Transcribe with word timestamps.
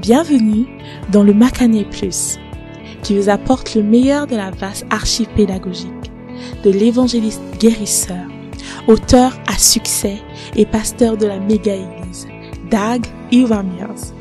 Bienvenue 0.00 0.66
dans 1.12 1.22
le 1.22 1.34
Macané 1.34 1.84
Plus, 1.84 2.38
qui 3.02 3.14
vous 3.18 3.28
apporte 3.28 3.74
le 3.74 3.82
meilleur 3.82 4.26
de 4.26 4.34
la 4.34 4.50
vaste 4.50 4.86
archive 4.88 5.28
pédagogique 5.34 5.90
de 6.64 6.70
l'évangéliste 6.70 7.42
guérisseur, 7.58 8.24
auteur 8.88 9.38
à 9.46 9.58
succès 9.58 10.16
et 10.56 10.64
pasteur 10.64 11.18
de 11.18 11.26
la 11.26 11.38
méga-église, 11.38 12.26
Dag 12.70 13.04
Iwamiers. 13.30 14.14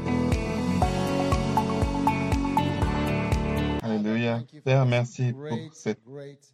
Alléluia. 3.81 4.43
Père, 4.65 4.85
merci 4.85 5.31
pour 5.31 5.59
cet 5.71 5.99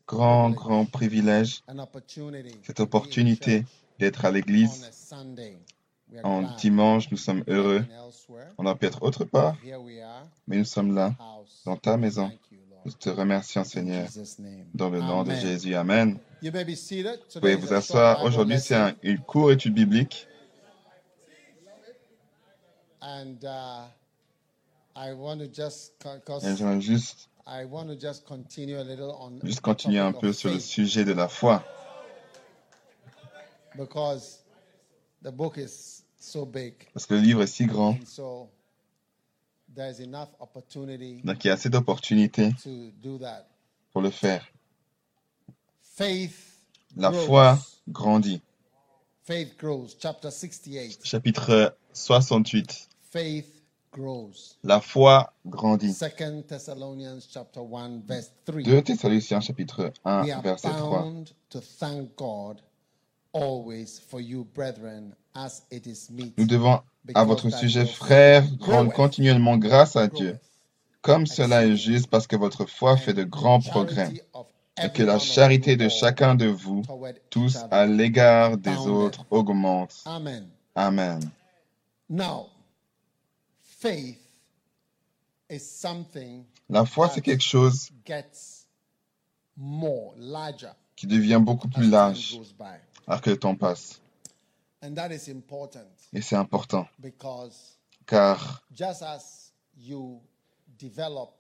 grand, 0.07 0.52
grand 0.52 0.86
privilège, 0.86 1.64
cette 2.62 2.80
opportunité 2.80 3.64
d'être 3.98 4.23
à 4.26 4.30
l'église. 4.30 4.92
En 6.24 6.44
dimanche, 6.58 7.10
nous 7.12 7.18
sommes 7.18 7.44
heureux. 7.48 7.84
On 8.58 8.66
aurait 8.66 8.75
pu 8.75 8.86
être 8.86 9.02
autre 9.04 9.25
part, 9.25 9.56
mais 10.48 10.57
nous 10.57 10.66
sommes 10.66 10.93
là, 10.96 11.14
dans 11.66 11.78
ta 11.78 11.98
maison. 11.98 12.32
Nous 12.86 12.92
te 12.92 13.10
remercions, 13.10 13.64
Seigneur, 13.64 14.07
dans 14.74 14.89
le 14.89 15.02
nom 15.02 15.24
de 15.24 15.34
Jésus. 15.34 15.74
Amen. 15.76 16.20
Vous 16.42 16.52
pouvez 17.39 17.56
vous 17.56 17.74
asseoir. 17.74 18.24
Aujourd'hui, 18.24 18.60
c'est 18.60 18.76
un- 18.76 18.96
une 19.02 19.20
courte 19.20 19.54
étude 19.54 19.74
biblique. 19.74 20.28
And 23.01 23.43
uh, 23.43 23.87
I 24.96 25.12
want 25.14 25.37
to 25.40 25.46
just, 25.51 25.93
co- 26.01 26.20
'cause 26.26 26.43
Et 26.43 26.56
j'aimerais 26.56 26.82
juste, 26.82 27.29
I 27.46 27.64
want 27.65 27.86
to 27.87 27.96
just 28.00 28.26
continue 28.26 28.78
a 28.78 28.84
little 28.84 29.12
on 29.20 29.40
juste 29.43 29.62
continuer 29.62 30.00
un 30.00 30.12
peu 30.12 30.29
of 30.29 30.36
sur 30.36 30.50
le 30.50 30.60
sujet 30.60 31.06
de 31.06 31.14
la 31.14 31.28
foi. 31.28 31.64
because 33.78 34.40
the 35.22 35.31
book 35.31 35.58
is 35.58 36.02
Parce 36.94 37.06
que 37.06 37.14
le 37.14 37.22
livre 37.22 37.44
est 37.44 37.47
si 37.47 37.66
grand. 37.66 37.97
Donc, 41.23 41.44
il 41.44 41.48
y 41.48 41.50
a 41.50 41.54
assez 41.54 41.70
d'opportunités 41.70 42.52
pour 43.92 44.02
le 44.02 44.09
faire. 44.09 44.46
Faith 45.81 46.34
La 46.98 47.12
foi 47.12 47.58
grandit. 47.88 48.42
Faith 49.23 49.58
grows. 49.58 49.88
Chapter 50.00 50.30
68. 50.30 51.00
Chapitre 51.03 51.76
68. 51.94 52.90
Faith 53.12 53.64
grows. 53.92 54.58
La 54.64 54.81
foi 54.81 55.34
grandit. 55.46 55.94
Second 55.94 56.44
Thessalonians 56.48 57.22
chapter 57.30 57.62
1 57.62 58.02
verse 58.06 58.31
3. 58.46 58.64
2 58.64 58.81
Thessaloniciens 58.84 59.42
chapitre 59.42 59.92
1 60.03 60.23
We 60.23 60.31
are 60.31 60.42
verset 60.42 60.70
3. 60.70 61.26
Nous 66.38 66.45
devons, 66.45 66.81
à 67.14 67.23
votre 67.23 67.50
sujet, 67.50 67.86
frères, 67.86 68.45
rendre 68.61 68.94
continuellement 68.94 69.58
grâce 69.58 69.95
à 69.95 70.08
Dieu, 70.08 70.38
comme 71.02 71.28
cela 71.28 71.66
est 71.66 71.75
juste 71.75 72.08
parce 72.08 72.28
que 72.28 72.36
votre 72.36 72.66
foi 72.66 72.97
fait 72.97 73.14
de 73.14 73.23
grands 73.23 73.59
progrès, 73.59 74.13
et 74.83 74.89
que 74.89 75.03
la 75.03 75.19
charité 75.19 75.78
de 75.78 75.89
chacun 75.89 76.36
de 76.36 76.47
vous, 76.47 76.83
tous 77.30 77.58
à 77.72 77.86
l'égard 77.86 78.58
des 78.58 78.78
autres, 78.78 79.25
augmente. 79.30 80.03
Amen. 80.06 80.47
Amen. 80.75 81.19
Now, 82.09 82.50
faith 83.61 84.19
is 85.50 85.59
something 85.59 86.44
La 86.69 86.86
foi, 86.86 87.09
c'est 87.09 87.22
quelque 87.22 87.44
chose 87.44 87.89
qui 90.95 91.08
devient 91.08 91.39
beaucoup 91.41 91.67
plus 91.69 91.89
large 91.89 92.39
alors 93.08 93.22
que 93.22 93.30
le 93.30 93.38
temps 93.38 93.56
passe. 93.56 94.02
And 94.02 94.02
that 94.02 94.02
is 94.02 94.03
important 94.16 94.65
Et 96.14 96.22
c'est 96.22 96.36
important, 96.36 96.88
because 97.00 97.78
car 98.06 98.64
just 98.72 99.02
as 99.02 99.52
you 99.78 100.22
develop 100.78 101.31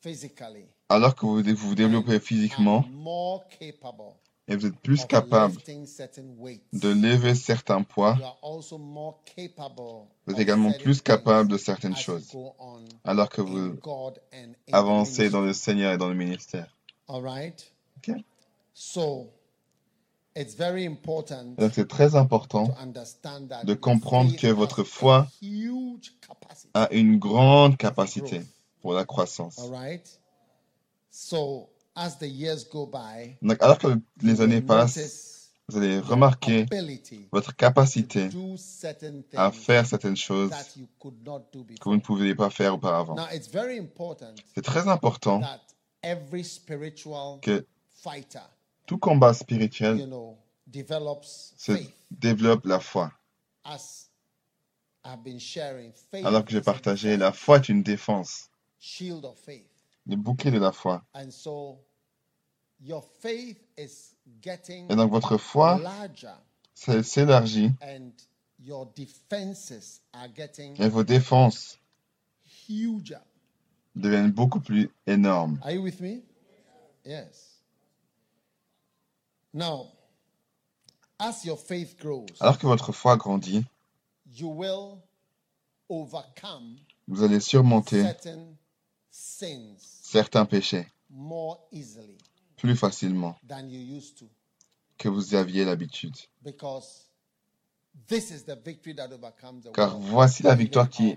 physically, 0.00 0.66
alors 0.88 1.14
que 1.14 1.26
vous 1.26 1.42
vous 1.42 1.74
développez 1.74 2.20
physiquement 2.20 2.78
are 2.78 2.88
more 2.88 3.48
capable 3.48 4.14
et 4.46 4.56
vous 4.56 4.66
êtes 4.66 4.78
plus 4.80 5.02
of 5.02 5.08
capable 5.08 5.54
lifting 5.54 5.86
certain 5.86 6.34
weights. 6.38 6.62
de 6.72 6.88
lever 6.88 7.34
certains 7.34 7.82
poids, 7.82 8.16
You 8.18 8.24
are 8.24 8.38
also 8.42 8.78
more 8.78 9.22
capable 9.24 10.06
vous 10.26 10.32
êtes 10.32 10.36
of 10.36 10.40
également 10.40 10.70
certain 10.70 10.84
plus 10.84 10.94
things 10.96 11.02
capable 11.02 11.50
de 11.50 11.58
certaines 11.58 11.96
choses, 11.96 12.30
go 12.32 12.54
on 12.58 12.84
alors 13.04 13.28
que 13.28 13.42
vous 13.42 13.74
God 13.74 14.20
and 14.32 14.54
in 14.68 14.72
avancez 14.72 15.28
dans 15.28 15.42
le 15.42 15.52
Seigneur 15.52 15.92
et 15.92 15.98
dans 15.98 16.08
le 16.08 16.14
ministère. 16.14 16.74
All 17.08 17.22
c'est 20.36 21.88
très 21.88 22.16
important 22.16 22.66
to 22.66 22.74
understand 22.82 23.48
that 23.48 23.64
de 23.64 23.72
your 23.72 23.80
comprendre 23.80 24.30
faith 24.30 24.40
que 24.40 24.46
has 24.48 24.52
votre 24.52 24.80
a 24.80 24.84
foi 24.84 25.28
a 26.74 26.88
une 26.92 27.18
grande 27.18 27.76
capacité 27.76 28.42
pour 28.80 28.94
la 28.94 29.04
croissance. 29.04 29.58
All 29.58 29.70
right? 29.70 30.20
So 31.10 31.70
as 31.94 32.18
the 32.18 32.26
years 32.28 32.64
go 32.68 32.86
by, 32.86 33.36
Donc 33.42 33.62
alors 33.62 33.78
que 33.78 33.96
les 34.22 34.40
années 34.40 34.60
passent, 34.60 35.50
vous 35.68 35.78
allez 35.78 35.94
your 35.94 36.06
remarquer 36.06 36.66
votre 37.32 37.54
capacité 37.54 38.28
to 38.28 38.36
do 38.36 38.56
certain 38.56 39.22
à 39.36 39.50
things 39.50 39.60
faire 39.60 39.86
certaines 39.86 40.16
choses 40.16 40.50
that 40.50 40.76
you 40.76 40.86
could 40.98 41.24
not 41.24 41.44
do 41.52 41.64
que 41.64 41.68
vous 41.68 41.74
before. 41.74 41.94
ne 41.94 42.00
pouviez 42.00 42.34
pas 42.34 42.50
faire 42.50 42.74
auparavant. 42.74 43.14
Now 43.14 43.28
it's 43.32 43.48
very 43.48 43.78
important 43.78 44.34
C'est 44.54 44.64
très 44.64 44.88
important 44.88 45.40
that 45.40 45.60
every 46.02 46.44
spiritual 46.44 47.38
que 47.40 47.64
fighter, 47.94 48.42
tout 48.86 48.98
combat 48.98 49.34
spirituel 49.34 50.08
se 51.56 51.72
développe 52.10 52.66
la 52.66 52.80
foi. 52.80 53.12
Alors 56.24 56.44
que 56.44 56.50
j'ai 56.50 56.60
partagé, 56.60 57.16
la 57.16 57.32
foi 57.32 57.58
est 57.58 57.68
une 57.68 57.82
défense, 57.82 58.50
le 60.06 60.16
bouclier 60.16 60.50
de 60.50 60.58
la 60.58 60.72
foi. 60.72 61.04
Et 62.80 62.86
donc 64.96 65.10
votre 65.10 65.38
foi 65.38 65.80
s'élargit 66.74 67.70
et 70.78 70.88
vos 70.88 71.04
défenses 71.04 71.78
deviennent 73.94 74.32
beaucoup 74.32 74.60
plus 74.60 74.90
énormes. 75.06 75.58
Are 75.62 75.72
you 75.72 75.82
with 75.82 76.00
me? 76.00 76.22
Yes. 77.04 77.06
Now, 77.06 77.16
as 77.16 77.16
your 77.16 77.54
faith 79.04 79.34
grows, 79.34 79.43
Alors 82.40 82.58
que 82.58 82.66
votre 82.66 82.92
foi 82.92 83.16
grandit, 83.16 83.64
you 84.36 84.48
will 84.48 84.98
overcome 85.88 86.76
vous 87.06 87.22
allez 87.22 87.40
surmonter 87.40 88.02
certain 88.02 88.46
sins 89.10 89.76
certains 90.02 90.46
péchés 90.46 90.86
more 91.10 91.60
easily 91.70 92.16
plus 92.56 92.74
facilement 92.74 93.36
than 93.46 93.68
you 93.68 93.78
used 93.96 94.16
to 94.18 94.24
que 94.98 95.08
vous 95.08 95.34
aviez 95.34 95.64
l'habitude. 95.66 96.16
because 96.42 97.06
this 98.08 98.30
is 98.30 98.44
the 98.44 98.56
victory 98.64 98.94
that 98.94 99.12
overcomes 99.12 99.64
the 99.64 99.70
Car 99.72 99.90
world. 99.90 100.02
voici 100.08 100.42
la 100.42 100.54
victoire 100.54 100.88
qui, 100.88 101.16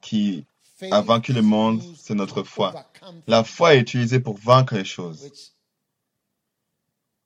qui 0.00 0.44
a 0.90 1.00
vaincu 1.00 1.32
le 1.32 1.40
is 1.40 1.44
monde, 1.44 1.82
used 1.82 1.96
c'est 2.00 2.14
notre 2.14 2.42
to 2.42 2.44
foi. 2.44 2.70
overcome 2.70 3.22
La 3.28 3.42
things, 3.44 3.52
foi 3.54 3.74
est 3.76 3.80
utilisée 3.80 4.20
pour 4.20 4.36
vaincre 4.36 4.74
les 4.74 4.84
choses. 4.84 5.22
which 5.22 5.52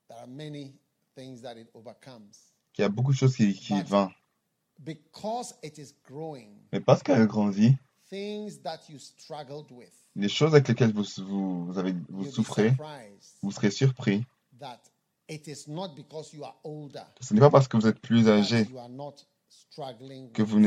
there 0.09 0.09
are 0.09 0.09
many 0.09 0.09
things 0.09 0.09
that 0.09 0.09
it 0.09 0.09
overcomes. 0.09 0.09
Il 2.78 2.81
y 2.81 2.82
a 2.82 2.88
beaucoup 2.88 3.12
de 3.12 3.16
choses 3.16 3.36
qui, 3.36 3.54
qui 3.54 3.82
vainquent. 3.82 4.14
Because 4.78 5.54
it 5.62 5.76
is 5.78 5.92
growing, 6.04 6.56
Mais 6.72 6.81
parce 6.81 7.03
qu'elle 7.03 7.26
grandit, 7.26 7.76
things 8.08 8.62
that 8.62 8.81
you 8.88 8.98
struggled 8.98 9.70
with, 9.70 9.92
les 10.16 10.28
choses 10.31 10.54
avec 10.54 10.69
lesquelles 10.69 10.92
vous, 10.92 11.04
vous, 11.19 11.66
vous 11.66 11.78
avez, 11.78 11.94
vous 12.08 12.25
souffrez, 12.25 12.75
vous 13.42 13.53
serez 13.53 13.70
surpris. 13.70 14.25
that 14.58 14.81
it 15.28 15.47
is 15.47 15.69
not 15.69 15.94
because 15.94 16.32
you 16.32 16.44
are 16.44 16.58
older 16.64 17.04
Ce 17.20 17.34
n'est 17.34 17.41
pas 17.41 17.50
parce 17.50 17.69
que 17.69 17.76
vous 17.76 17.87
êtes 17.87 18.00
plus 18.00 18.25
that 18.25 18.38
âgé 18.38 18.64
que 18.64 18.70
with 18.70 20.42
vous 20.42 20.61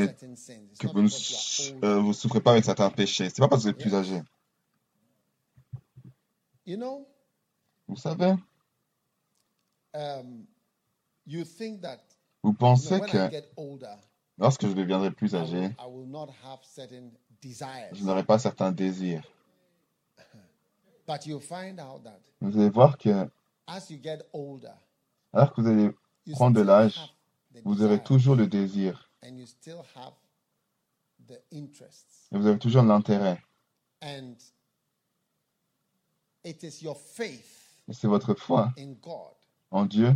que 0.80 0.88
vous 0.88 1.02
ne 1.02 1.86
euh, 1.86 2.00
vous 2.00 2.14
souffrez 2.14 2.42
pas 2.42 2.52
avec 2.52 2.66
certains 2.66 2.90
péchés. 2.90 3.30
C'est 3.30 3.40
pas 3.40 3.48
parce 3.48 3.64
que 3.64 3.70
vous 3.70 3.72
êtes 3.72 3.80
plus 3.80 3.96
âgé. 3.96 4.22
You 6.66 6.78
know, 6.78 7.08
Vous 7.88 7.98
savez, 7.98 8.26
um, 8.26 8.38
you 8.38 8.38
think 8.38 8.38
that 8.38 8.42
vous 9.94 10.46
you 11.26 11.46
know, 12.44 12.54
pensez 12.54 13.00
que 13.00 13.30
get 13.30 13.52
older, 13.58 13.96
lorsque 14.38 14.68
je 14.68 14.74
deviendrai 14.74 15.12
plus 15.12 15.36
âgé, 15.36 15.60
will, 15.60 15.76
I 15.80 15.88
will 15.88 16.08
not 16.08 16.30
have 16.44 16.60
certain 16.64 17.12
desires. 17.42 17.94
je 17.94 18.04
n'aurai 18.04 18.24
pas 18.24 18.40
certains 18.40 18.72
désirs. 18.72 19.24
But 21.08 21.26
you 21.26 21.40
find 21.40 21.80
out 21.80 22.04
that 22.04 22.20
Vous 22.42 22.58
allez 22.60 22.70
voir 22.70 22.98
que 22.98 23.30
as 23.68 23.90
you 23.90 24.00
get 24.02 24.20
older, 24.34 24.74
alors 25.32 25.54
que 25.54 25.62
vous 25.62 25.68
allez 25.68 25.92
you 26.26 26.34
prendre 26.34 26.56
de 26.56 26.62
l'âge, 26.62 26.98
have 26.98 27.10
the 27.54 27.62
vous 27.64 27.84
aurez 27.84 28.02
toujours 28.02 28.36
le 28.36 28.48
désir 28.48 29.10
and 29.24 29.38
you 29.38 29.46
still 29.46 29.84
have 29.96 30.14
the 31.28 31.40
interests. 31.54 32.28
et 32.32 32.38
vous 32.38 32.48
avez 32.48 32.60
toujours 32.60 32.84
l'intérêt. 32.84 33.42
And 34.02 34.36
it 36.44 36.64
is 36.64 36.82
your 36.82 36.98
faith 36.98 37.60
Et 37.88 37.94
c'est 37.94 38.08
votre 38.08 38.34
foi 38.34 38.72
in 38.78 38.94
God 39.02 39.36
en 39.74 39.86
Dieu 39.86 40.16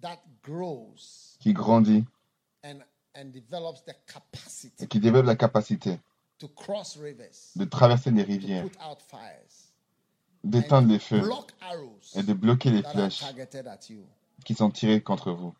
that 0.00 0.18
grows 0.42 1.36
qui 1.38 1.52
grandit 1.52 2.04
and 2.64 2.80
and 3.16 3.26
develops 3.26 3.84
the 3.84 3.94
capacity 4.06 4.82
et 4.82 4.86
qui 4.88 4.98
développe 4.98 5.26
la 5.26 5.36
capacité 5.36 6.00
to 6.38 6.48
cross 6.48 6.96
rivers, 6.96 7.52
de 7.54 7.64
traverser 7.64 8.10
les 8.10 8.24
to 8.24 8.28
rivières, 8.28 8.66
d'éteindre 10.42 10.88
les 10.88 10.98
feux 10.98 11.22
et 12.16 12.22
de 12.22 12.32
bloquer 12.32 12.70
les 12.70 12.82
flèches 12.82 13.24
qui 14.44 14.54
sont 14.54 14.70
tirées 14.70 15.00
contre 15.00 15.30
vous. 15.30 15.54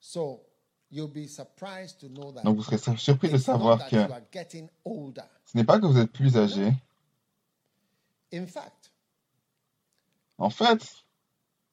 So 0.00 0.40
you'll 0.90 1.08
be 1.08 1.26
surprised 1.26 1.98
to 1.98 2.08
know 2.08 2.30
that 2.32 2.42
Donc 2.42 2.56
vous 2.56 2.62
serez 2.62 2.96
surpris 2.96 3.28
de 3.28 3.38
savoir 3.38 3.88
que 3.88 3.96
ce 4.44 5.56
n'est 5.56 5.64
pas 5.64 5.80
que 5.80 5.86
vous 5.86 5.98
êtes 5.98 6.12
plus 6.12 6.36
âgé. 6.36 6.72
En 10.38 10.50
fait, 10.50 11.04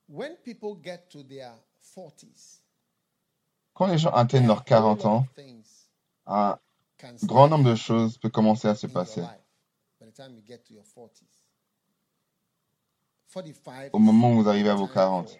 when 0.07 0.35
people 0.43 0.75
get 0.81 1.09
to 1.09 1.23
their 1.23 1.53
40s, 1.95 2.61
quand 3.73 3.87
les 3.87 3.97
gens 3.97 4.11
atteignent 4.11 4.47
leurs 4.47 4.63
40 4.63 5.05
ans, 5.05 5.27
things 5.35 5.89
un 6.25 6.57
grand 7.23 7.49
nombre 7.49 7.69
de 7.69 7.75
choses 7.75 8.17
peut 8.17 8.29
commencer 8.29 8.67
à 8.67 8.75
se 8.75 8.87
passer. 8.87 9.21
life 9.21 9.29
by 9.99 10.07
the 10.07 10.13
time 10.13 10.35
you 10.35 10.43
get 10.45 10.59
to 10.59 10.73
your 10.73 10.85
40s. 10.85 11.43
45 13.29 13.89
Au 13.93 13.99
moment 13.99 14.31
où 14.33 14.43
vous 14.43 14.49
arrivez 14.49 14.69
à 14.69 14.75
vos 14.75 14.85
time 14.85 14.93
40. 14.93 15.29
for 15.29 15.39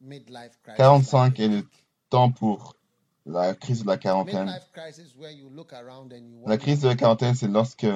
midlife 0.00 0.58
crisis 0.62 0.76
45 0.76 1.38
like 1.38 1.40
est 1.40 1.48
le 1.48 1.68
temps 2.10 2.30
pour 2.30 2.76
la 3.26 3.54
crise 3.54 3.82
de 3.82 3.86
la 3.86 3.96
quarantaine. 3.96 4.52
La 6.46 6.58
crise 6.58 6.80
de 6.80 6.88
la 6.88 6.96
quarantaine, 6.96 7.34
c'est 7.34 7.48
lorsque 7.48 7.86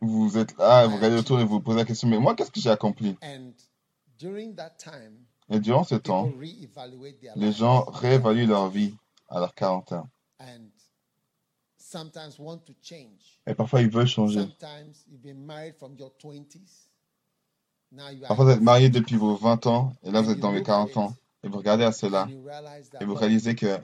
vous 0.00 0.36
êtes 0.38 0.56
là, 0.58 0.86
vous 0.86 0.96
regardez 0.96 1.16
autour 1.16 1.40
et 1.40 1.44
vous 1.44 1.50
vous 1.56 1.60
posez 1.60 1.78
la 1.78 1.84
question, 1.84 2.08
mais 2.08 2.18
moi, 2.18 2.34
qu'est-ce 2.34 2.50
que 2.50 2.60
j'ai 2.60 2.70
accompli? 2.70 3.16
And 3.22 3.52
during 4.18 4.54
that 4.56 4.70
time, 4.78 5.24
Et 5.48 5.60
durant 5.60 5.84
ce 5.84 5.94
temps, 5.94 6.24
people 6.24 6.40
reevaluate 6.46 7.20
their 7.20 7.32
les 7.36 7.52
gens 7.52 7.84
réévaluent 7.84 8.46
leur 8.46 8.68
vie 8.68 8.94
à 9.28 9.40
leur 9.40 9.54
quarantaine. 9.54 10.04
and 10.40 10.70
sometimes 11.78 12.38
want 12.38 12.58
to 12.66 12.74
change. 12.82 13.40
Et 13.46 13.54
parfois, 13.54 13.80
ils 13.80 13.88
veulent 13.88 14.06
changer. 14.08 14.40
Sometimes 14.40 15.04
you've 15.08 15.22
been 15.22 15.44
married 15.46 15.76
from 15.76 15.94
your 15.96 16.10
20s. 16.22 16.88
Now 17.92 18.10
you 18.10 18.22
are 18.24 18.28
Parfois, 18.28 18.44
vous 18.46 18.50
êtes 18.50 18.60
marié 18.60 18.88
50s, 18.88 18.92
depuis 18.92 19.16
vos 19.16 19.36
20 19.36 19.66
ans, 19.66 19.92
et 20.02 20.10
là, 20.10 20.20
vous 20.20 20.28
and 20.28 20.32
êtes 20.32 20.38
you 20.38 20.42
dans 20.42 20.52
les 20.52 20.58
look 20.58 20.68
at 20.68 20.72
40 20.72 20.96
ans, 20.96 21.14
et 21.44 21.48
vous 21.48 21.58
regardez 21.58 21.84
à 21.84 21.92
cela, 21.92 22.28
et 23.00 23.04
vous 23.04 23.14
réalisez 23.14 23.54
que 23.54 23.78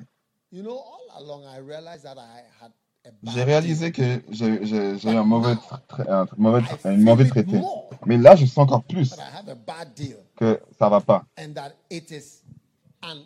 j'ai 3.25 3.43
réalisé 3.45 3.93
que 3.93 4.23
j'ai 4.31 5.11
un 5.11 5.25
mauvais, 5.25 5.55
tra- 5.55 6.09
un 6.09 6.27
mauvais, 6.37 6.61
I 6.61 6.65
un 6.73 6.77
feel 6.77 7.01
mauvais 7.01 7.25
it 7.25 7.31
traité. 7.31 7.61
Mais 8.07 8.17
là, 8.19 8.37
je 8.37 8.47
sens 8.47 8.59
encore 8.59 8.85
plus 8.85 9.15
que 10.37 10.61
ça 10.79 10.89
va 10.89 11.01
pas. 11.01 11.25
and 11.39 11.53
that 11.55 11.73
it 11.91 12.11
is 12.11 12.43
an 13.03 13.19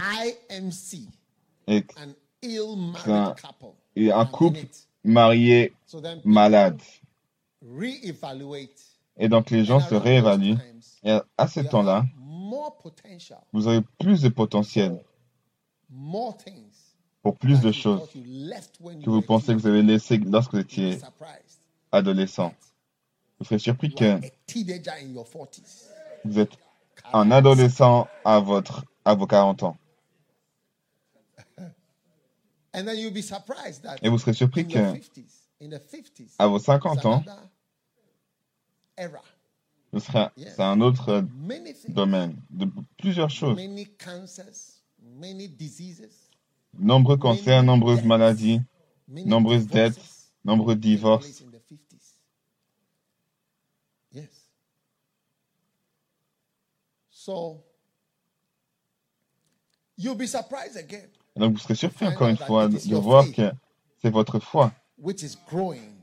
IMC, 0.00 1.08
Et, 1.66 1.84
un- 3.06 3.34
et 3.96 4.12
un 4.12 4.26
couple 4.26 4.60
marié, 5.04 5.72
malade. 6.24 6.80
Et 9.20 9.28
donc, 9.28 9.50
les 9.50 9.64
gens 9.64 9.80
se 9.80 9.94
réévaluent. 9.94 10.56
Et 11.02 11.18
à, 11.36 11.48
ce 11.48 11.60
temps-là, 11.60 12.04
vous 13.52 13.66
aurez 13.66 13.82
plus 13.98 14.22
de 14.22 14.28
potentiel 14.28 15.00
pour 17.22 17.36
plus 17.36 17.60
de 17.60 17.72
choses 17.72 18.08
que 18.10 19.10
vous 19.10 19.22
pensez 19.22 19.54
que 19.54 19.58
vous 19.58 19.66
avez 19.66 19.82
laissé 19.82 20.18
lorsque 20.18 20.52
vous 20.52 20.60
étiez 20.60 20.98
adolescent. 21.92 22.54
Vous 23.38 23.44
serez 23.44 23.58
surpris 23.58 23.94
que 23.94 24.04
are 24.04 24.24
a 24.24 24.30
teenager 24.46 24.90
in 25.02 25.14
your 25.14 25.24
40s. 25.24 25.88
vous 26.24 26.38
êtes 26.38 26.52
un 27.12 27.30
adolescent 27.30 28.08
à, 28.24 28.40
votre, 28.40 28.84
à 29.04 29.14
vos 29.14 29.26
40 29.26 29.62
ans. 29.62 29.76
And 32.74 32.84
then 32.84 32.98
you'll 32.98 33.12
be 33.12 33.22
surprised 33.22 33.82
that 33.82 33.96
Et 34.02 34.08
vous 34.08 34.18
serez 34.18 34.34
surpris 34.34 34.66
que 34.66 34.78
50s, 34.78 35.48
in 35.60 35.70
the 35.70 35.80
50s, 35.80 36.34
à 36.38 36.46
vos 36.46 36.58
it's 36.58 36.66
50 36.66 37.06
ans, 37.06 37.24
ce 39.92 40.00
sera, 40.00 40.32
c'est 40.36 40.60
un 40.60 40.80
autre 40.80 41.24
domaine 41.88 42.36
de 42.50 42.68
plusieurs 42.98 43.30
choses. 43.30 43.58
Nombreux 46.74 47.16
cancers, 47.16 47.62
nombreuses 47.62 48.04
maladies, 48.04 48.60
nombreuses 49.08 49.66
dettes, 49.66 49.98
nombreux 50.44 50.76
divorces. 50.76 51.40
in 51.40 51.50
the 51.50 51.58
50s. 51.58 52.20
Yes. 54.12 54.48
So 57.10 57.62
you'll 59.96 60.14
be 60.14 60.26
surprised 60.26 60.76
again, 60.76 61.08
Et 61.36 61.40
donc 61.40 61.52
vous 61.54 61.58
serez 61.58 61.74
surpris 61.74 62.06
encore 62.06 62.28
une 62.28 62.36
fois 62.36 62.68
de, 62.68 62.96
voir 62.96 63.24
que 63.32 63.50
c'est 64.00 64.10
votre 64.10 64.38
foi 64.38 64.72
which 64.98 65.22
is 65.22 65.36
growing, 65.48 65.94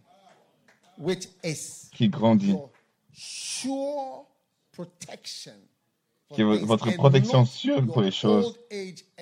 which 0.98 1.28
is 1.44 1.90
qui 1.92 2.10
grandit, 2.10 2.56
qui 6.34 6.42
est 6.42 6.66
votre 6.66 6.92
protection 6.96 7.46
sûre 7.46 7.86
pour 7.88 8.02
les 8.02 8.12
choses, 8.12 8.60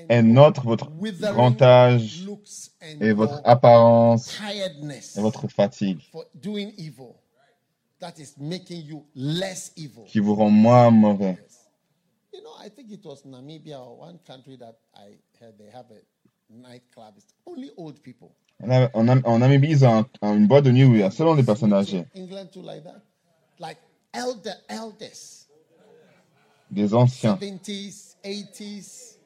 et 0.09 0.21
notre 0.21 0.63
votre 0.63 0.89
grand 1.19 1.61
âge 1.61 2.27
et 3.01 3.13
votre 3.13 3.41
apparence 3.44 4.39
et 5.15 5.21
votre 5.21 5.47
fatigue 5.47 6.00
for 6.11 6.23
doing 6.35 6.71
evil 6.77 7.13
that 8.00 8.13
is 8.17 8.33
making 8.38 8.85
you 8.85 9.05
less 9.15 9.71
evil. 9.77 10.03
qui 10.05 10.19
vous 10.19 10.35
rend 10.35 10.50
moins 10.50 10.89
mauvais. 10.91 11.38
You 12.33 12.41
know, 12.41 12.50
I 12.65 12.69
think 12.69 12.91
it 12.91 13.05
was 13.05 13.23
Namibia 13.25 13.79
or 13.79 13.97
one 14.00 14.17
country 14.25 14.57
that 14.57 14.75
I 14.95 15.17
heard 15.39 15.57
they 15.57 15.69
have 15.71 15.85
a 15.91 16.01
nightclub. 16.50 17.13
It's 17.17 17.33
only 17.45 17.71
old 17.77 18.01
people. 18.01 18.31
En, 18.61 19.07
en 19.07 19.21
en 19.23 19.39
Namibie, 19.39 19.69
ils 19.69 19.85
ont 19.85 20.05
un- 20.21 20.35
une 20.35 20.47
boîte 20.47 20.65
de 20.65 20.71
nuit 20.71 20.83
où 20.83 20.94
il 20.95 21.00
y 21.01 21.03
a 21.03 21.11
seulement 21.11 21.35
des 21.35 21.44
personnes 21.44 21.73
âgées, 21.73 22.05
England 22.17 22.47
too, 22.51 22.61
like 22.61 22.83
that. 22.83 23.01
Like 23.59 23.77
elder 24.13 24.55
elders, 24.67 25.47
des 26.74 26.94
anciens, 26.94 27.36
70s, 27.36 28.16
80s, 28.24 29.18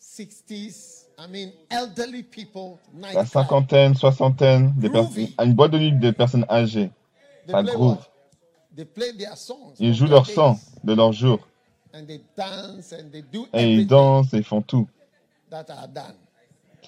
60s. 0.00 1.04
I 1.18 1.26
mean, 1.30 1.50
elderly 1.70 2.22
people. 2.22 2.78
la 3.14 3.26
cinquantaine, 3.26 3.94
soixantaine, 3.94 4.72
des 4.76 4.88
personnes, 4.88 5.28
une 5.42 5.54
boîte 5.54 5.72
de 5.72 5.78
nuit 5.78 5.92
de 5.92 6.10
personnes 6.10 6.46
âgées. 6.48 6.90
They 7.46 7.52
ça 7.52 7.62
play 7.62 7.72
groove. 7.72 7.98
Ils 9.80 9.94
jouent 9.94 10.06
leur 10.06 10.26
sang 10.26 10.58
de 10.84 10.94
leur 10.94 11.12
jour 11.12 11.40
And 11.94 12.04
they 12.06 12.20
dance 12.36 12.92
and 12.92 13.10
they 13.10 13.22
do 13.22 13.48
et 13.52 13.74
ils 13.74 13.86
dansent 13.86 14.32
et 14.34 14.38
ils 14.38 14.44
font 14.44 14.62
tout 14.62 14.86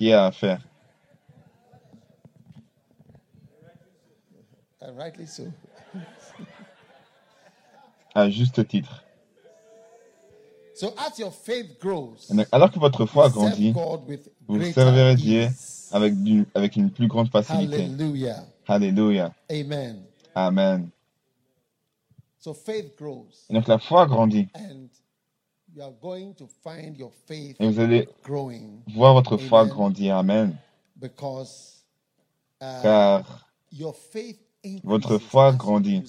y 0.01 0.13
a 0.13 0.27
à 0.27 0.33
faire? 0.33 0.61
À 8.15 8.31
juste 8.31 8.67
titre. 8.67 9.05
Donc, 10.81 12.47
alors 12.53 12.71
que 12.71 12.79
votre 12.79 13.07
foi 13.07 13.29
grandit, 13.29 13.73
vous 14.47 14.63
servirez 14.73 15.15
Dieu 15.15 15.49
avec, 15.93 16.23
du- 16.23 16.47
avec 16.55 16.77
une 16.77 16.91
plus 16.91 17.09
grande 17.09 17.29
facilité. 17.31 17.89
Alléluia. 18.67 19.33
Amen. 19.51 20.03
Amen. 20.35 20.91
So 22.39 22.55
faith 22.55 22.97
grows. 22.97 23.47
Et 23.51 23.55
donc 23.55 23.67
la 23.69 23.79
foi 23.79 24.07
grandit. 24.07 24.49
And 24.55 24.89
you 25.75 25.83
are 25.83 25.93
going 26.01 26.33
to 26.35 26.49
find 26.63 26.97
your 26.97 27.13
faith 27.27 27.57
Et 27.61 27.69
vous 27.69 27.79
allez 27.81 28.09
growing 28.25 28.81
voir 28.95 29.15
votre 29.15 29.37
foi 29.37 29.61
Amen. 29.61 29.73
grandir. 29.73 30.17
Amen. 30.17 30.57
because 30.97 31.85
uh, 32.63 32.81
Car 32.83 33.47
your 33.73 33.95
faith 33.95 34.39
increases 34.65 34.85
Votre 34.85 35.19
foi 35.19 35.53
grandit. 35.53 36.03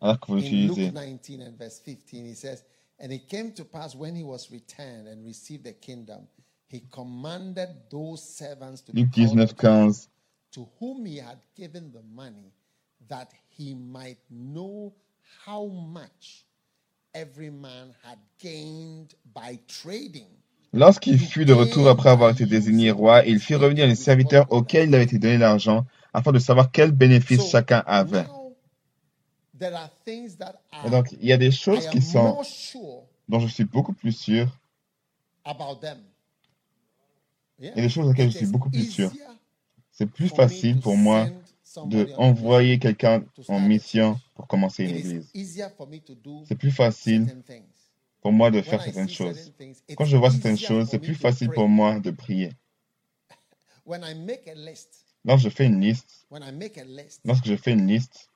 alors 0.00 0.18
que 0.20 0.26
vous 0.32 0.36
l'utilisez, 0.36 0.90
19 0.90 2.64
and 3.02 3.10
verse 3.10 3.20
15, 3.20 3.20
he 3.20 3.20
says, 3.20 3.20
And 3.20 3.20
it 3.20 3.28
came 3.28 3.52
to 3.52 3.64
pass 3.64 3.94
when 3.94 4.14
he 4.14 4.22
was 4.22 4.50
returned 4.50 5.08
and 5.08 5.24
received 5.24 5.64
the 5.64 5.72
kingdom, 5.72 6.28
he 6.68 6.82
commanded 6.90 7.68
those 7.90 8.22
servants 8.22 8.82
to 8.82 8.92
be 8.92 9.02
called 9.02 9.36
19, 9.36 9.40
unto 9.40 9.42
him, 9.42 9.48
15. 9.48 9.92
to 10.52 10.68
whom 10.78 11.06
he 11.06 11.18
had 11.18 11.38
given 11.56 11.92
the 11.92 12.02
money, 12.14 12.52
that 13.08 13.30
he 13.48 13.74
might 13.74 14.18
know 14.30 14.94
how 15.46 15.66
much 15.66 16.46
every 17.14 17.50
man 17.50 17.94
had 18.02 18.18
gained 18.38 19.14
by 19.34 19.58
trading. 19.68 20.28
Lorsqu'il 20.74 21.18
fut 21.18 21.44
de 21.44 21.52
retour 21.52 21.88
après 21.88 22.08
avoir 22.08 22.30
été 22.30 22.46
désigné 22.46 22.90
roi, 22.90 23.24
il 23.26 23.38
fit 23.38 23.56
revenir 23.56 23.86
les 23.86 23.94
serviteurs 23.94 24.46
auxquels 24.50 24.88
il 24.88 24.94
avait 24.94 25.04
été 25.04 25.18
donné 25.18 25.36
l'argent, 25.36 25.84
afin 26.14 26.32
de 26.32 26.38
savoir 26.38 26.70
quel 26.72 26.92
bénéfice 26.92 27.50
chacun 27.50 27.82
avait. 27.86 28.24
now, 28.24 28.28
there 28.28 28.28
are 28.28 28.38
things 28.38 28.40
that 29.51 29.51
Et 29.62 30.90
donc, 30.90 31.12
il 31.12 31.26
y 31.26 31.32
a 31.32 31.36
des 31.36 31.50
choses 31.50 31.88
qui 31.88 32.02
sont, 32.02 32.40
dont 33.28 33.40
je 33.40 33.48
suis 33.48 33.64
beaucoup 33.64 33.92
plus 33.92 34.12
sûr, 34.12 34.48
about 35.44 35.80
them. 35.80 35.98
Yeah? 37.58 37.72
et 37.76 37.82
des 37.82 37.88
choses 37.88 38.08
auxquelles 38.08 38.30
je 38.30 38.36
suis 38.38 38.46
is 38.46 38.50
beaucoup 38.50 38.70
plus 38.70 38.90
sûr. 38.90 39.12
C'est 39.90 40.06
plus 40.06 40.28
for 40.28 40.38
me 40.38 40.42
facile 40.42 40.76
to 40.76 40.82
pour 40.82 40.96
moi 40.96 41.28
de 41.86 42.08
on 42.16 42.24
a 42.24 42.28
envoyer 42.28 42.78
quelqu'un 42.78 43.24
en 43.48 43.56
a 43.56 43.60
mission 43.60 44.18
pour 44.34 44.46
commencer 44.46 44.84
une 44.84 44.96
église. 44.96 45.30
C'est 46.46 46.56
plus 46.56 46.70
facile 46.70 47.42
pour 48.20 48.32
moi 48.32 48.50
de 48.50 48.56
When 48.56 48.64
faire 48.64 48.80
I 48.80 48.84
certaines 48.84 49.08
choses. 49.08 49.52
Quand 49.96 50.04
je 50.04 50.16
vois 50.16 50.30
certaines 50.30 50.58
choses, 50.58 50.88
c'est 50.90 50.98
plus 50.98 51.14
facile 51.14 51.50
pour 51.50 51.68
moi 51.68 52.00
de 52.00 52.10
prier. 52.10 52.52
A 53.86 54.14
Lorsque 55.24 55.44
je 55.44 55.48
fais 55.50 55.66
une 55.66 55.80
liste, 55.80 56.26
when 56.30 56.42
I 56.42 56.52
make 56.52 56.78
a 56.78 56.84
list, 56.84 57.20
lorsque 57.24 57.46
je 57.46 57.56
fais 57.56 57.72
une 57.72 57.86
liste, 57.86 58.28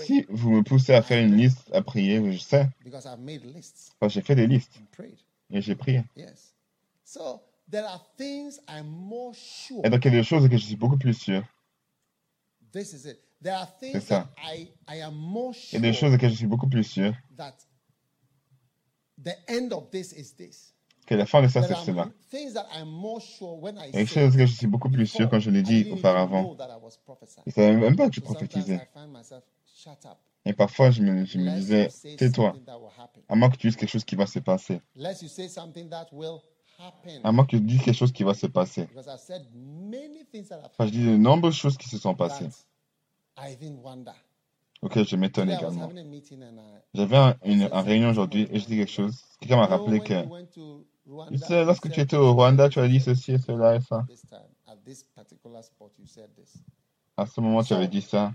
si 0.00 0.26
vous 0.28 0.50
me 0.50 0.62
poussez 0.62 0.94
à 0.94 1.02
faire 1.02 1.22
une 1.22 1.36
liste 1.36 1.70
à 1.72 1.82
prier, 1.82 2.32
je 2.32 2.38
sais, 2.38 2.68
because 2.82 3.04
I've 3.06 3.20
made 3.20 3.44
lists 3.44 3.92
parce 3.98 4.14
que 4.14 4.20
j'ai 4.20 4.26
fait 4.26 4.34
des 4.34 4.46
listes 4.46 4.80
et 5.50 5.60
j'ai 5.60 5.74
prié. 5.74 6.04
Yes. 6.16 6.54
So 7.04 7.42
there 7.70 7.84
are 7.84 8.02
things 8.16 8.58
I'm 8.68 8.86
more 8.86 9.34
sure. 9.34 9.84
Et 9.84 9.90
donc 9.90 10.04
il 10.04 10.12
y 10.12 10.16
a 10.16 10.20
des 10.20 10.24
choses 10.24 10.48
que 10.48 10.56
je 10.56 10.64
suis 10.64 10.76
beaucoup 10.76 10.98
plus 10.98 11.14
sûr. 11.14 11.44
This 12.72 12.92
is 12.92 13.06
it. 13.06 13.18
There 13.42 13.54
are 13.54 13.78
things 13.78 14.00
ça. 14.00 14.28
Il 14.52 14.68
y 15.72 15.76
a 15.76 15.80
des 15.80 15.92
choses 15.92 16.16
que 16.16 16.28
je 16.28 16.34
suis 16.34 16.46
beaucoup 16.46 16.68
plus 16.68 16.84
sûr 16.84 17.14
that 17.36 17.56
the 19.22 19.36
end 19.48 19.72
of 19.72 19.90
this 19.90 20.12
is 20.12 20.34
this. 20.36 20.74
Que 21.08 21.14
la 21.14 21.24
fin 21.24 21.40
de 21.40 21.48
ça, 21.48 21.60
I 21.60 21.64
Il 21.64 21.70
y 23.94 23.96
a 23.96 24.00
des 24.00 24.06
choses 24.06 24.36
que 24.36 24.44
je 24.44 24.52
suis 24.52 24.66
beaucoup 24.66 24.90
plus 24.90 25.06
sûr 25.06 25.30
quand 25.30 25.40
je 25.40 25.50
l'ai 25.50 25.62
dit 25.62 25.88
auparavant. 25.90 26.54
Je 27.46 27.46
ne 27.46 27.52
savais 27.52 27.76
même 27.76 27.96
pas 27.96 28.08
que 28.08 28.14
je 28.14 28.20
prophétisais. 28.20 28.86
Et 30.44 30.52
parfois, 30.52 30.90
je 30.90 31.02
me, 31.02 31.24
je 31.24 31.38
me 31.38 31.46
Lest 31.46 31.58
disais, 31.58 31.88
tais-toi, 32.16 32.52
something 32.52 32.64
that 32.64 32.78
will 32.78 32.90
happen. 32.98 33.20
à 33.28 33.36
moins 33.36 33.50
que 33.50 33.56
tu 33.56 33.68
dises 33.68 33.76
quelque 33.76 33.90
chose 33.90 34.04
qui 34.04 34.16
va 34.16 34.26
se 34.26 34.38
passer. 34.38 34.80
Lest 34.96 35.22
you 35.22 35.28
say 35.28 35.48
something 35.48 35.88
that 35.88 36.08
will 36.12 36.40
happen. 36.78 37.20
À 37.24 37.32
moins 37.32 37.44
que 37.44 37.56
tu 37.56 37.60
dises 37.60 37.82
quelque 37.82 37.96
chose 37.96 38.12
qui 38.12 38.22
va 38.22 38.34
se 38.34 38.46
passer. 38.46 38.82
Have 38.82 39.04
Enfin, 40.64 40.86
je 40.86 40.90
dis 40.90 41.04
de 41.04 41.16
nombreuses 41.16 41.56
choses 41.56 41.76
qui 41.76 41.88
se 41.88 41.98
sont 41.98 42.14
passées. 42.14 42.48
Ok, 44.80 45.02
je 45.02 45.16
m'étonne 45.16 45.50
également. 45.50 45.90
J'avais 46.94 47.16
un- 47.16 47.36
une, 47.44 47.64
réunion 47.64 48.10
aujourd'hui 48.10 48.46
et 48.50 48.58
je 48.58 48.66
dis 48.66 48.76
quelque 48.76 48.92
chose. 48.92 49.24
Quelqu'un 49.40 49.56
m'a 49.56 49.66
rappelé 49.66 50.00
que, 50.00 50.24
Rwanda, 51.08 51.38
tu 51.38 51.38
sais, 51.38 51.64
lorsque 51.64 51.90
tu 51.90 52.00
étais 52.00 52.16
au 52.16 52.34
Rwanda, 52.34 52.68
tu 52.68 52.78
as 52.80 52.88
dit 52.88 53.00
ceci 53.00 53.32
et 53.32 53.38
cela 53.38 53.76
et 53.76 53.80
ça. 53.80 54.06
À 57.16 57.26
ce 57.26 57.40
moment, 57.40 57.62
tu 57.62 57.72
avais 57.72 57.88
dit 57.88 58.02
ça. 58.02 58.34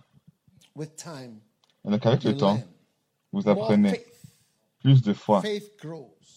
Et 0.80 1.90
donc, 1.90 2.06
avec 2.06 2.24
le 2.24 2.36
temps, 2.36 2.60
vous 3.32 3.48
apprenez 3.48 4.04
plus 4.80 5.02
de 5.02 5.14
foi. 5.14 5.44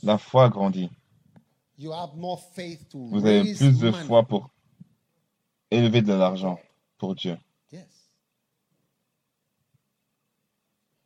La 0.03 0.19
foi 0.19 0.49
grandit. 0.49 0.91
You 1.79 1.93
have 1.93 2.17
more 2.17 2.41
faith 2.55 2.89
to 2.89 2.99
Vous 2.99 3.27
avez 3.27 3.55
plus 3.55 3.79
de 3.79 3.91
foi 3.93 4.23
pour 4.23 4.51
élever 5.71 6.01
de 6.01 6.13
l'argent 6.13 6.59
pour 6.97 7.15
Dieu. 7.15 7.37
Yes. 7.71 7.85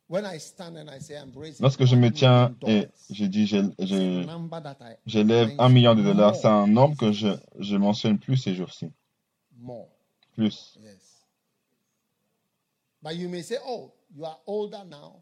Lorsque 1.59 1.85
je 1.85 1.95
me 1.95 2.11
tiens 2.11 2.53
et 2.67 2.87
je 3.09 3.25
dis 3.25 3.47
j'élève 5.05 5.51
un 5.57 5.69
million 5.69 5.95
de 5.95 6.03
dollars, 6.03 6.35
c'est 6.35 6.47
un 6.47 6.67
nombre 6.67 6.97
que 6.97 7.11
je, 7.11 7.29
je 7.59 7.75
mentionne 7.77 8.19
plus 8.19 8.37
ces 8.37 8.53
jours-ci. 8.53 8.91
more. 9.57 9.87
Plus. 10.33 10.77
Yes. 10.81 11.25
But 13.01 13.15
you 13.15 13.29
may 13.29 13.41
say, 13.41 13.57
oh, 13.65 13.91
you 14.15 14.25
are 14.25 14.39
older 14.45 14.83
now. 14.85 15.21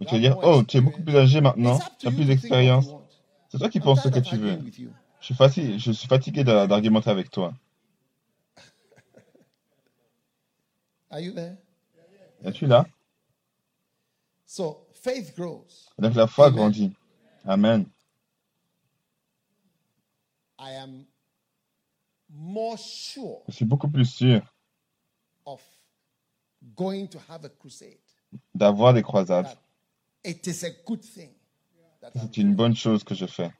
Et 0.00 0.04
You 0.04 0.06
tu 0.06 0.14
vas 0.14 0.20
dire, 0.20 0.38
oh, 0.42 0.62
tu 0.62 0.76
es 0.76 0.80
beaucoup 0.80 1.02
plus 1.02 1.16
âgé 1.16 1.40
maintenant, 1.40 1.78
tu 1.98 2.06
as 2.06 2.12
plus 2.12 2.24
d'expérience. 2.24 2.86
C'est 3.50 3.58
toi 3.58 3.68
qui 3.68 3.78
I'm 3.78 3.84
penses 3.84 4.02
ce 4.02 4.08
que 4.08 4.20
tu 4.20 4.36
veux. 4.36 4.58
Je 5.20 5.24
suis, 5.24 5.34
fatigué, 5.34 5.78
je 5.78 5.92
suis 5.92 6.06
fatigué 6.06 6.44
d'a- 6.44 6.66
d'argumenter 6.66 7.10
avec 7.10 7.30
toi. 7.30 7.52
Are 11.10 11.20
you 11.20 11.32
there? 11.32 11.56
Es-tu 12.44 12.66
là? 12.66 12.86
So 14.50 14.86
faith 14.94 15.34
grows. 15.36 15.90
Et 15.98 16.02
donc 16.02 16.14
la 16.14 16.26
foi 16.26 16.46
Amen. 16.46 16.56
grandit. 16.56 16.92
Amen. 17.44 17.84
I 20.58 20.72
am 20.74 21.04
more 22.30 22.78
sure 22.78 23.42
Je 23.46 23.52
suis 23.52 23.66
beaucoup 23.66 23.88
plus 23.88 24.06
sûr 24.06 24.40
of 25.44 25.60
going 26.74 27.06
to 27.08 27.18
have 27.28 27.44
a 27.44 27.50
crusade. 27.50 27.98
d'avoir 28.54 28.94
des 28.94 29.02
croisades. 29.02 29.44
That 29.44 29.58
it 30.24 30.46
is 30.46 30.64
a 30.64 30.70
good 30.86 31.02
thing. 31.02 31.30
That 32.00 32.12
I'm 32.14 32.22
C'est 32.22 32.38
une 32.38 32.54
bonne 32.54 32.74
chose 32.74 33.04
que 33.04 33.14
je 33.14 33.26
fais. 33.26 33.52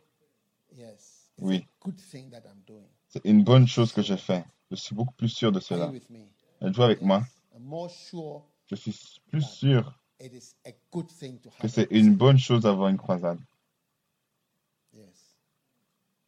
Yes. 0.75 1.29
It's 1.37 1.43
Oui. 1.47 1.57
a 1.57 1.85
good 1.85 2.01
thing 2.01 2.31
that 2.31 2.43
I'm 2.47 2.63
doing. 2.67 2.89
C'est 3.11 3.25
une 3.27 3.45
bonne 3.45 3.67
chose 3.69 3.93
que 3.93 4.01
je 4.03 4.17
fais. 4.17 4.43
Je 4.71 4.77
suis 4.77 4.95
beaucoup 4.95 5.15
plus 5.15 5.29
sûr 5.29 5.53
de 5.53 5.59
Are 5.59 5.63
cela. 5.63 5.91
with 5.91 6.09
me? 6.09 6.27
Êtes-vous 6.63 6.83
avec 6.83 7.03
moi? 7.03 7.23
I'm 7.55 7.63
more 7.65 7.91
sure 7.91 8.43
Je 8.71 8.75
suis 8.75 8.95
plus 9.31 9.43
sûr 9.43 9.93
it 10.21 10.33
is 10.33 10.55
a 10.67 10.73
good 10.93 11.09
thing 11.09 11.39
to 11.41 11.49
have. 11.51 11.61
que 11.61 11.69
c'est 11.69 11.89
une 11.91 12.15
bonne 12.15 12.39
chose 12.39 12.63
d'avoir 12.63 12.89
une 12.89 12.97
croisade. 12.97 13.39
Yes. 14.93 15.37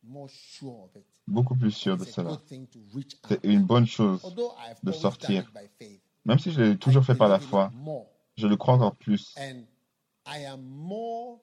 More 0.03 0.29
sure 0.29 0.85
of 0.85 0.97
it. 0.97 1.05
Beaucoup 1.27 1.55
plus 1.55 1.71
sûr 1.71 1.97
de 1.97 2.03
It's 2.03 2.13
a 2.13 2.23
cela. 2.23 2.31
good 2.31 2.47
thing 2.47 2.67
to 2.69 2.79
reach 2.95 3.15
out. 3.25 3.29
C'est 3.29 3.45
une 3.45 3.63
bonne 3.65 3.87
chose. 3.87 4.21
De 4.83 4.93
sortir. 4.93 5.51
Même 6.25 6.39
si 6.39 6.51
je 6.53 6.61
l'ai 6.61 6.79
toujours 6.79 7.05
fait 7.05 7.15
par 7.15 7.29
la 7.29 7.39
foi, 7.41 7.71
je 8.37 8.47
le 8.47 8.57
crois 8.57 8.75
encore 8.75 8.97
plus. 8.97 9.35
And 9.39 9.65
I 10.27 10.45
am 10.45 10.63
more 10.63 11.41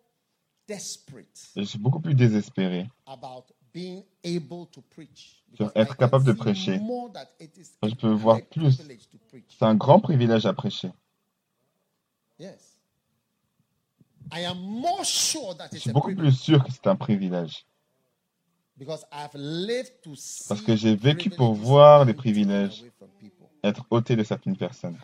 desperate 0.68 1.52
Et 1.56 1.62
je 1.62 1.66
suis 1.66 1.80
beaucoup 1.80 2.00
plus 2.00 2.16
désespéré. 2.16 2.90
about 3.08 3.46
being 3.74 4.04
able 4.24 4.68
to 4.72 4.82
preach. 4.82 5.44
Sur 5.56 5.72
être 5.76 5.96
capable 5.98 6.26
de 6.26 6.34
prêcher. 6.34 6.80
Je 7.84 7.96
peux 7.96 8.12
voir 8.12 8.40
plus. 8.50 8.82
C'est 9.50 9.66
un 9.66 9.76
grand 9.76 10.00
privilège 10.00 10.46
à 10.46 10.54
prêcher. 10.54 10.88
Yes. 10.90 10.94
I 10.94 10.94
am 10.94 10.94
more 10.94 10.94
sure 10.94 10.96
that 10.98 12.26
Je 12.40 12.46
it's 15.72 15.82
suis 15.82 15.92
beaucoup 15.92 16.14
plus 16.16 16.32
sûr 16.32 16.64
que 16.64 16.72
c'est 16.72 16.88
un 16.88 16.96
privilège. 16.96 17.66
because 18.78 19.06
I've 19.12 19.34
lived 19.34 20.02
to 20.04 20.16
see 20.16 20.48
Parce 20.48 20.62
que 20.62 20.76
j'ai 20.76 20.96
vécu 20.96 21.30
pour 21.30 21.54
voir 21.54 22.06
les 22.06 22.14
privilèges. 22.14 22.86
Être 23.64 23.86
ôté 23.90 24.16
de 24.16 24.24
certaines 24.24 24.56
personnes 24.56 24.98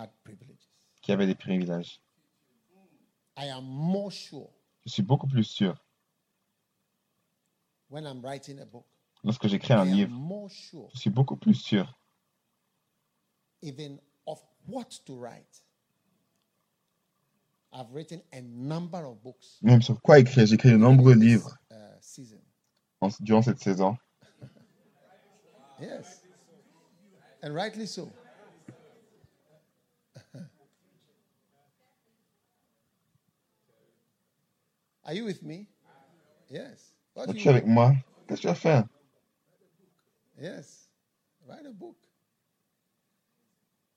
qui 1.01 1.11
avaient 1.11 1.25
des 1.25 1.35
privilèges. 1.35 1.99
I 3.35 3.49
am 3.49 3.65
more 3.65 4.11
sure 4.11 4.49
Je 4.85 4.91
suis 4.91 5.01
beaucoup 5.01 5.27
plus 5.27 5.43
sûr. 5.43 5.75
Lorsque 9.23 9.47
j'écris 9.47 9.73
un 9.73 9.85
livre, 9.85 10.49
je 10.93 10.99
suis 10.99 11.09
beaucoup 11.09 11.35
plus 11.37 11.55
sûr 11.55 11.97
I've 17.73 17.91
written 17.91 18.21
a 18.31 18.41
number 18.41 19.03
of 19.05 19.21
books 19.23 19.57
même 19.61 19.81
sur 19.81 19.99
quoi 20.01 20.19
écrire. 20.19 20.45
J'ai 20.45 20.55
écrit 20.55 20.71
de 20.71 20.77
nombreux 20.77 21.15
livres 21.15 21.57
uh, 21.71 21.75
season. 22.01 22.39
en- 23.01 23.09
durant 23.19 23.41
cette 23.41 23.59
saison. 23.59 23.97
Yes. 25.81 26.21
And 27.41 27.53
rightly 27.53 27.87
so. 27.87 28.11
Are 35.05 35.13
you 35.13 35.25
with 35.25 35.43
me? 35.43 35.67
Yes. 36.49 36.93
What 37.13 37.27
do 37.27 37.33
Es-tu 37.33 37.43
you 37.45 37.51
avec 37.51 37.65
moi? 37.67 37.93
Qu'est-ce 38.27 38.41
que 38.41 38.47
tu 38.47 38.49
as 38.49 38.55
fait? 38.55 38.85
Yes. 40.39 40.87
Write 41.47 41.65
a 41.67 41.71
book. 41.73 41.95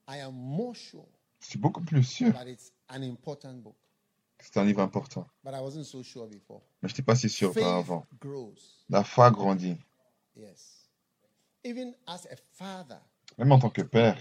I 0.09 0.19
am 0.19 0.35
more 0.35 0.75
sure 0.75 1.07
Je 1.47 1.51
suis 1.51 1.59
beaucoup 1.61 1.81
plus 1.81 2.03
sûr 2.03 2.33
c'est 4.39 4.59
un 4.59 4.65
livre 4.65 4.81
important. 4.81 5.27
Mais 5.45 5.53
je 6.83 6.89
n'étais 6.89 7.03
pas 7.03 7.15
si 7.15 7.29
sûr 7.29 7.51
auparavant. 7.51 8.05
grows. 8.21 8.55
La 8.89 9.05
foi 9.05 9.31
grandit. 9.31 9.77
Même 13.39 13.53
en 13.53 13.59
tant 13.59 13.71
que 13.71 13.83
père, 13.83 14.17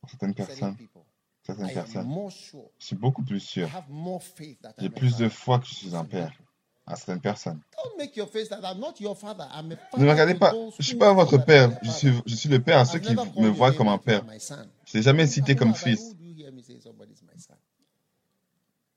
pour 0.00 0.10
certaines 0.10 0.34
certain 0.34 0.44
personnes, 0.44 0.76
certaines 1.42 1.72
personnes, 1.72 2.30
je 2.78 2.84
suis 2.84 2.96
beaucoup 2.96 3.22
plus 3.22 3.40
sûr. 3.40 3.68
J'ai 4.78 4.90
plus 4.90 5.16
de 5.16 5.28
foi 5.28 5.58
que 5.58 5.66
je 5.66 5.74
suis 5.74 5.96
un 5.96 6.04
père 6.04 6.32
à 6.86 6.94
certaines 6.94 7.20
personnes. 7.20 7.60
Ne 8.06 10.04
me 10.04 10.10
regardez 10.10 10.34
pas, 10.34 10.52
je 10.52 10.76
ne 10.78 10.82
suis 10.82 10.96
pas 10.96 11.12
votre 11.12 11.38
père, 11.38 11.76
je 11.82 11.90
suis, 11.90 12.12
je 12.24 12.34
suis 12.34 12.48
le 12.48 12.60
père 12.60 12.78
à 12.78 12.84
ceux 12.84 13.00
qui 13.00 13.14
me 13.14 13.48
voient 13.48 13.72
comme 13.72 13.88
un 13.88 13.98
père. 13.98 14.24
Je 14.84 14.96
n'ai 14.96 15.02
jamais 15.02 15.24
I've 15.24 15.30
cité 15.30 15.56
comme 15.56 15.74
fils, 15.74 16.14
hear 16.46 16.54
me 16.54 16.62
say 16.62 16.78
somebody's 16.78 17.22
my 17.22 17.36
son? 17.36 17.56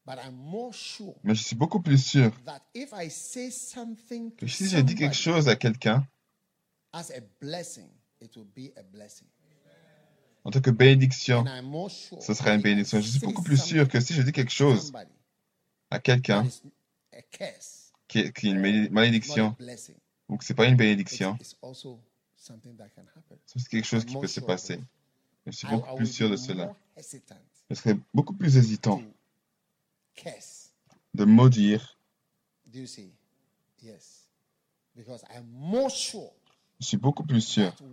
But 0.06 0.20
I'm 0.26 0.36
more 0.36 0.74
sure 0.74 1.16
mais 1.24 1.36
je 1.36 1.44
suis 1.44 1.56
beaucoup 1.56 1.82
plus 1.82 1.98
sûr 1.98 2.32
that 2.46 2.62
if 2.74 2.94
I 2.94 3.10
say 3.10 3.52
something 3.52 4.32
que 4.32 4.46
to 4.46 4.48
si 4.48 4.70
je 4.70 4.80
dis 4.80 4.96
quelque 4.96 5.16
chose 5.16 5.50
à 5.50 5.56
quelqu'un, 5.56 6.08
as 6.94 7.12
a 7.12 7.22
blessing, 7.42 7.90
it 8.22 8.36
will 8.36 8.48
be 8.56 8.72
a 8.78 8.84
blessing. 8.84 9.28
en 10.46 10.52
tant 10.52 10.62
que 10.62 10.72
bénédiction, 10.72 11.42
And 11.42 11.48
I'm 11.48 11.66
more 11.66 11.90
sure 11.90 12.22
ce 12.22 12.34
sera 12.34 12.50
that 12.50 12.54
une 12.54 12.60
if 12.60 12.66
I 12.66 12.70
bénédiction. 12.70 13.02
Je 13.02 13.10
suis 13.10 13.20
say 13.20 13.20
beaucoup 13.20 13.44
plus 13.44 13.62
sûr 13.62 13.88
que 13.88 14.00
si 14.00 14.14
je 14.14 14.22
dis 14.22 14.32
quelque 14.32 14.52
something 14.52 14.52
to 14.52 14.78
chose 14.78 14.94
à 15.92 16.00
quelqu'un 16.00 16.48
qui 18.08 18.20
est, 18.20 18.44
une 18.44 18.90
malédiction 18.90 19.56
ou 20.28 20.38
que 20.38 20.46
c'est 20.46 20.54
pas 20.54 20.66
une 20.66 20.78
bénédiction, 20.78 21.38
c'est 21.40 21.58
quelque 23.70 23.86
chose 23.86 24.06
qui 24.06 24.18
peut 24.18 24.28
se 24.28 24.40
passer. 24.40 24.80
Je 25.46 25.52
suis 25.52 25.68
beaucoup 25.68 25.96
plus 25.96 26.12
sûr 26.12 26.30
de 26.30 26.36
cela. 26.36 26.76
Je 27.70 27.76
serais 27.76 27.98
beaucoup 28.14 28.34
plus 28.34 28.58
hésitant 28.58 29.02
de 31.14 31.26
maudire. 31.26 31.98
Do 32.66 32.80
you 32.80 32.88
see? 32.88 33.12
Yes. 33.82 34.28
Because 34.96 35.24
I'm 35.34 35.48
more 35.50 35.90
sure 35.90 36.34
Je 36.80 36.86
suis 36.86 36.98
beaucoup 36.98 37.26
plus 37.26 37.42
sûr 37.42 37.76
que 37.76 37.84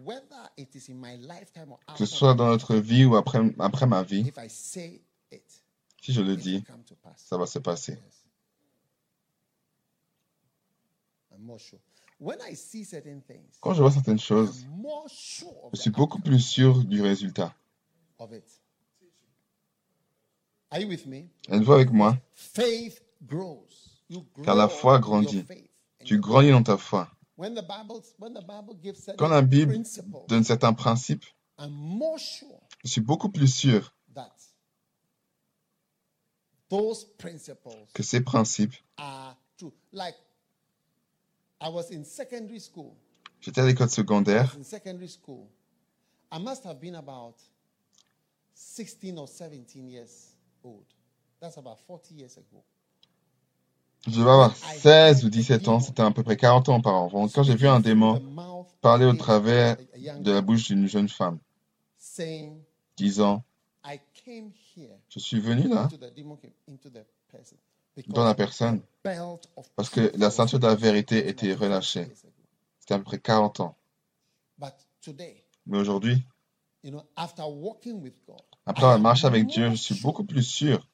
ce 1.98 2.06
soit 2.06 2.34
dans 2.34 2.46
notre 2.46 2.76
vie 2.76 3.04
ou 3.04 3.16
après, 3.16 3.40
après 3.58 3.86
ma 3.86 4.02
vie, 4.02 4.20
if 4.20 4.36
I 4.38 4.48
say 4.48 5.02
it, 5.32 5.64
si 6.00 6.12
je 6.12 6.20
le 6.20 6.36
dis, 6.36 6.62
ça 7.16 7.36
va 7.36 7.46
se 7.46 7.58
passer. 7.58 7.92
Yes. 7.92 8.24
I'm 11.32 11.42
more 11.42 11.58
sure. 11.58 11.80
When 12.18 12.38
I 12.48 12.54
see 12.54 12.84
certain 12.84 13.20
things, 13.20 13.58
Quand 13.60 13.74
je 13.74 13.82
vois 13.82 13.90
certaines 13.90 14.20
choses, 14.20 14.62
I'm 14.62 14.80
more 14.80 15.08
sure 15.08 15.64
of, 15.64 15.70
je 15.74 15.80
suis 15.80 15.90
beaucoup 15.90 16.20
plus 16.20 16.40
sûr 16.40 16.84
du 16.84 17.02
résultat. 17.02 17.54
Are 20.70 20.80
you 20.80 20.88
with 20.88 21.06
me? 21.06 21.28
Êtes-vous 21.48 21.72
avec 21.72 21.92
moi? 21.92 22.16
Faith 22.34 23.00
grows. 23.24 23.68
You 24.08 24.26
grow 24.34 24.44
Car 24.44 24.56
la 24.56 24.68
foi 24.68 24.98
grandit. 24.98 25.44
Tu 26.04 26.18
grandis 26.18 26.50
dans 26.50 26.62
ta 26.62 26.76
foi. 26.76 27.08
When 27.36 27.54
the 27.54 27.62
Bible, 27.62 28.02
when 28.18 28.32
the 28.32 28.42
Bible 28.42 28.74
gives 28.82 29.04
certain 29.04 29.18
Quand 29.18 29.28
la 29.28 29.42
Bible 29.42 29.82
donne 30.28 30.44
certains 30.44 30.72
principes, 30.72 31.26
I'm 31.58 31.70
more 31.70 32.18
sure 32.18 32.60
je 32.84 32.90
suis 32.90 33.00
beaucoup 33.00 33.28
plus 33.28 33.48
sûr 33.48 33.92
that 34.14 34.32
those 36.68 37.04
principles 37.18 37.86
que 37.92 38.02
ces 38.02 38.20
principes, 38.22 38.74
are 38.96 39.36
true. 39.58 39.72
Like 39.92 40.16
I 41.60 41.68
was 41.68 41.90
in 41.90 42.04
secondary 42.04 42.60
school. 42.60 42.96
j'étais 43.40 43.60
à 43.60 43.66
l'école 43.66 43.88
I 43.88 43.90
secondaire, 43.90 44.52
was 44.54 44.60
in 44.60 44.64
secondary 44.64 45.08
school. 45.08 45.48
I 46.32 46.38
must 46.38 46.64
have 46.64 46.80
been 46.80 46.96
about 46.96 47.36
16 48.54 49.18
or 49.18 49.28
17 49.28 49.88
years 49.88 50.35
old. 50.66 50.84
That's 51.40 51.58
about 51.58 51.78
40 51.86 52.10
years 52.12 52.36
ago. 52.38 52.64
je 54.06 54.18
devais 54.18 54.30
avoir 54.30 54.56
16 54.56 55.24
ou 55.24 55.30
17 55.30 55.68
ans, 55.68 55.80
c'était 55.80 56.02
à 56.02 56.10
peu 56.10 56.22
près 56.22 56.36
40 56.36 56.68
ans 56.68 56.78
auparavant, 56.78 57.28
quand 57.28 57.42
j'ai 57.42 57.56
vu 57.56 57.66
un 57.66 57.80
démon 57.80 58.22
parler 58.80 59.04
au 59.04 59.14
travers 59.14 59.76
de 60.20 60.32
la 60.32 60.40
bouche 60.40 60.68
d'une 60.68 60.86
jeune 60.86 61.08
femme, 61.08 61.38
disant, 62.96 63.42
I 63.84 64.00
came 64.24 64.52
here 64.76 64.96
je 65.08 65.18
suis 65.18 65.40
venu 65.40 65.68
là, 65.68 65.88
dans 68.08 68.24
la 68.24 68.34
personne, 68.34 68.80
parce 69.74 69.90
que 69.90 70.12
la 70.16 70.30
ceinture 70.30 70.58
de 70.58 70.66
la 70.66 70.74
vérité 70.74 71.28
était 71.28 71.54
relâchée. 71.54 72.06
40 72.06 72.08
years 72.08 72.24
ago. 72.24 72.32
C'était 72.78 72.94
à 72.94 72.98
peu 72.98 73.04
près 73.04 73.18
40 73.18 73.60
ans. 73.60 73.76
Mais 75.66 75.78
aujourd'hui, 75.78 76.24
après 78.66 78.82
I 78.82 78.84
avoir 78.84 78.94
am 78.96 79.02
marché 79.02 79.26
avec 79.26 79.46
Dieu, 79.46 79.70
je 79.70 79.76
suis 79.76 80.00
beaucoup 80.00 80.24
plus 80.24 80.42
sûr 80.42 80.86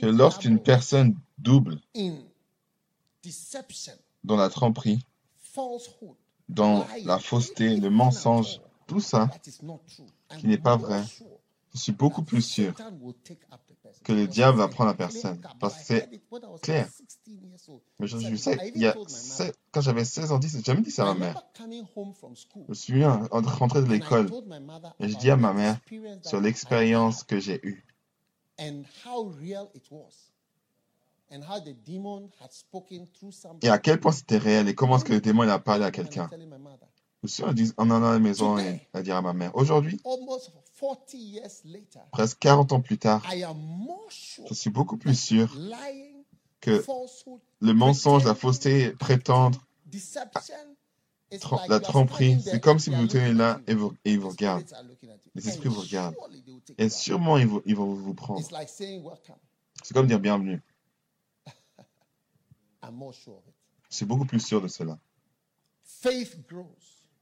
que 0.00 0.06
lorsqu'une 0.06 0.58
personne 0.58 1.14
double 1.36 1.78
dans 4.24 4.36
la 4.36 4.48
tromperie, 4.48 5.00
dans 6.48 6.86
la 7.04 7.18
fausseté, 7.18 7.76
le 7.76 7.90
mensonge, 7.90 8.60
tout 8.86 9.00
ça, 9.00 9.28
qui 10.38 10.46
n'est 10.46 10.58
pas 10.58 10.76
vrai, 10.76 11.02
je 11.74 11.78
suis 11.78 11.92
beaucoup 11.92 12.22
plus 12.22 12.42
sûr 12.42 12.72
Que 14.04 14.12
le 14.12 14.26
diable 14.26 14.58
va 14.58 14.68
prendre 14.68 14.90
la 14.90 14.96
personne. 14.96 15.40
Parce 15.60 15.74
que 15.78 15.84
c'est 15.84 16.08
clair. 16.62 16.88
16 16.88 17.42
years 17.42 17.68
old. 17.68 17.80
Mais 17.98 18.06
je, 18.06 18.16
even 18.16 18.58
il 18.74 18.82
y 18.82 18.86
a, 18.86 18.94
quand 19.72 19.80
j'avais 19.80 20.04
16 20.04 20.32
ans, 20.32 20.38
10, 20.38 20.56
j'ai 20.56 20.62
jamais 20.62 20.80
dit 20.82 20.90
ça 20.90 21.02
à 21.02 21.14
ma 21.14 21.20
mère. 21.20 21.42
Je 22.68 22.74
suis 22.74 22.92
venu 22.94 23.04
en- 23.06 23.26
en- 23.30 23.42
rentré 23.42 23.82
de 23.82 23.86
l'école 23.88 24.26
et 25.00 25.08
je 25.08 25.16
dis 25.16 25.30
à 25.30 25.36
ma 25.36 25.52
mère 25.52 25.78
sur 26.22 26.40
l'expérience 26.40 27.22
que 27.24 27.38
j'ai 27.40 27.60
eue 27.66 27.84
et 33.62 33.68
à 33.68 33.78
quel 33.78 34.00
point 34.00 34.12
c'était 34.12 34.38
réel 34.38 34.68
et 34.68 34.74
comment 34.74 34.96
est-ce 34.96 35.04
que 35.04 35.12
le 35.12 35.20
démon 35.20 35.42
a 35.48 35.58
parlé 35.58 35.84
à 35.84 35.90
quelqu'un. 35.90 36.28
Mother. 37.22 37.56
Je 37.56 37.64
suis 37.64 37.72
en 37.76 37.90
allant 37.90 38.06
à 38.08 38.12
la 38.12 38.18
maison 38.18 38.58
et 38.58 38.80
à 38.94 39.02
dire 39.02 39.16
à 39.16 39.22
ma 39.22 39.32
mère. 39.32 39.54
Aujourd'hui, 39.56 40.00
Almost 40.04 40.52
40 40.80 41.14
years 41.14 41.50
later, 41.64 42.00
presque 42.12 42.38
40 42.38 42.72
ans 42.72 42.80
plus 42.80 42.98
tard, 42.98 43.22
je 44.48 44.54
suis 44.54 44.70
beaucoup 44.70 44.96
plus 44.96 45.18
sûr 45.18 45.52
que 46.60 46.84
le 47.60 47.72
mensonge, 47.72 48.24
la 48.24 48.34
fausseté, 48.34 48.90
prétendre, 48.92 49.60
la 51.68 51.80
tromperie, 51.80 52.40
c'est 52.42 52.60
comme 52.60 52.78
si 52.78 52.90
vous 52.90 52.96
vous 52.96 53.06
tenez 53.06 53.32
là 53.32 53.60
et 53.66 53.74
vous, 53.74 53.92
et 54.04 54.12
ils 54.12 54.20
vous 54.20 54.28
regardent. 54.30 54.64
Les 55.34 55.48
esprits 55.48 55.68
vous 55.68 55.80
regardent. 55.80 56.14
Et 56.78 56.88
sûrement, 56.88 57.36
ils, 57.38 57.46
vont- 57.46 57.62
ils 57.66 57.76
vont 57.76 57.92
vous 57.92 58.14
prendre. 58.14 58.40
C'est 59.82 59.94
comme 59.94 60.06
dire 60.06 60.20
bienvenue. 60.20 60.62
Je 63.90 63.96
suis 63.96 64.06
beaucoup 64.06 64.24
plus 64.24 64.40
sûr 64.40 64.60
de 64.60 64.68
cela. 64.68 64.98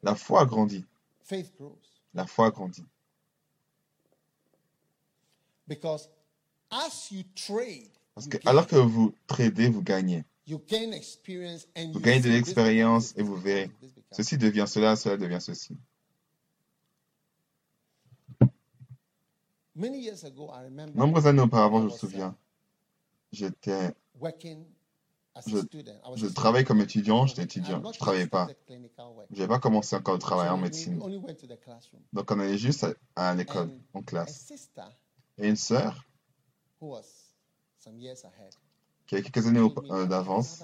La 0.07 0.15
foi 0.15 0.47
grandit. 0.47 0.85
La 2.15 2.27
foi 2.27 2.53
grandit. 2.53 2.85
Because 5.67 6.09
as 6.71 7.11
you 7.11 7.25
trade, 7.35 7.91
Parce 8.15 8.29
que 8.29 8.39
alors 8.47 8.69
que 8.69 8.77
vous 8.77 9.13
tradez, 9.27 9.69
vous 9.69 9.83
gagnez. 9.83 10.25
You 10.47 10.61
gain 10.69 10.93
experience 10.93 11.67
and 11.77 11.91
Vous 11.93 11.99
gagnez 11.99 12.21
de 12.21 12.31
l'expérience 12.31 13.15
et 13.17 13.25
vous 13.25 13.35
verrez. 13.35 13.69
Ceci 14.13 14.39
devient 14.39 14.67
cela, 14.69 14.95
cela 14.95 15.17
devient 15.17 15.41
ceci. 15.41 15.77
Nombreuses 20.95 21.27
années 21.27 21.43
auparavant, 21.43 21.81
je 21.81 21.87
me 21.87 21.91
souviens, 21.91 22.37
j'étais, 23.33 23.91
Je- 25.47 25.57
je 26.17 26.27
travaillais 26.29 26.65
student. 26.65 26.69
comme 26.79 26.81
étudiant, 26.81 27.27
j'étais 27.27 27.43
étudiant, 27.43 27.83
je 27.93 27.99
travaillais 27.99 28.23
yet 28.25 28.31
pas. 28.31 28.49
Je 28.69 29.35
n'avais 29.35 29.49
pas 29.49 29.59
commencé 29.59 29.95
encore 29.97 30.15
à 30.15 30.19
travailler 30.19 30.49
So 30.49 30.55
en 30.55 30.59
médecine. 30.59 30.99
Donc 32.13 32.31
on 32.31 32.41
allait 32.41 32.59
juste 32.59 32.85
à, 33.15 33.29
à 33.31 33.35
l'école, 33.35 33.71
en 33.95 34.03
classe. 34.03 34.53
Et 35.39 35.49
une 35.49 35.57
sœur, 35.57 36.05
qui 39.07 39.15
avait 39.15 39.23
quelques 39.23 39.47
années 39.47 39.61
euh, 39.91 40.07
d'avance, 40.07 40.63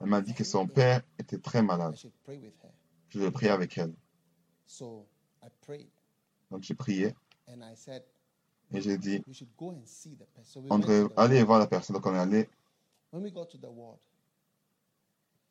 elle 0.00 0.06
m'a 0.06 0.20
dit 0.20 0.34
que 0.34 0.44
son 0.44 0.66
père 0.66 1.02
était 1.18 1.38
très 1.38 1.60
I 1.60 1.62
malade. 1.62 1.96
Je 3.08 3.18
devais 3.18 3.30
prier 3.30 3.50
avec 3.50 3.76
elle. 3.78 3.94
So 4.66 5.06
I 5.42 5.48
prayed 5.62 5.88
Donc 6.50 6.62
j'ai 6.62 6.74
prié 6.74 7.14
and 7.48 7.60
I 7.62 7.74
said, 7.76 8.04
et 8.70 8.82
j'ai 8.82 8.98
dit, 8.98 9.22
we 9.26 9.34
should 9.34 9.48
go 9.56 9.70
and 9.70 9.82
see 9.86 10.14
the 10.14 10.24
person. 10.34 10.44
So 10.44 10.60
we 10.60 10.66
on 10.70 10.78
devrait 10.78 11.08
aller 11.16 11.42
voir 11.42 11.58
la 11.58 11.66
personne. 11.66 11.94
Donc 11.94 12.04
on 12.06 12.14
est 12.14 12.18
allé 12.18 12.48
When 13.10 13.22
we 13.22 13.30
got 13.30 13.50
to 13.50 13.58
the 13.58 13.70
ward, 13.70 13.98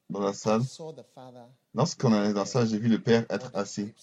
dans 0.09 0.19
la 0.19 0.29
I 0.29 0.33
salle. 0.33 0.63
saw 0.63 0.93
the 0.93 1.03
father 1.15 1.45
Lorsqu'on 1.73 2.13
allé 2.13 2.33
dans 2.33 2.41
la 2.41 2.45
salle, 2.45 2.67
j'ai 2.67 2.77
vu 2.77 2.87
le 2.87 3.01
père 3.01 3.25
être 3.29 3.51
assis. 3.55 3.93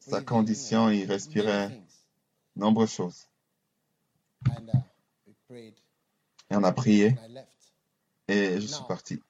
Sa 0.00 0.22
condition, 0.22 0.90
il 0.90 1.04
respirait 1.04 1.82
nombreuses 2.56 2.90
choses. 2.90 3.28
Uh, 4.46 5.72
Et 6.50 6.56
on 6.56 6.64
a 6.64 6.72
prié 6.72 7.16
et 8.28 8.60
je 8.60 8.66
suis 8.66 8.84
parti. 8.88 9.20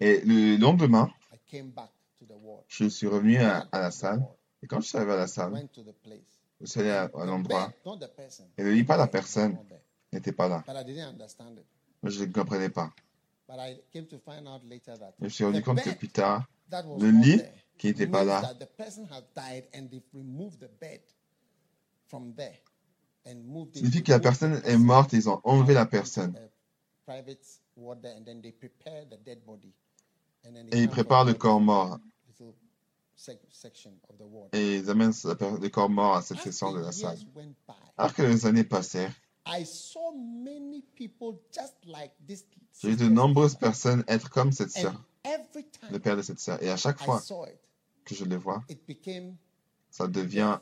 Et 0.00 0.20
le 0.20 0.56
lendemain, 0.56 1.10
je 2.68 2.88
suis 2.88 3.06
revenu 3.06 3.36
à, 3.38 3.68
la 3.72 3.90
salle. 3.90 4.26
Et 4.62 4.66
quand 4.66 4.80
je 4.80 4.88
suis 4.88 4.96
arrivé 4.96 5.12
à 5.12 5.16
la 5.16 5.26
salle, 5.26 5.68
suis 6.66 6.80
allé 6.80 6.90
à, 6.90 7.08
l'endroit, 7.24 7.72
et 8.56 8.62
le 8.62 8.72
lit, 8.72 8.84
pas 8.84 8.96
la 8.96 9.06
personne, 9.06 9.56
n'était 10.12 10.32
pas 10.32 10.48
là. 10.48 10.64
Moi, 12.02 12.10
je 12.10 12.24
ne 12.24 12.32
comprenais 12.32 12.70
pas. 12.70 12.90
Je 13.48 15.24
me 15.24 15.28
suis 15.28 15.44
rendu 15.44 15.62
compte 15.62 15.82
que 15.82 15.90
plus 15.90 16.08
tard, 16.08 16.46
le 16.70 17.10
lit 17.10 17.42
qui 17.78 17.86
n'était 17.88 18.06
pas 18.06 18.24
là, 18.24 18.54
signifie 23.74 24.02
que 24.02 24.12
la 24.12 24.20
personne 24.20 24.60
est 24.64 24.76
morte 24.78 25.14
et 25.14 25.16
ils 25.18 25.28
ont 25.28 25.40
enlevé 25.44 25.74
la 25.74 25.86
personne. 25.86 26.36
Et 30.72 30.82
ils 30.82 30.88
préparent 30.88 31.24
le 31.24 31.34
corps 31.34 31.60
mort. 31.60 31.98
little 32.36 32.52
sec- 32.52 32.54
section 32.54 32.54
of 32.54 32.56
the 32.56 32.56
ward. 32.56 33.07
Et 34.52 34.76
ils 34.76 34.90
amènent 34.90 35.12
la 35.24 35.34
per- 35.34 35.56
le 35.60 35.68
corps 35.68 35.90
mort 35.90 36.16
à 36.16 36.22
cette 36.22 36.38
section 36.40 36.72
de 36.72 36.80
la 36.80 36.92
salle. 36.92 37.18
Alors 37.96 38.14
que 38.14 38.22
les 38.22 38.46
années 38.46 38.64
passèrent, 38.64 39.12
I 39.46 39.64
saw 39.64 40.12
many 40.14 40.82
people 40.94 41.38
just 41.52 41.74
like 41.86 42.12
this. 42.26 42.44
j'ai 42.80 42.90
vu 42.90 42.96
de 42.96 43.08
nombreuses 43.08 43.54
personnes 43.56 44.04
être 44.06 44.28
comme 44.30 44.52
cette 44.52 44.70
sœur, 44.70 45.02
le 45.90 45.98
père 45.98 46.16
de 46.16 46.22
cette 46.22 46.38
sœur. 46.38 46.62
Et 46.62 46.70
à 46.70 46.76
chaque 46.76 47.00
fois 47.02 47.20
que 48.04 48.14
je 48.14 48.24
les 48.24 48.36
vois, 48.36 48.62
ça 49.90 50.06
devient 50.06 50.58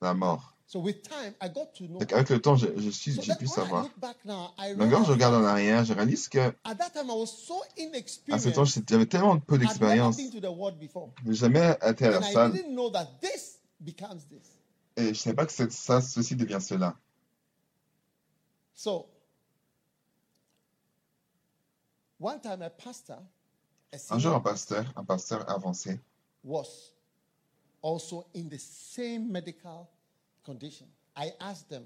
la 0.00 0.14
mort. 0.14 0.56
So 0.70 0.78
with 0.78 1.02
time 1.02 1.34
I 1.40 1.48
got 1.48 1.74
to 1.78 1.84
know. 1.88 1.98
Donc 1.98 2.12
avec 2.12 2.28
le 2.30 2.40
temps, 2.40 2.54
je, 2.54 2.68
je 2.76 2.90
suis- 2.90 3.20
j'ai 3.20 3.34
pu 3.34 3.48
savoir. 3.48 3.82
Donc 3.82 4.90
quand 4.90 5.04
je 5.04 5.10
regarde 5.10 5.34
en 5.34 5.42
that 5.42 5.44
arrière, 5.44 5.84
je 5.84 5.92
réalise 5.92 6.28
que 6.28 6.54
à 6.62 8.38
ce 8.38 8.48
temps, 8.50 8.64
j'avais 8.64 9.06
tellement 9.06 9.36
peu 9.40 9.58
d'expérience. 9.58 10.16
Je 10.16 11.28
n'ai 11.28 11.34
jamais 11.34 11.76
été 11.84 12.06
à 12.06 12.20
la 12.20 12.30
I 12.30 12.32
salle. 12.32 12.52
didn't 12.52 12.72
know 12.74 12.88
that 12.90 13.06
this 13.20 13.58
becomes 13.80 14.20
this. 14.28 14.58
Et 14.96 15.02
je 15.06 15.08
ne 15.08 15.14
savais 15.14 15.34
pas 15.36 15.46
que 15.46 15.52
ça, 15.70 16.00
ceci 16.00 16.36
devient 16.36 16.60
cela. 16.60 16.94
So, 18.74 19.06
one 22.20 22.40
time 22.40 22.62
a 22.62 22.70
pastor, 22.70 23.18
a 23.92 23.96
Un 24.14 24.18
jour, 24.20 24.34
un 24.36 24.40
pasteur, 24.40 24.84
un 24.94 25.04
pasteur 25.04 25.48
avancé, 25.50 25.98
was 26.44 26.92
also 27.82 28.24
in 28.36 28.48
the 28.48 28.58
same 28.58 29.30
medical 29.32 29.88
condition. 30.44 30.86
I 31.16 31.32
asked 31.40 31.68
them, 31.68 31.84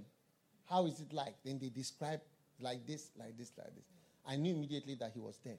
How 0.67 0.87
is 0.87 1.01
it 1.01 1.13
like? 1.13 1.35
Then 1.45 1.59
they 1.59 1.71
described 1.71 2.23
like 2.61 2.87
this, 2.87 3.11
like 3.19 3.37
this, 3.37 3.53
like 3.59 3.75
this. 3.75 3.85
I 4.27 4.37
knew 4.37 4.55
immediately 4.55 4.95
that 4.97 5.13
he 5.13 5.21
was 5.21 5.37
dead. 5.39 5.59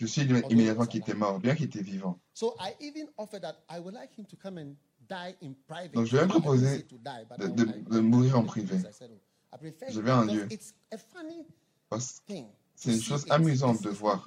je 0.00 0.06
immédiatement 0.50 0.86
qu'il 0.86 1.00
était 1.00 1.14
mort, 1.14 1.40
bien 1.40 1.54
qu'il 1.54 1.66
était 1.66 1.82
vivant. 1.82 2.18
So 2.32 2.54
I 2.60 2.74
even 2.80 3.08
offered 3.16 3.42
that 3.42 3.56
I 3.68 3.80
would 3.80 3.94
like 3.94 4.12
him 4.16 4.24
to 4.26 4.36
come 4.36 4.58
and 4.58 4.76
die 5.08 5.34
in 5.42 5.54
private. 5.66 5.94
Donc, 5.94 6.06
je 6.06 6.16
lui 6.16 6.24
ai 6.24 6.28
proposé 6.28 6.86
de- 6.88 8.00
mourir 8.00 8.38
en 8.38 8.44
privé. 8.44 8.76
Oh, 8.80 9.56
Je 9.90 10.96
funny 11.12 11.46
Parce- 11.88 12.20
thing. 12.26 12.46
C'est 12.74 12.94
une 12.94 13.02
chose 13.02 13.26
amusante 13.30 13.82
de 13.82 13.90
voir. 13.90 14.24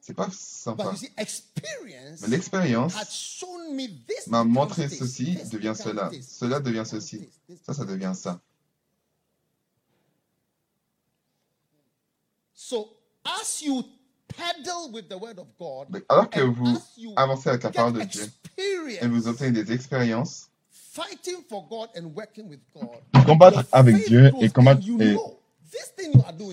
C'est 0.00 0.14
pas 0.14 0.28
sympa. 0.32 0.84
you 0.84 0.96
see, 0.96 1.10
experience 1.18 2.22
Mais 2.22 2.28
l'expérience 2.28 2.94
m'a 4.26 4.44
montré 4.44 4.88
ceci 4.88 5.36
devient 5.52 5.74
cela, 5.76 6.10
cela 6.26 6.60
devient 6.60 6.84
ceci, 6.86 7.28
ça, 7.62 7.74
ça 7.74 7.84
devient 7.84 8.12
ça. 8.14 8.40
So 12.54 12.88
as 13.24 13.62
you 13.62 13.84
pedal 14.28 14.92
with 14.92 15.08
the 15.08 15.18
word 15.18 15.38
of 15.38 15.48
God, 15.58 15.90
Donc, 15.90 16.04
alors 16.08 16.30
que 16.30 16.40
vous 16.40 16.78
avancez 17.16 17.48
avec 17.50 17.62
la 17.62 17.70
parole 17.70 17.94
de 17.94 18.02
Dieu 18.02 18.30
et 19.00 19.06
vous 19.06 19.28
obtenez 19.28 19.52
des 19.52 19.72
expériences, 19.72 20.48
fighting 20.70 21.42
for 21.48 21.66
God 21.68 21.88
and 21.96 22.12
working 22.14 22.48
with 22.48 22.60
God, 22.74 23.24
combattre 23.26 23.64
avec 23.72 24.06
Dieu 24.06 24.32
et 24.40 24.50
combattre 24.50 24.80
et 25.00 25.16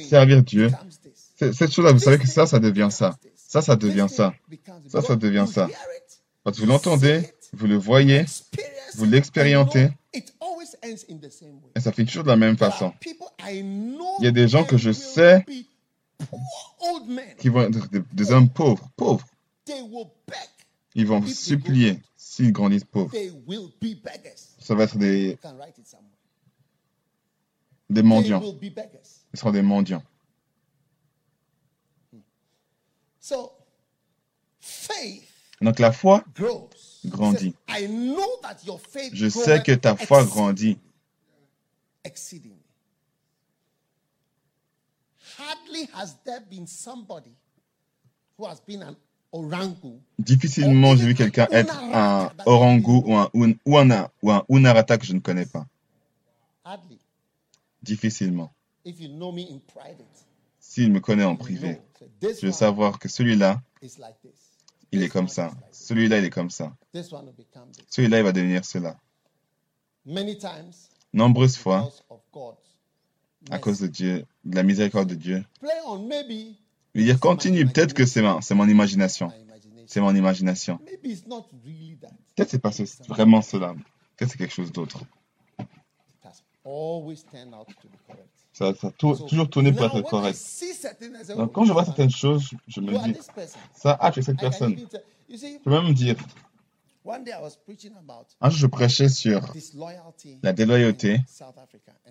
servir 0.03 0.43
Dieu, 0.43 0.71
cette 1.37 1.71
chose-là, 1.71 1.91
vous 1.91 1.99
savez 1.99 2.17
que 2.17 2.27
ça, 2.27 2.45
ça 2.45 2.59
devient 2.59 2.89
ça. 2.91 3.17
Ça, 3.55 3.61
ça 3.61 3.77
devient 3.77 4.07
ça. 4.09 4.33
Ça, 4.89 5.01
ça 5.01 5.15
devient 5.15 5.45
ça. 5.49 5.69
que 6.43 6.51
vous 6.59 6.65
l'entendez, 6.65 7.21
vous 7.53 7.67
le 7.67 7.77
voyez, 7.77 8.25
vous 8.95 9.05
l'expérimentez. 9.05 9.91
et 10.13 11.79
ça 11.79 11.93
finit 11.93 12.05
toujours 12.05 12.25
de 12.25 12.27
la 12.27 12.35
même 12.35 12.57
façon. 12.57 12.91
Il 13.05 14.25
y 14.25 14.27
a 14.27 14.31
des 14.31 14.49
gens 14.49 14.65
que 14.65 14.75
je 14.75 14.91
sais. 14.91 15.45
Qui 17.37 17.47
vont 17.47 17.61
être 17.61 17.87
des, 18.11 18.31
hommes 18.33 18.49
pauvres, 18.49 18.89
pauvres. 18.97 19.25
Ils 20.93 21.07
vont 21.07 21.25
supplier 21.25 22.01
s'ils 22.17 22.51
grandissent 22.51 22.83
pauvres. 22.83 23.15
Ça 24.59 24.75
va 24.75 24.83
être 24.83 24.97
des, 24.97 25.37
des 27.89 28.03
mendiants. 28.03 28.43
Ils 28.61 29.39
seront 29.39 29.51
des 29.51 29.61
mendiants. 29.61 30.03
So 32.11 32.11
faith 32.11 33.14
Donc 35.61 35.79
la 35.79 35.91
foi. 35.91 36.23
Grandit. 37.05 37.53
Je 39.13 39.29
sais 39.29 39.61
que 39.63 39.71
ta 39.73 39.95
foi 39.95 40.23
grandit. 40.25 40.77
exceedingly. 42.03 42.59
Hardly 45.37 45.87
has 45.93 46.15
there 46.23 46.39
been 46.49 46.67
somebody 46.67 47.31
who 48.37 48.45
has 48.45 48.59
been 48.61 48.81
an 48.83 48.95
orangu 49.33 49.99
Difficilement, 50.19 50.95
j'ai 50.95 51.05
vu 51.07 51.13
quelqu'un 51.15 51.47
être 51.51 51.75
un 51.93 52.31
orangu 52.45 53.01
ou 53.05 53.15
un, 53.15 53.29
un- 53.33 53.53
ou 53.65 53.77
un, 53.77 54.09
ou 54.21 54.31
un 54.31 54.45
unarata 54.49 54.97
que 54.97 55.05
je 55.05 55.13
ne 55.13 55.19
connais 55.19 55.45
pas. 55.45 55.65
Difficilement. 57.81 58.51
S'il 60.75 60.91
me 60.91 60.99
connaît 60.99 61.23
en 61.23 61.37
privé, 61.37 61.79
je 62.21 62.47
veux 62.47 62.51
savoir 62.51 62.99
que 62.99 63.07
celui-là, 63.07 63.61
il 64.91 65.03
est 65.03 65.07
comme 65.07 65.29
ça. 65.29 65.51
Celui-là, 65.71 66.17
il 66.19 66.25
est 66.25 66.29
comme 66.29 66.49
ça. 66.49 66.75
This 66.91 67.13
one 67.13 67.27
will 67.27 67.33
become 67.33 67.71
this. 67.71 67.85
Celui-là, 67.89 68.17
il 68.17 68.23
va 68.25 68.33
devenir 68.33 68.65
cela. 68.65 68.99
Many 70.05 70.37
times, 70.37 70.73
Nombreuses 71.13 71.55
fois, 71.55 71.79
because 71.79 72.03
of 72.09 72.19
God's 72.33 72.57
à 73.51 73.57
cause 73.57 73.79
de 73.79 73.87
Dieu, 73.87 74.25
de 74.43 74.53
la 74.53 74.63
miséricorde 74.63 75.07
de 75.07 75.15
Dieu. 75.15 75.45
Il 76.93 77.05
dit, 77.05 77.19
continue, 77.19 77.65
peut-être 77.65 77.93
que 77.93 78.05
c'est 78.05 78.21
mon 78.21 78.67
imagination. 78.67 79.31
C'est 79.87 80.01
mon 80.01 80.13
imagination. 80.13 80.77
Maybe 80.83 81.05
it's 81.05 81.25
not 81.25 81.47
really 81.63 81.97
that. 82.01 82.09
Peut-être 82.35 82.49
c'est 82.49 82.59
pas 82.59 82.71
vraiment 83.07 83.41
cela. 83.41 83.75
Peut-être 84.17 84.31
c'est 84.31 84.37
quelque 84.37 84.53
chose 84.53 84.73
d'autre. 84.73 85.05
Ça, 88.55 88.73
ça 88.73 88.87
a 88.87 88.91
toujours 88.91 89.49
tourné 89.49 89.73
pour 89.73 89.83
être 89.83 90.01
correct. 90.03 90.39
Donc 91.35 91.51
quand 91.51 91.65
je 91.65 91.73
vois 91.73 91.83
certaines 91.83 92.09
choses, 92.09 92.51
je 92.69 92.79
me 92.79 92.97
dis, 93.03 93.19
ça, 93.73 93.97
ah, 93.99 94.11
tu 94.13 94.21
es 94.21 94.23
cette 94.23 94.39
personne. 94.39 94.77
Je 95.29 95.57
peux 95.61 95.69
même 95.69 95.93
dire, 95.93 96.15
un 98.39 98.49
jour 98.49 98.57
je 98.57 98.67
prêchais 98.67 99.09
sur 99.09 99.53
la 100.41 100.53
déloyauté 100.53 101.19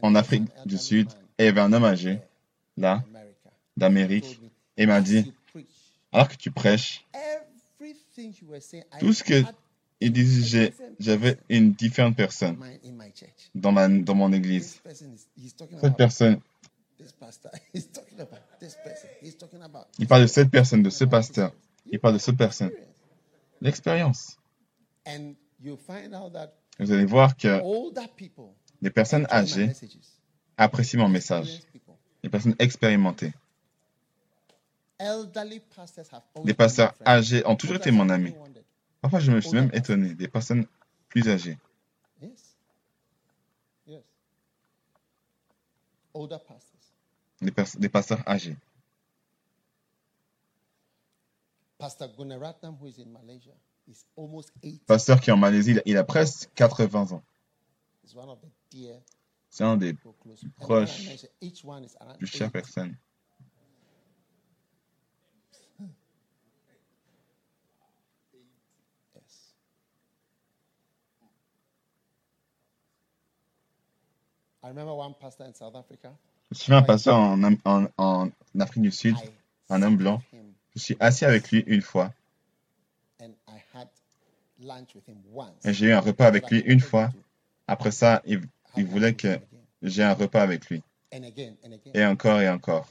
en 0.03 0.15
Afrique 0.15 0.45
du 0.67 0.77
Sud 0.77 1.09
et 1.39 1.45
il 1.45 1.47
y 1.47 1.49
avait 1.49 1.63
un 1.63 1.73
homme 1.73 1.85
âgé, 1.85 2.21
là, 2.77 3.03
America. 3.15 3.51
d'Amérique, 3.79 4.41
et 4.77 4.83
il 4.83 4.89
m'a 4.89 5.01
dit, 5.01 5.33
alors 6.13 6.29
que 6.29 6.37
tu 6.37 6.51
prêches, 6.51 7.07
Tout 9.01 9.15
ce 9.15 9.25
que 9.25 9.43
il 10.05 10.13
disait, 10.13 10.75
j'avais 11.01 11.39
une 11.49 11.73
différente 11.73 12.15
personne 12.17 12.59
dans, 13.55 13.73
ma, 13.73 13.89
dans 13.89 14.15
mon 14.15 14.33
église. 14.33 14.83
Cette 15.81 15.97
personne, 15.97 16.41
il 19.99 20.07
parle 20.07 20.23
de 20.23 20.27
cette 20.27 20.51
personne, 20.51 20.83
de 20.83 20.91
ce 20.91 21.05
pasteur. 21.05 21.53
Il 21.87 21.99
parle 21.99 22.15
de 22.15 22.19
cette 22.19 22.37
personne. 22.37 22.71
L'expérience. 23.61 24.37
Vous 26.79 26.93
allez 26.93 27.05
voir 27.07 27.37
que 27.37 27.61
les 28.83 28.91
personnes 28.91 29.27
âgées 29.31 29.71
apprécient 30.57 31.01
mon 31.01 31.09
message. 31.09 31.61
Les 32.23 32.29
personnes 32.29 32.57
expérimentées. 32.59 33.33
Les 36.45 36.55
pasteurs 36.55 36.95
âgés 37.07 37.47
ont 37.47 37.57
toujours 37.57 37.77
été 37.77 37.91
mon 37.91 38.09
ami. 38.11 38.35
Parfois, 39.05 39.21
je 39.21 39.31
me 39.33 39.41
suis 39.43 39.53
même 39.53 39.69
étonné. 39.75 40.15
Des 40.15 40.29
personnes 40.29 40.67
plus 41.11 41.29
âgées. 41.29 41.59
Des, 47.43 47.51
pers- 47.51 47.77
des 47.79 47.91
pasteurs 47.91 48.27
âgés. 48.27 48.57
Pastor 51.77 52.09
Gunaratnam, 52.17 52.79
who 52.81 52.87
is 52.87 52.99
in 52.99 53.13
Malaysia, 53.13 53.53
is 53.87 54.07
almost 54.17 54.51
80. 54.63 54.87
Pasteur 54.87 55.21
qui 55.21 55.29
est 55.29 55.35
en 55.35 55.37
Malaisie, 55.37 55.73
il 55.73 55.79
a, 55.81 55.83
il 55.85 55.97
a 55.99 56.05
presque 56.05 56.49
80 56.55 57.13
ans. 57.13 57.23
C'est 59.51 59.65
un 59.65 59.77
des 59.77 59.93
who 60.03 60.15
close. 60.15 60.43
And 60.45 60.51
Proche. 60.65 60.97
when 60.97 61.07
I 61.07 61.09
mention, 61.11 61.29
each 61.43 61.63
one 61.63 61.85
is 61.85 61.95
around 62.01 62.17
plus 62.17 62.27
chères 62.27 62.51
80. 62.51 62.53
personnes. 62.53 62.97
Yes. 69.15 69.55
I 74.65 74.69
remember 74.69 74.95
one 74.95 75.15
pastor 75.21 75.45
in 75.45 75.53
South 75.53 75.77
Africa. 75.77 76.11
Je 76.51 76.59
suis 76.59 76.73
un 76.73 76.83
pasteur 76.83 77.17
en, 77.17 77.43
en, 77.65 77.87
en 77.99 78.31
Afrique 78.59 78.83
du 78.83 78.91
Sud. 78.91 79.15
I 79.19 79.29
un 79.69 79.83
homme 79.83 79.97
blanc. 79.97 80.23
Je 80.75 80.81
suis 80.81 80.97
assis 81.01 81.27
avec 81.27 81.51
lui 81.51 81.63
une 81.67 81.83
fois 81.83 82.13
and 83.21 83.33
I 83.47 83.61
had 83.75 83.89
lunch 84.59 84.95
with 84.95 85.07
him 85.07 85.19
once. 85.33 85.65
et 85.65 85.73
j'ai 85.75 85.87
eu 85.87 85.93
un 85.93 86.01
repas 86.01 86.27
avec 86.27 86.51
lui 86.51 86.61
une 86.61 86.81
fois. 86.81 87.11
Après 87.67 87.91
ça, 87.91 88.23
il, 88.25 88.41
il 88.77 88.87
voulait 88.87 89.15
que 89.15 89.39
j'ai 89.83 90.03
un 90.03 90.15
repas 90.15 90.43
avec 90.43 90.69
lui. 90.71 90.83
And 91.13 91.25
again 91.25 91.57
and 91.65 91.73
again. 91.73 91.93
Et 91.95 92.05
encore 92.07 92.41
et 92.41 92.49
encore. 92.49 92.89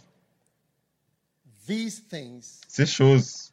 These 1.67 2.07
things, 2.07 2.61
Ces 2.67 2.85
choses, 2.85 3.51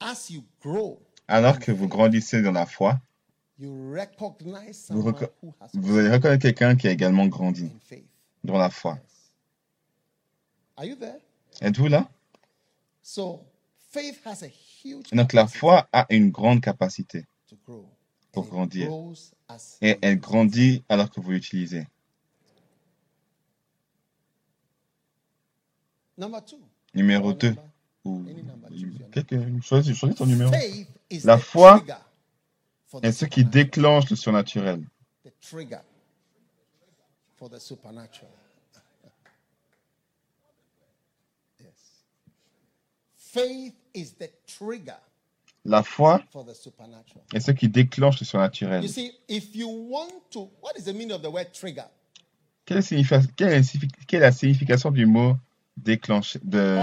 as 0.00 0.30
you 0.30 0.42
grow, 0.62 1.00
alors 1.26 1.58
que 1.58 1.72
vous 1.72 1.88
grandissez 1.88 2.40
dans 2.40 2.52
la 2.52 2.66
foi, 2.66 2.98
Vous 3.60 3.96
has 3.96 5.70
vous 5.74 5.96
allez 5.98 6.10
reconnaître 6.10 6.42
quelqu'un 6.42 6.76
qui 6.76 6.86
a 6.86 6.92
également 6.92 7.26
grandi 7.26 7.68
dans 8.44 8.56
la 8.56 8.70
foi. 8.70 8.92
Yes. 8.94 9.32
Are 10.76 10.84
you 10.84 10.94
there? 10.96 11.18
Êtes-vous 11.60 11.88
là? 11.88 12.08
So 13.02 13.40
faith 13.90 14.20
has 14.24 14.44
a 14.44 14.48
huge 14.84 15.10
Donc 15.12 15.32
la 15.32 15.46
foi 15.48 15.88
a 15.92 16.06
une 16.10 16.30
grande 16.30 16.60
capacité 16.60 17.26
pour 18.32 18.46
grandir. 18.46 18.88
et 19.82 19.98
elle 20.02 20.20
grandit 20.20 20.84
alors 20.88 21.10
que 21.10 21.20
vous 21.20 21.32
l'utilisez. 21.32 21.86
Numéro 26.94 27.30
or 27.30 27.34
2. 27.36 27.48
number- 27.48 27.62
Ou 28.04 28.24
Any 28.28 28.42
number, 28.42 28.68
choose 28.70 28.98
your 29.00 29.10
quelque, 29.10 29.60
choisis, 29.62 29.96
choisis 29.96 30.16
ton 30.16 30.26
numéro. 30.26 30.50
La 31.24 31.38
foi 31.38 31.82
est 33.02 33.12
ce 33.12 33.24
qui 33.24 33.44
déclenche 33.44 34.10
le 34.10 34.16
surnaturel. 34.16 34.82
La 45.64 45.82
foi 45.82 46.22
est 47.34 47.40
ce 47.40 47.50
qui 47.50 47.68
déclenche 47.68 48.20
le 48.20 48.26
surnaturel. 48.26 48.82
You 48.82 48.88
see, 48.88 49.12
if 49.28 49.54
you 49.54 49.68
want 49.68 50.08
to, 50.30 50.50
what 50.62 50.72
is 50.78 50.84
the 50.84 50.94
meaning 50.94 51.12
of 51.12 51.22
the 51.22 51.30
word 51.30 51.52
trigger? 51.52 51.84
Quelle 52.64 52.78
est, 52.78 54.18
la 54.18 54.32
signification 54.32 54.90
du 54.90 55.06
mot 55.06 55.36
déclenché 55.76 56.38
de 56.42 56.76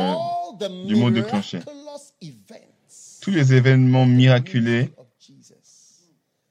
du 0.87 0.95
mot 0.95 1.09
events 2.21 3.19
tous 3.21 3.31
les 3.31 3.53
événements 3.53 4.05
miraculés 4.05 4.91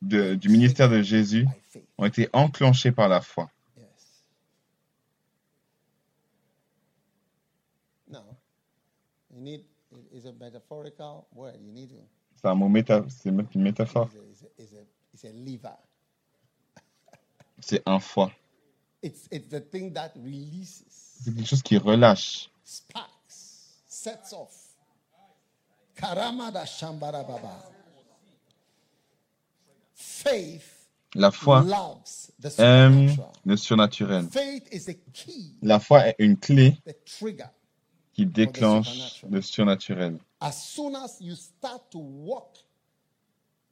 du 0.05 0.49
ministère 0.49 0.89
de 0.89 1.03
Jésus 1.03 1.47
ont 1.99 2.05
été 2.05 2.29
enclenchés 2.33 2.93
par 2.93 3.09
la 3.09 3.21
foi. 3.21 3.51
C'est 12.37 12.49
un 12.49 12.55
mot 12.55 12.69
méta, 12.69 13.05
une 13.25 13.47
métaphore. 13.63 14.11
C'est 17.61 17.83
un 17.87 17.99
foi. 18.01 18.31
It's, 19.03 19.29
it's 19.31 19.49
the 19.49 19.61
thing 19.61 19.93
that 19.93 20.13
releases, 20.17 20.85
C'est 21.23 21.35
quelque 21.35 21.47
chose 21.47 21.63
qui 21.63 21.77
relâche. 21.77 22.51
sparks, 22.65 23.11
sets 23.87 24.33
off. 24.33 24.75
Karamada 25.95 26.65
Shambara 26.65 27.23
Baba. 27.23 27.74
Faith 30.07 30.63
La 31.15 31.31
foi 31.31 31.65
aime 32.59 33.09
le 33.45 33.57
surnaturel. 33.57 34.27
La 35.63 35.81
foi 35.81 36.09
est 36.09 36.17
une 36.19 36.37
clé 36.37 36.77
qui 38.13 38.27
déclenche 38.27 39.25
le 39.31 39.41
surnaturel. 39.41 40.19
As 40.41 40.53
soon 40.53 40.95
as 40.95 41.17
you 41.21 41.35
start 41.35 41.91
to 41.91 41.99
walk 41.99 42.59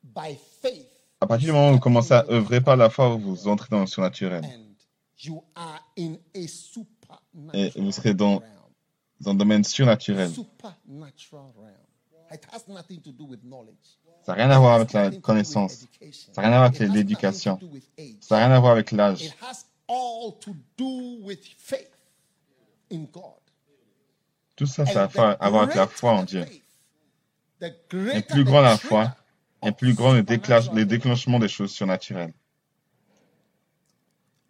by 0.02 0.34
faith, 0.62 0.88
À 1.20 1.26
partir 1.26 1.46
du 1.48 1.52
moment 1.52 1.70
où 1.70 1.74
vous 1.74 1.80
commencez 1.80 2.14
à 2.14 2.24
œuvrer 2.30 2.60
par 2.60 2.76
la 2.76 2.88
foi, 2.90 3.08
vous 3.08 3.46
entrez 3.48 3.68
dans 3.70 3.80
le 3.80 3.86
surnaturel. 3.86 4.44
and 4.44 4.74
you 5.22 5.44
are 5.54 5.80
in 5.98 6.16
a 6.34 6.46
supernatural 6.46 7.54
Et 7.76 7.80
vous 7.80 7.92
serez 7.92 8.14
dans-. 8.14 8.42
Dans 9.20 9.32
le 9.32 9.38
domaine 9.38 9.62
surnaturel. 9.62 10.30
Ça 14.24 14.34
n'a 14.34 14.44
rien 14.44 14.50
à 14.50 14.58
voir 14.58 14.74
avec 14.74 14.92
la 14.92 15.10
connaissance. 15.10 15.86
Ça 16.32 16.42
n'a 16.42 16.48
rien 16.48 16.56
à 16.56 16.58
voir 16.58 16.70
avec 16.70 16.80
l'éducation. 16.80 17.58
Ça 18.20 18.36
n'a 18.36 18.46
rien 18.46 18.54
à 18.56 18.60
voir 18.60 18.72
avec 18.72 18.92
l'âge. 18.92 19.22
It 19.22 19.34
has 19.40 19.64
all 19.88 20.32
to 20.40 20.54
do 20.76 21.24
with 21.24 21.44
faith 21.58 21.90
in 22.90 23.06
God. 23.12 23.40
Tout 24.56 24.66
ça, 24.66 24.86
ça 24.86 25.04
a 25.04 25.30
à 25.32 25.50
voir 25.50 25.64
avec 25.64 25.74
la 25.74 25.86
foi 25.86 26.12
en 26.12 26.22
Dieu. 26.24 26.44
Et 27.60 28.22
plus 28.22 28.44
grand 28.44 28.60
la 28.60 28.76
foi, 28.76 29.14
et 29.62 29.72
plus 29.72 29.94
grand 29.94 30.12
le, 30.12 30.20
le 30.20 30.84
déclenchement 30.84 31.38
des 31.38 31.48
choses 31.48 31.72
surnaturelles. 31.72 32.32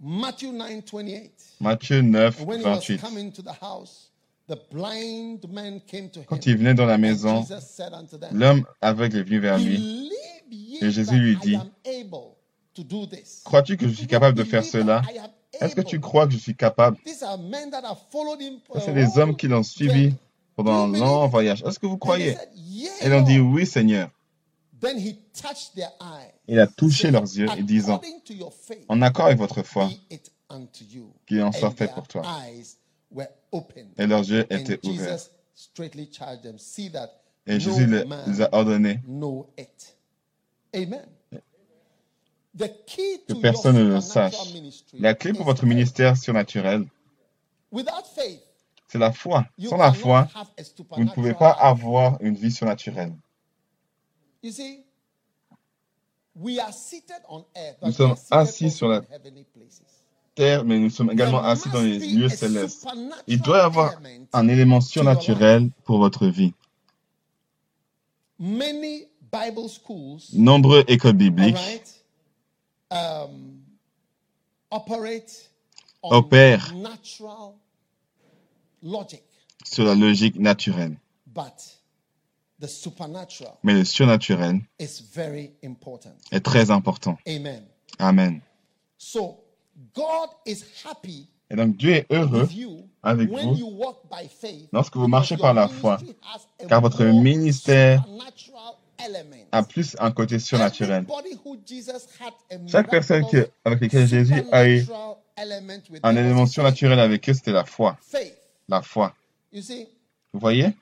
Matthew 0.01 0.53
9 0.53 0.85
28. 0.91 1.33
Matthieu 1.61 2.03
9, 2.03 2.41
And 2.41 2.47
when 2.47 2.61
he 2.61 2.65
was 2.65 2.79
28. 2.81 4.12
Coming 4.57 5.39
to 5.41 5.49
the 5.49 5.49
house, 5.49 5.49
the 5.49 5.49
blind 5.49 5.49
man 5.53 5.81
came 5.87 6.11
to 6.11 6.21
him. 6.21 6.27
Quand 6.27 6.47
il 6.47 6.57
venait 6.57 6.75
dans 6.75 6.87
la 6.87 6.99
maison, 6.99 7.43
Jesus 7.43 7.61
said 7.67 7.93
unto 7.93 8.19
them, 8.19 8.31
l'homme 8.33 8.65
aveugle 8.81 9.19
est 9.19 9.23
venu 9.23 9.39
vers 9.41 9.59
lui. 9.59 10.11
Et 10.81 10.91
Jésus 10.91 11.05
that 11.07 11.13
lui 11.17 11.33
I 11.33 11.37
dit, 11.37 11.55
am 11.57 11.71
able 11.87 12.37
to 12.75 12.83
do 12.83 13.07
this. 13.07 13.43
Crois-tu 13.45 13.77
que 13.77 13.87
je 13.89 13.95
suis 13.95 14.07
capable 14.07 14.37
de 14.37 14.45
faire 14.45 14.61
Believe 14.63 14.73
cela? 14.73 15.03
that 15.03 15.13
I 15.13 15.19
am 15.19 15.31
Est-ce 15.61 15.75
que 15.77 15.81
tu 15.83 16.01
crois 16.01 16.27
que 16.27 16.33
je 16.33 16.39
suis 16.39 16.57
capable? 16.57 16.97
These 17.05 17.23
are 17.23 17.39
men 17.39 17.71
that 17.71 17.85
have 17.85 17.99
followed 18.11 18.41
him 18.41 18.59
for 18.67 18.77
Ça, 18.77 18.87
C'est 18.87 18.95
des 18.95 19.19
hommes 19.19 19.31
long 19.31 19.35
qui 19.35 19.49
l'ont 19.49 19.63
suivi 19.63 20.15
pendant 20.57 20.85
un 20.85 20.89
long 20.99 21.29
voyage. 21.29 21.63
Est-ce 21.67 21.79
que 21.79 21.87
vous 21.87 21.99
croyez? 21.99 22.35
said, 22.35 22.49
"Yea, 22.55 22.91
Et 23.03 23.07
ils 23.07 23.13
ont 23.13 23.23
dit 23.23 23.39
Lord." 23.39 23.53
oui, 23.53 23.67
Seigneur. 23.67 24.11
Then 24.81 24.99
he 24.99 25.15
touched 25.33 25.75
their 25.77 25.93
eyes. 26.01 26.33
Il 26.49 26.59
a 26.59 26.67
touché 26.67 27.11
leurs 27.13 27.23
yeux 27.23 27.47
et 27.57 27.63
disant, 27.63 28.01
en 28.89 29.01
accord 29.01 29.27
avec 29.27 29.39
votre 29.39 29.63
foi, 29.63 29.89
qu'il 31.27 31.43
en 31.43 31.53
soit 31.53 31.71
fait 31.71 31.93
pour 31.95 32.09
toi. 32.09 32.23
Et 33.99 34.07
leurs 34.07 34.29
yeux 34.29 34.47
étaient 34.51 34.81
ouverts. 34.87 35.19
Et 37.47 37.61
Jésus 37.61 37.87
les 37.87 38.43
a 38.43 38.49
ordonné 38.53 39.01
know 39.07 39.47
it. 39.59 39.97
Amen. 40.75 41.07
The 42.57 42.69
key 42.87 43.23
que 43.27 43.35
personne 43.35 43.77
ne 43.77 43.85
le 43.85 44.01
sache. 44.01 44.55
La 44.95 45.15
clé 45.15 45.33
pour 45.33 45.47
votre 45.47 45.65
ministère 45.65 46.17
surnaturel, 46.17 46.87
Without 47.71 48.05
faith, 48.15 48.43
c'est 48.89 48.99
la 48.99 49.13
foi. 49.13 49.47
Sans 49.59 49.79
la 49.79 49.95
foi, 49.95 50.29
vous 50.91 51.05
ne 51.05 51.11
pouvez 51.11 51.33
pas 51.33 51.51
avoir 51.51 52.21
une 52.21 52.35
vie 52.35 52.51
surnaturelle. 52.51 53.15
Nous 54.43 54.53
sommes 57.93 58.17
assis 58.31 58.71
sur 58.71 58.89
la 58.89 59.01
places. 59.01 59.83
Terre, 60.35 60.65
mais 60.65 60.79
nous 60.79 60.91
sommes 60.91 61.11
également 61.11 61.43
assis 61.43 61.69
dans 61.71 61.83
les 61.83 61.99
lieux 61.99 62.29
célestes. 62.29 62.87
Il 63.27 63.41
doit 63.41 63.59
y 63.59 63.61
avoir 63.61 63.95
un 64.33 64.49
élément 64.49 64.81
surnaturel 64.81 65.71
pour 65.85 65.99
votre 65.99 66.27
vie. 66.27 66.55
Nombreux 70.33 70.85
écoles 70.89 71.13
bibliques 71.13 71.57
um, 72.91 73.61
Opèrent. 76.03 76.73
sur 79.65 79.85
la 79.85 79.95
logique 79.95 80.39
naturelle. 80.39 80.97
but 81.35 81.79
the 82.61 82.69
supernatural 82.69 83.59
Mais 83.63 83.75
le 83.75 83.85
surnaturel 83.85 84.61
is 84.79 85.03
very 85.15 85.53
important. 85.65 86.15
est 86.31 86.41
très 86.41 86.71
important. 86.71 87.19
Amen. 87.27 87.65
Amen. 87.99 88.41
So 88.99 89.42
God 89.95 90.31
is 90.47 90.65
happy 90.85 91.29
Et 91.51 91.57
donc 91.57 91.77
Dieu 91.77 91.93
est 91.93 92.07
heureux 92.11 92.43
with 92.43 92.55
you 92.55 92.89
avec 93.03 93.31
when 93.31 93.49
vous 93.51 93.59
you 93.59 93.69
walk 93.69 93.99
by 94.11 94.29
faith. 94.29 94.69
lorsque 94.73 94.97
vous 94.97 95.09
marchez 95.09 95.37
par 95.37 95.55
la 95.55 95.69
foi, 95.69 95.99
car 96.69 96.81
votre 96.81 97.05
ministère 97.05 98.05
a 99.51 99.63
plus 99.63 99.97
un 99.99 100.11
côté 100.13 100.39
surnaturel. 100.39 101.05
Chaque 102.69 102.89
personne 102.89 103.23
miraculous 103.23 103.47
avec 103.65 103.81
laquelle 103.81 104.07
Jésus 104.07 104.43
a 104.53 104.69
eu 104.69 104.87
un 106.03 106.17
élément 106.17 106.47
surnaturel 106.47 107.01
avec 107.01 107.29
eux, 107.29 107.35
c'était 107.35 107.53
la 107.53 107.65
foi. 107.65 107.99
La 108.69 108.83
foi. 108.83 109.15
Vous 109.53 110.41
voyez? 110.41 110.75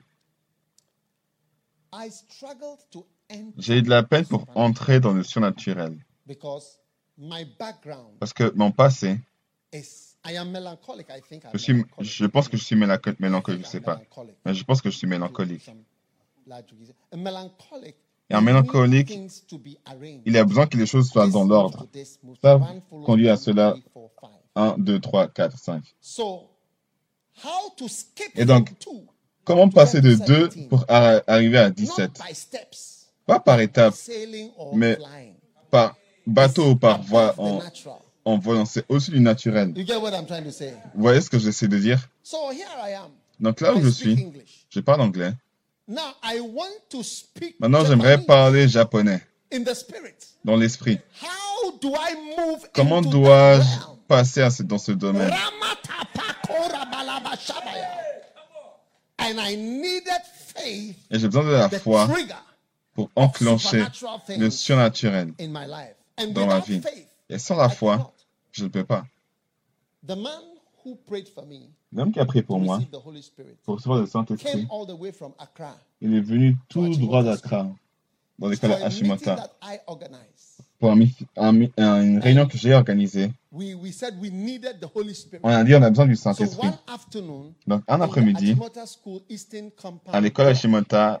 I 1.93 2.09
struggled 2.09 2.79
to 2.91 3.05
enter 3.29 3.53
J'ai 3.57 3.77
eu 3.79 3.81
de 3.81 3.89
la 3.89 4.03
peine 4.03 4.25
pour 4.25 4.45
entrer 4.55 5.01
dans 5.01 5.11
le 5.11 5.23
surnaturel. 5.23 5.97
Parce 8.19 8.33
que 8.33 8.51
mon 8.55 8.71
passé, 8.71 9.19
je, 9.73 11.57
suis, 11.57 11.85
je 11.99 12.25
pense 12.25 12.49
que 12.49 12.57
je 12.57 12.63
suis 12.63 12.75
mélanco- 12.75 13.15
mélancolique, 13.19 13.61
je 13.65 13.69
think 13.69 13.71
sais 13.71 13.79
pas. 13.81 14.01
Mais 14.45 14.53
je 14.53 14.63
pense 14.63 14.81
que 14.81 14.89
je 14.89 14.97
suis 14.97 15.07
mélancolique. 15.07 15.69
Et 18.29 18.33
un 18.33 18.41
mélancolique. 18.41 19.13
Il 20.25 20.37
a 20.37 20.43
besoin 20.45 20.67
que 20.67 20.77
les 20.77 20.85
choses 20.85 21.09
soient 21.09 21.27
dans 21.27 21.45
l'ordre. 21.45 21.85
Ça 22.41 22.59
conduit 23.05 23.29
à 23.29 23.37
cela. 23.37 23.71
three, 23.73 23.83
four, 23.93 24.11
five. 24.19 24.29
1, 24.55 24.75
2, 24.79 24.99
3, 24.99 25.27
4, 25.29 25.57
5. 25.57 25.95
So, 26.01 26.49
how 27.43 27.69
to 27.77 27.87
skip 27.87 28.31
Et 28.35 28.45
donc, 28.45 28.73
Comment 29.43 29.69
passer 29.69 30.01
de 30.01 30.15
2 30.15 30.49
pour 30.69 30.85
arriver 30.87 31.57
à 31.57 31.69
not 31.69 31.75
17 31.75 32.11
by 32.27 32.35
steps, 32.35 33.11
Pas 33.25 33.39
par 33.39 33.59
étapes, 33.59 33.95
mais 34.73 34.97
par 35.71 35.95
bateau 36.31 36.75
par 36.75 37.01
voie 37.03 37.35
en, 37.37 37.59
en 38.25 38.37
volant, 38.37 38.65
c'est 38.65 38.85
aussi 38.89 39.11
du 39.11 39.19
naturel. 39.19 39.73
Vous 39.75 41.01
voyez 41.01 41.21
ce 41.21 41.29
que 41.29 41.37
j'essaie 41.39 41.67
de 41.67 41.77
dire? 41.77 41.99
Donc 43.39 43.61
là 43.61 43.73
où 43.75 43.81
je 43.81 43.89
suis, 43.89 44.27
je 44.69 44.79
parle 44.79 45.01
anglais. 45.01 45.33
Maintenant, 47.59 47.85
j'aimerais 47.85 48.19
parler 48.19 48.67
japonais. 48.67 49.21
dans 50.45 50.55
l'esprit. 50.55 50.99
Comment 52.73 53.01
dois-je 53.01 53.67
passer 54.07 54.47
dans 54.63 54.77
ce 54.77 54.91
domaine? 54.93 55.31
Et 61.09 61.19
j'ai 61.19 61.27
besoin 61.27 61.43
de 61.43 61.51
la 61.51 61.69
foi 61.69 62.07
pour 62.93 63.09
enclencher 63.15 63.83
le 64.37 64.49
surnaturel 64.49 65.33
dans 66.33 66.47
ma 66.47 66.59
vie. 66.59 66.81
Et 67.29 67.37
sans 67.39 67.55
la 67.55 67.69
foi, 67.69 68.13
je 68.51 68.63
ne 68.63 68.69
peux 68.69 68.83
pas. 68.83 69.05
The 70.05 70.15
man 70.15 70.41
who 70.83 70.95
prayed 71.07 71.27
for 71.29 71.45
me 71.45 71.69
L'homme 71.93 72.11
qui 72.11 72.19
a 72.19 72.25
prié 72.25 72.41
pour 72.41 72.59
moi, 72.59 72.79
pour 73.63 73.75
recevoir 73.75 73.99
le 73.99 74.05
Saint-Esprit, 74.05 74.67
all 74.71 74.87
the 74.87 74.97
way 74.97 75.11
from 75.11 75.33
Accra 75.37 75.75
il 75.99 76.15
est 76.15 76.21
venu 76.21 76.57
tout 76.69 76.87
droit 76.95 77.21
d'Accra, 77.21 77.67
dans 78.39 78.47
l'école 78.47 78.71
Hashimota, 78.73 79.51
pour 80.79 80.91
un 80.91 80.99
un 81.37 82.01
une 82.01 82.19
réunion 82.19 82.47
que 82.47 82.57
j'ai 82.57 82.73
organisée, 82.73 83.31
we, 83.51 83.75
we 83.75 83.93
said 83.93 84.15
we 84.21 84.31
needed 84.31 84.79
the 84.79 84.87
Holy 84.95 85.13
Spirit. 85.13 85.41
on 85.43 85.49
a 85.49 85.63
dit 85.65 85.75
on 85.75 85.81
a 85.83 85.89
besoin 85.89 86.07
du 86.07 86.15
Saint-Esprit. 86.15 86.69
Donc, 87.67 87.83
un 87.87 88.01
après-midi, 88.01 88.55
à 90.11 90.21
l'école 90.21 90.47
Hashimota, 90.47 91.19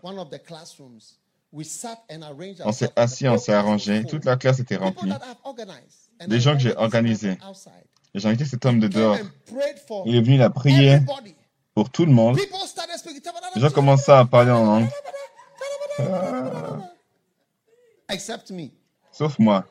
on 1.53 2.71
s'est 2.71 2.89
assis, 2.95 3.27
on 3.27 3.37
s'est 3.37 3.53
arrangé. 3.53 4.05
Toute 4.05 4.25
la 4.25 4.37
classe 4.37 4.59
était 4.59 4.77
remplie. 4.77 5.11
Des 6.27 6.39
gens 6.39 6.53
que 6.53 6.59
j'ai 6.59 6.75
organisés. 6.75 7.37
j'ai 8.15 8.27
invité 8.27 8.45
cet 8.45 8.65
homme 8.65 8.79
de 8.79 8.87
dehors. 8.87 9.17
Il 10.05 10.15
est 10.15 10.21
venu, 10.21 10.35
il 10.35 10.41
a 10.41 10.49
prié 10.49 10.91
everybody. 10.91 11.35
pour 11.73 11.89
tout 11.89 12.05
le 12.05 12.11
monde. 12.11 12.37
Les 13.55 13.61
gens 13.61 13.71
commençaient 13.71 14.11
à 14.13 14.25
parler 14.25 14.51
en 14.51 14.65
langue, 14.65 14.87
Except 18.09 18.51
me. 18.51 18.69
sauf 19.11 19.39
moi. 19.39 19.65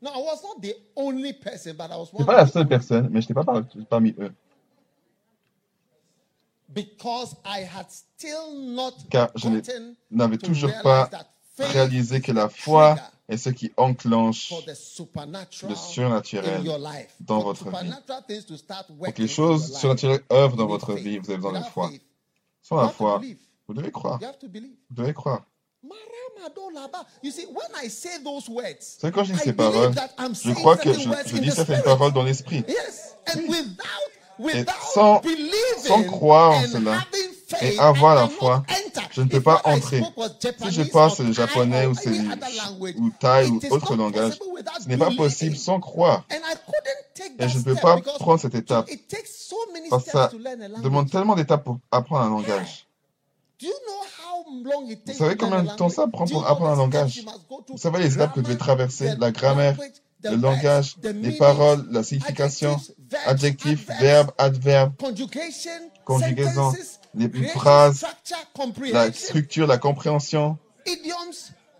No, 0.00 0.10
I 0.12 0.18
was 0.18 0.42
not 0.44 0.62
the 0.62 0.74
only 0.96 1.32
person, 1.32 1.76
but 1.76 1.90
I 1.90 1.96
was 1.96 2.10
Je 2.10 2.16
one 2.16 2.26
pas 2.26 2.36
la 2.36 2.46
seule 2.46 2.68
personne, 2.68 3.08
mais 3.10 3.20
je 3.20 3.24
n'étais 3.26 3.34
pas 3.34 3.44
par- 3.44 3.64
parmi 3.90 4.14
eux. 4.18 4.20
because 4.20 4.22
I 4.22 4.24
had 4.28 4.28
still 4.28 4.34
not 6.52 6.56
Car 9.10 9.30
je 9.36 9.48
n'avais 10.10 10.38
to 10.38 10.46
toujours 10.46 10.72
pas 10.82 11.06
that 11.06 11.26
faith 11.56 11.66
réalisé 11.68 12.18
is 12.18 12.20
que 12.22 12.32
la 12.32 12.48
foi 12.48 12.96
est 13.28 13.36
ce 13.36 13.50
qui 13.50 13.72
enclenche 13.76 14.48
for 14.48 14.64
the 14.64 14.74
supernatural 14.74 15.70
le 15.70 15.76
surnaturel 15.76 16.60
in 16.60 16.64
your 16.64 16.78
life. 16.78 17.14
dans 17.20 17.40
votre 17.40 17.64
vie. 17.70 17.90
Pour 18.86 19.14
que 19.14 19.22
les 19.22 19.24
in 19.24 19.34
choses 19.34 19.62
your 19.62 19.70
life, 19.70 19.80
surnaturelles 19.80 20.24
œuvrent 20.32 20.56
dans 20.56 20.66
votre 20.66 20.94
vie, 20.94 21.18
vous 21.18 21.30
avez 21.30 21.36
besoin 21.36 21.60
de 21.60 21.64
foi. 21.64 21.90
Sans 22.62 22.76
la 22.76 22.82
have 22.84 22.90
to 22.90 22.96
foi, 22.96 23.18
believe. 23.18 23.38
vous 23.66 23.74
devez 23.74 23.90
croire. 23.90 24.18
You 24.20 24.28
have 24.28 24.38
to 24.38 24.48
believe. 24.48 24.76
Vous 24.90 24.96
devez 25.02 25.14
croire. 25.14 25.44
Maramadolaba. 25.82 27.06
You 27.22 27.30
see, 27.30 27.46
when 27.46 27.68
I 27.82 27.88
say 27.88 28.22
those 28.22 28.48
words, 28.48 28.98
C'est 28.98 29.12
quand 29.12 29.24
je 29.24 29.32
dis 29.32 29.38
I 29.38 29.42
ces 29.44 29.52
believe 29.52 29.72
paroles, 29.72 29.94
that 29.94 30.10
I'm 30.18 30.34
je 30.34 30.52
crois 30.52 30.76
que 30.76 30.92
je, 30.92 31.00
je 31.26 31.38
dis 31.38 31.50
certaines 31.50 31.82
paroles 31.82 32.12
dans 32.12 32.24
l'esprit. 32.24 32.64
Sans- 34.94 35.20
sans 35.84 36.02
croire 36.04 36.52
en 36.52 36.62
cela 36.66 36.98
et 37.60 37.78
avoir 37.78 38.14
la 38.14 38.28
foi, 38.28 38.62
je 39.12 39.22
ne 39.22 39.28
peux 39.28 39.40
pas 39.40 39.60
entrer. 39.64 40.02
Si 40.64 40.70
je 40.70 40.82
parle 40.82 41.12
le 41.20 41.32
japonais 41.32 41.86
ou 41.86 41.94
c'est 41.94 42.10
ou 42.98 43.10
thaï 43.18 43.48
ou 43.50 43.60
autre 43.70 43.96
langage, 43.96 44.38
ce 44.82 44.88
n'est 44.88 44.96
pas 44.98 45.10
possible 45.10 45.56
sans 45.56 45.80
croire. 45.80 46.24
Et 47.40 47.48
je 47.48 47.58
ne 47.58 47.62
peux 47.64 47.74
pas 47.74 48.00
prendre 48.00 48.40
cette 48.40 48.54
étape 48.54 48.88
parce 49.90 50.04
que 50.04 50.10
ça 50.10 50.28
to 50.28 50.38
learn 50.38 50.62
a 50.62 50.68
language. 50.68 50.82
demande 50.84 51.10
tellement 51.10 51.34
d'étapes 51.34 51.64
pour 51.64 51.78
apprendre 51.90 52.24
un 52.26 52.30
langage. 52.30 52.86
Do 53.60 53.66
you 53.66 53.72
know 53.86 53.94
how 54.22 54.44
long 54.62 54.88
it 54.88 55.04
takes 55.04 55.16
savez 55.16 55.36
combien 55.36 55.62
de 55.64 55.70
temps 55.70 55.88
ça 55.88 56.06
prend 56.06 56.26
pour 56.26 56.46
apprendre 56.46 56.70
un 56.70 56.76
langage? 56.76 57.24
Vous 57.68 57.78
savez 57.78 57.98
les 57.98 58.14
étapes 58.14 58.30
que 58.34 58.36
vous 58.40 58.46
devez 58.46 58.56
traverser, 58.58 59.14
la 59.18 59.30
grammaire, 59.32 59.76
le 60.24 60.36
langage, 60.36 60.96
les 61.02 61.36
paroles, 61.36 61.86
la 61.90 62.02
signification, 62.02 62.76
verbes, 64.00 64.30
adverbes, 64.38 64.96
conjugation, 64.98 65.70
conjugaison, 66.04 66.72
les 67.14 67.28
phrases, 67.48 68.04
structure, 68.24 68.92
la 68.92 69.12
structure, 69.12 69.66
la 69.66 69.78
compréhension, 69.78 70.58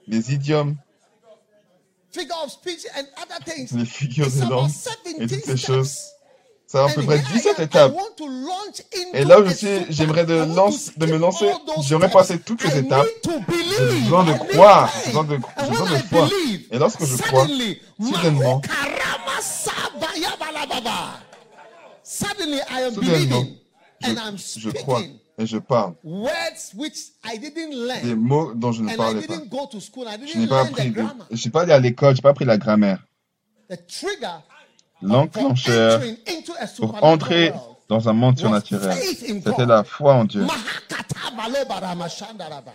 les 0.06 0.32
idiomes, 0.32 0.76
figure 2.10 2.36
of 2.44 2.50
speech, 2.50 2.86
and 2.96 3.04
other 3.22 3.44
things. 3.44 3.72
les 3.72 3.84
figures 3.84 4.30
de 4.30 4.48
langue 4.48 4.70
17 4.70 5.20
et 5.20 5.26
toutes 5.26 5.44
ces 5.44 5.56
choses. 5.56 5.98
Ça 6.70 6.84
a 6.84 6.90
à 6.90 6.92
peu 6.92 7.02
près 7.02 7.16
here 7.16 7.24
I 7.30 7.32
17 7.32 7.58
am, 7.58 7.62
I 7.62 7.64
étapes. 7.64 7.94
Et 9.14 9.24
là 9.24 9.40
où 9.40 9.44
je 9.44 9.48
a 9.50 9.54
suis, 9.54 9.66
super- 9.66 9.86
j'aimerais 9.88 10.26
de, 10.26 10.34
lance- 10.54 10.90
de 10.98 11.06
me 11.06 11.16
lancer, 11.16 11.50
steps. 12.08 12.12
passer 12.12 12.38
toutes 12.40 12.60
ces 12.60 12.78
étapes. 12.78 13.06
J'ai 13.78 14.00
besoin 14.02 14.24
de 14.24 14.32
croire, 14.34 14.92
j'ai 15.00 15.06
besoin 15.06 15.24
de, 15.24 15.36
besoin 15.70 15.86
de 15.90 15.96
foi. 16.02 16.28
Et 16.70 16.78
lorsque 16.78 17.04
je 17.06 17.16
crois, 17.22 17.46
soudainement, 17.98 18.60
soudainement, 23.18 23.40
je, 24.56 24.60
je 24.60 24.70
crois 24.70 25.00
et 25.38 25.46
je 25.46 25.58
parle 25.58 25.94
des 28.02 28.14
mots 28.14 28.52
dont 28.54 28.72
je 28.72 28.82
ne 28.82 28.88
parlais 28.96 29.20
pas. 29.26 29.34
Je 30.26 30.38
n'ai 30.38 30.46
pas 30.48 30.60
appris, 30.72 30.92
je 31.30 31.36
suis 31.36 31.50
pas 31.50 31.62
allé 31.62 31.72
à 31.72 31.78
l'école, 31.78 32.14
j'ai 32.14 32.22
pas 32.22 32.30
appris 32.30 32.44
la 32.44 32.58
grammaire. 32.58 33.02
L'enclencheur 35.02 36.00
pour 36.76 37.02
entrer 37.04 37.52
dans 37.88 38.08
un 38.08 38.12
monde 38.12 38.38
surnaturel, 38.38 38.96
c'était 38.96 39.66
la 39.66 39.84
foi 39.84 40.14
en 40.14 40.24
Dieu. 40.24 40.42
Mahakata 40.42 41.30
balobara 41.36 41.94
mashandaraba. 41.94 42.72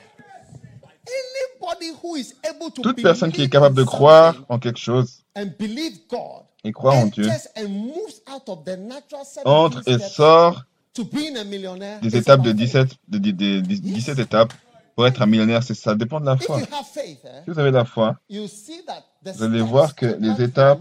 Anybody 1.06 1.92
who 2.02 2.16
is 2.16 2.34
able 2.50 2.72
to 2.72 2.82
Toute 2.82 3.02
personne 3.02 3.32
qui 3.32 3.44
est 3.44 3.50
capable 3.50 3.76
de 3.76 3.84
croire 3.84 4.36
en 4.50 4.58
quelque 4.58 4.80
chose 4.80 5.24
and 5.36 5.48
believe 5.60 6.00
God 6.10 6.44
et 6.64 6.72
croire 6.72 6.96
en 6.96 7.08
Dieu 7.08 7.26
enters 7.26 7.48
and 7.58 7.68
moves 7.70 8.22
out 8.34 8.48
of 8.48 8.64
the 8.64 8.78
natural 8.78 9.26
17 9.26 9.44
entre 9.46 9.82
et 9.86 10.00
sort 10.00 10.64
to 10.94 11.04
being 11.04 11.36
a 11.36 11.44
millionaire 11.44 12.00
des 12.00 12.16
étapes 12.16 12.42
de 12.42 12.52
about 12.52 12.60
faith. 12.60 12.88
17, 12.88 12.90
de, 13.10 13.18
de- 13.18 13.32
de- 13.32 13.60
de 13.60 13.76
17 13.76 14.20
étapes 14.20 14.54
pour 14.96 15.06
être 15.08 15.22
un 15.22 15.26
millionnaire. 15.26 15.62
Ça 15.64 15.94
dépend 15.96 16.22
de 16.22 16.26
la 16.26 16.38
foi. 16.38 16.60
you 16.60 16.66
have 16.72 16.86
faith, 16.86 17.20
eh, 17.26 17.44
Si 17.44 17.50
vous 17.52 17.60
avez 17.60 17.72
la 17.72 17.84
foi, 17.84 18.16
you 18.30 18.48
see 18.48 18.82
that 18.86 19.04
the 19.26 19.36
Vous 19.36 19.44
allez 19.44 19.62
voir 19.62 19.96
que 19.96 20.06
les 20.06 20.42
étapes, 20.42 20.80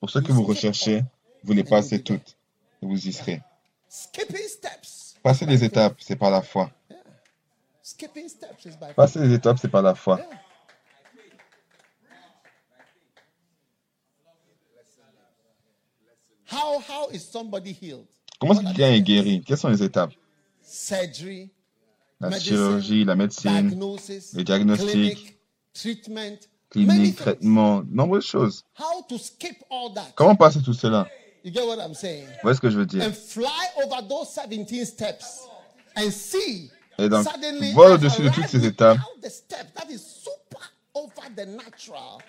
pour 0.00 0.10
ce 0.10 0.18
que 0.18 0.32
vous 0.32 0.42
recherchez, 0.42 1.04
vous 1.44 1.52
les 1.52 1.64
passez 1.64 2.02
toutes 2.02 2.36
et 2.82 2.86
vous 2.86 3.06
y 3.06 3.12
serez. 3.12 3.42
Passer 5.22 5.46
les 5.46 5.62
étapes, 5.62 5.96
c'est 6.00 6.16
par 6.16 6.30
la 6.30 6.42
foi. 6.42 6.70
Passer 8.96 9.20
les 9.20 9.34
étapes, 9.34 9.58
c'est 9.60 9.68
par 9.68 9.82
la 9.82 9.94
foi. 9.94 10.20
Comment 18.38 18.54
est-ce 18.54 18.60
que 18.60 18.66
quelqu'un 18.66 18.92
est 18.92 19.02
guéri? 19.02 19.42
Quelles 19.46 19.58
sont 19.58 19.68
les 19.68 19.82
étapes? 19.82 20.12
La 22.20 22.38
chirurgie, 22.38 23.04
la 23.04 23.16
médecine, 23.16 23.68
diagnosis, 23.68 24.34
les 24.34 24.44
diagnostics, 24.44 25.38
clinic, 26.70 26.86
treatment, 26.86 26.86
many 26.86 26.98
clinique, 26.98 27.16
things. 27.16 27.24
traitement, 27.24 27.84
nombreuses 27.90 28.26
choses. 28.26 28.64
How 28.74 29.02
to 29.02 29.18
skip 29.18 29.56
all 29.70 29.92
that? 29.94 30.14
Comment 30.14 30.36
passer 30.36 30.62
tout 30.62 30.74
cela? 30.74 31.06
You 31.42 31.50
get 31.50 31.66
what 31.66 31.78
I'm 31.78 31.94
saying? 31.94 32.26
Vous 32.26 32.42
voyez 32.42 32.56
ce 32.56 32.60
que 32.60 32.70
je 32.70 32.78
veux 32.78 32.86
dire? 32.86 33.02
And 33.02 33.12
fly 33.12 33.66
over 33.84 34.06
those 34.06 34.28
17 34.28 34.84
steps 34.84 35.46
and 35.96 36.10
see. 36.10 36.70
Et 36.98 37.08
donc, 37.08 37.26
I've 37.26 37.76
au-dessus 37.76 38.22
de 38.22 38.28
toutes 38.28 38.48
ces 38.48 38.66
étapes. 38.66 38.98
without 38.98 39.22
the 39.22 39.30
steps 39.30 39.72
that 39.74 39.90
is 39.90 40.00
super 40.00 40.60
over 40.94 41.34
the 41.34 41.46
natural. 41.46 42.20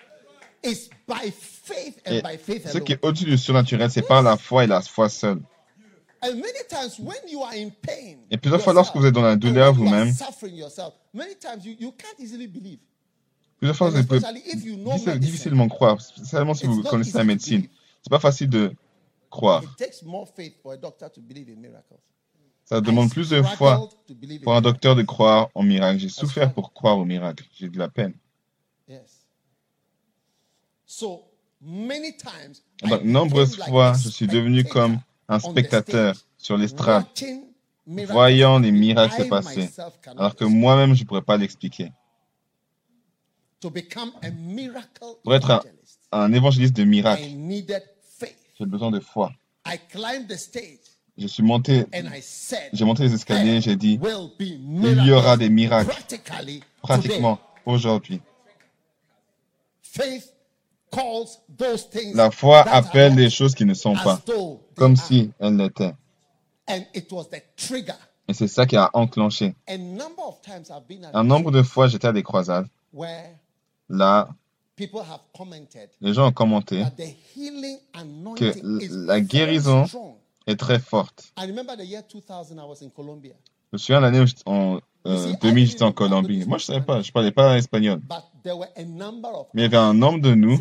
It's 0.62 0.88
by 1.06 1.30
faith 1.30 2.00
and 2.06 2.12
Et 2.12 2.22
by 2.22 2.38
faith 2.38 2.68
ce 2.68 2.78
qui 2.78 2.92
est 2.92 3.04
au-dessus 3.04 3.24
du 3.24 3.36
surnaturel, 3.36 3.90
c'est 3.90 4.02
par 4.02 4.22
la 4.22 4.36
foi 4.36 4.64
et 4.64 4.66
la 4.66 4.80
foi 4.80 5.08
seule. 5.08 5.42
And 6.22 6.36
many 6.36 6.62
times 6.68 7.00
when 7.00 7.18
you 7.28 7.42
are 7.42 7.52
in 7.52 7.70
pain, 7.82 8.18
Et 8.30 8.38
plusieurs 8.38 8.62
fois, 8.62 8.72
lorsque 8.72 8.94
vous 8.94 9.04
êtes 9.04 9.14
dans 9.14 9.22
la 9.22 9.34
douleur 9.34 9.74
vous-même, 9.74 10.14
plusieurs 13.62 13.76
fois, 13.76 13.90
vous 13.90 14.04
pouvez 14.04 15.18
difficilement 15.20 15.68
croire, 15.68 16.00
spécialement 16.00 16.52
si 16.52 16.66
vous 16.66 16.82
connaissez 16.82 17.16
la 17.16 17.22
médecine. 17.22 17.68
C'est 18.02 18.10
pas 18.10 18.18
facile 18.18 18.50
de 18.50 18.72
croire. 19.30 19.62
It 19.62 19.76
takes 19.76 20.02
more 20.02 20.28
faith 20.28 20.56
for 20.60 20.72
a 20.72 20.76
doctor 20.76 21.08
to 21.12 21.20
believe 21.20 21.48
in 21.48 21.60
miracles. 21.60 22.00
Ça 22.64 22.80
demande 22.80 23.10
plus 23.10 23.28
de 23.28 23.40
foi 23.40 23.88
pour 24.08 24.16
un 24.16 24.26
miracles. 24.26 24.62
docteur 24.62 24.96
de 24.96 25.02
croire 25.02 25.48
en 25.54 25.62
miracle. 25.62 26.00
J'ai 26.00 26.08
souffert 26.08 26.52
pour 26.52 26.72
croire 26.72 26.98
au 26.98 27.04
miracle. 27.04 27.44
J'ai 27.52 27.68
de 27.68 27.78
la 27.78 27.88
peine. 27.88 28.14
Yes. 28.88 29.26
So 30.84 31.22
many 31.60 32.16
times, 32.16 32.62
I 32.82 32.88
Donc, 32.88 32.98
became 32.98 33.12
nombreuses 33.12 33.58
like 33.58 33.68
fois, 33.68 33.90
a 33.90 33.98
je 33.98 34.08
suis 34.08 34.26
devenu 34.26 34.64
comme 34.64 34.98
un 35.28 35.36
on 35.36 35.38
the 35.38 35.50
spectateur 35.52 36.16
sur 36.36 36.56
l'estrade, 36.56 37.04
voyant 37.86 38.58
les 38.58 38.72
miracles 38.72 39.22
se 39.22 39.28
passer, 39.28 39.70
alors 40.16 40.34
que 40.34 40.44
moi-même, 40.44 40.94
je 40.94 41.04
ne 41.04 41.06
pourrais 41.06 41.22
pas 41.22 41.36
l'expliquer. 41.36 41.84
To 41.84 41.90
become 41.90 41.90
a 41.90 41.90
miracle 41.90 42.00
Pour 45.22 45.34
être 45.34 45.64
un, 46.10 46.32
évangéliste 46.32 46.74
de 46.74 46.82
I 46.82 46.86
miracles, 46.86 47.36
needed 47.36 47.82
faith. 48.18 48.36
j'ai 48.58 48.66
besoin 48.66 48.90
de 48.90 49.00
foi. 49.00 49.32
I 49.66 49.78
climbed 49.90 50.28
the 50.28 50.36
stage 50.36 50.80
Je 51.16 51.26
suis 51.26 51.42
monté, 51.42 51.84
and 51.94 52.06
I 52.12 52.20
said, 52.22 52.70
j'ai 52.72 52.84
monté 52.84 53.02
les 53.04 53.14
escaliers, 53.14 53.60
j'ai 53.60 53.76
dit, 53.76 53.98
"There 53.98 54.16
will 54.16 54.30
be 54.38 54.42
il 54.42 55.06
y 55.06 55.12
aura 55.12 55.36
des 55.36 55.50
miracles, 55.50 55.90
practically 55.90 56.62
pratiquement, 56.82 57.38
aujourd'hui. 57.66 58.18
today." 58.18 58.52
Faith 59.82 60.32
calls 60.90 61.38
those 61.56 61.88
things 61.88 62.14
La 62.14 62.30
foi 62.30 62.60
appelle 62.62 63.14
des 63.14 63.30
choses 63.30 63.54
qui 63.54 63.64
ne 63.64 63.74
sont 63.74 63.94
as 63.96 64.02
pas, 64.02 64.22
comme 64.74 64.96
si 64.96 65.30
elles 65.38 65.56
l'étaient. 65.56 65.94
And 66.68 66.84
it 66.94 67.10
was 67.12 67.24
the 67.24 67.42
trigger. 67.56 67.94
Et 68.28 68.34
c'est 68.34 68.48
ça 68.48 68.66
qui 68.66 68.76
a 68.76 68.90
enclenché. 68.94 69.54
Un 69.68 71.24
nombre 71.24 71.50
de 71.50 71.62
fois, 71.62 71.88
j'étais 71.88 72.06
à 72.06 72.12
des 72.12 72.22
croisades. 72.22 72.66
Là, 73.88 74.28
les 76.00 76.14
gens 76.14 76.28
ont 76.28 76.32
commenté, 76.32 76.80
that 76.80 76.90
the 76.92 77.14
healing 77.36 77.78
que 78.36 79.06
la 79.06 79.20
guérison 79.20 79.84
est 80.46 80.56
très 80.56 80.78
forte. 80.78 81.32
2000. 83.20 83.34
Je 83.72 83.76
me 83.76 83.78
souviens 83.78 84.00
l'année 84.00 84.20
où 84.20 84.26
j'étais 84.26 84.42
en 84.46 84.80
euh, 85.06 85.32
demi, 85.40 85.66
j'étais 85.66 85.82
en 85.82 85.92
Colombie. 85.92 86.44
Moi, 86.46 86.58
je 86.58 86.64
savais 86.66 86.80
pas, 86.80 87.02
je 87.02 87.10
parlais 87.12 87.32
pas 87.32 87.58
espagnol. 87.58 88.00
Mais 88.44 88.52
il 89.54 89.62
y 89.62 89.64
avait 89.64 89.76
un 89.76 89.94
nombre 89.94 90.20
de 90.20 90.34
nous 90.34 90.58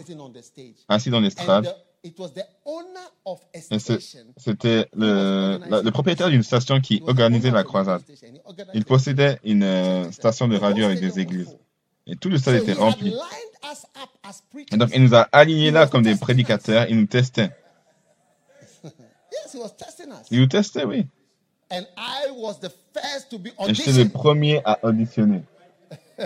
assis 0.88 1.09
dans 1.09 1.19
l'estrade. 1.19 1.74
Et 2.03 2.13
C'était 4.38 4.88
le 4.93 5.89
propriétaire 5.91 6.30
d'une 6.30 6.43
station 6.43 6.82
qui 6.82 7.03
organisait 7.05 7.51
la 7.51 7.63
croisade. 7.63 8.01
Il 8.74 8.86
possédait 8.86 9.39
une 9.43 9.63
euh, 9.63 10.11
station 10.11 10.47
de 10.47 10.57
radio 10.57 10.86
avec 10.86 10.99
des 10.99 11.19
églises. 11.19 11.55
Et 12.08 12.16
tout 12.16 12.30
le 12.30 12.38
stade 12.38 12.56
était 12.56 12.74
rempli. 12.74 13.14
Et 14.72 14.78
donc, 14.78 14.89
il 14.93 15.04
nous 15.04 15.16
a 15.16 15.22
alignés 15.32 15.72
là 15.72 15.88
comme 15.88 16.04
des 16.04 16.16
prédicateurs. 16.16 16.86
Il 16.89 16.97
nous 16.99 17.06
testait. 17.06 17.52
Il 20.32 20.39
nous 20.39 20.47
testait, 20.47 20.86
oui. 20.86 21.08
And 21.70 21.86
I 21.97 22.32
was 22.36 22.60
the 22.60 22.70
first 22.93 23.30
to 23.30 23.39
be 23.39 23.49
Et 23.68 23.74
j'étais 23.74 23.91
le 23.93 24.10
premier 24.10 24.62
à 24.66 24.80
auditionner. 24.84 25.43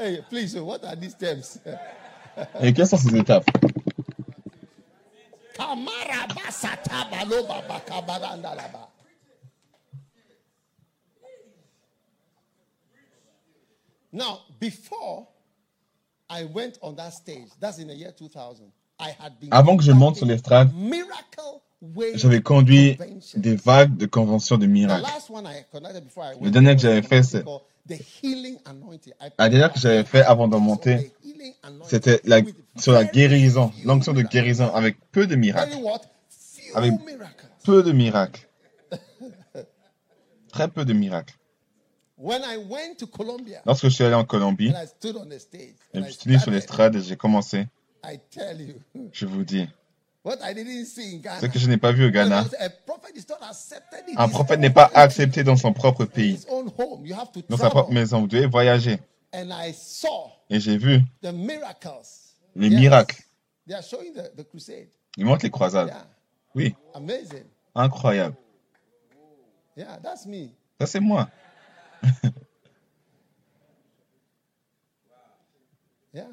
Et 2.60 2.72
quelles 2.72 2.86
sont 2.86 2.96
ces 2.96 3.16
étapes 3.16 3.44
Kamaraba 5.54 6.50
satabalo 6.50 7.46
baba 7.46 7.78
kabarandalaba. 7.86 8.88
Now, 14.14 14.38
before 14.60 15.26
I 16.30 16.44
went 16.44 16.78
on 16.82 16.94
that 16.96 17.12
stage, 17.12 17.48
that's 17.60 17.78
in 17.78 17.88
the 17.88 17.94
year 17.96 18.12
2000, 18.16 18.70
I 19.00 19.10
had 19.18 19.40
been 19.40 19.48
Avant 19.52 19.76
que 19.76 19.82
je 19.82 19.90
monte 19.90 20.16
sur 20.16 20.26
l'estrade, 20.26 20.70
j'avais 22.14 22.40
conduit 22.40 22.96
des 23.34 23.56
vagues 23.56 23.96
de 23.96 24.06
conventions 24.06 24.56
de 24.56 24.66
The 24.66 24.70
miracles. 24.70 25.02
last 25.02 25.30
one 25.30 25.46
I 25.46 25.64
conducted 25.72 26.04
before 26.04 26.22
I 26.24 26.34
went 26.36 26.44
Le 26.44 26.50
dernier 26.52 26.76
que 26.76 26.82
j'avais 26.82 27.02
fait, 27.02 27.24
c'est- 27.24 27.44
La 29.36 29.48
dernière 29.48 29.72
que 29.72 29.80
j'avais 29.80 30.04
fait 30.04 30.22
avant 30.22 30.46
d'en 30.46 30.60
monter, 30.60 31.12
c'était 31.88 32.20
la, 32.24 32.40
sur 32.78 32.92
la 32.92 33.04
guérison, 33.04 33.72
l'onction 33.84 34.12
de 34.12 34.22
guérison 34.22 34.72
avec 34.72 34.96
peu 35.10 35.26
de 35.26 35.34
miracles. 35.34 35.74
Avec 36.76 36.92
peu 37.64 37.82
de 37.82 37.90
miracles. 37.92 38.48
Très 40.52 40.68
peu 40.68 40.84
de 40.84 40.92
miracles. 40.92 41.34
When 42.13 42.13
I 42.13 42.13
went 42.13 42.13
to 42.13 42.13
Colombia 42.13 42.13
Lorsque 43.66 43.84
je 43.84 43.88
suis 43.90 44.04
allé 44.04 44.14
en 44.14 44.24
Colombie, 44.24 44.70
and 44.70 44.82
I 44.82 44.86
stood 44.86 45.16
on 45.16 45.26
the 45.26 45.38
stage, 45.38 45.74
et 45.92 46.02
je 46.02 46.08
I 46.08 46.12
suis 46.12 46.30
allé 46.30 46.38
sur 46.38 46.50
l'estrade 46.50 46.96
et 46.96 47.02
j'ai 47.02 47.16
commencé, 47.16 47.66
I 48.04 48.18
tell 48.30 48.60
you, 48.60 49.10
je 49.12 49.26
vous 49.26 49.44
dis, 49.44 49.68
ce 50.24 51.46
que 51.46 51.58
je 51.58 51.68
n'ai 51.68 51.76
pas 51.76 51.92
vu 51.92 52.06
au 52.06 52.10
Ghana, 52.10 52.46
A 52.58 52.70
prophet 52.70 53.12
is 53.14 53.26
not 53.28 53.36
accepted 53.42 54.04
in 54.08 54.16
un 54.16 54.26
his 54.26 54.32
prophète 54.32 54.56
own 54.56 54.62
n'est 54.62 54.70
pas 54.70 54.90
accepté 54.94 55.44
dans 55.44 55.56
son 55.56 55.72
propre 55.74 56.06
pays, 56.06 56.40
dans 57.48 57.56
sa 57.58 57.68
propre 57.68 57.92
maison. 57.92 58.20
Vous 58.20 58.26
devez 58.26 58.46
voyager. 58.46 58.98
And 59.34 59.50
I 59.50 59.74
saw 59.74 60.30
Et 60.48 60.60
j'ai 60.60 60.78
vu 60.78 61.00
the 61.22 61.32
miracles. 61.32 62.34
les 62.56 62.70
miracles. 62.70 63.20
They 63.66 63.74
are 63.74 63.82
showing 63.82 64.12
the, 64.14 64.34
the 64.36 64.44
crusade. 64.48 64.88
Ils 65.16 65.24
montrent 65.24 65.44
les 65.44 65.50
croisades. 65.50 65.92
Oui, 66.54 66.74
amazing. 66.94 67.44
incroyable. 67.74 68.36
Yeah, 69.76 69.98
that's 70.02 70.24
me. 70.24 70.50
Ça, 70.80 70.86
c'est 70.86 71.00
moi. 71.00 71.28
Yeah, 76.12 76.28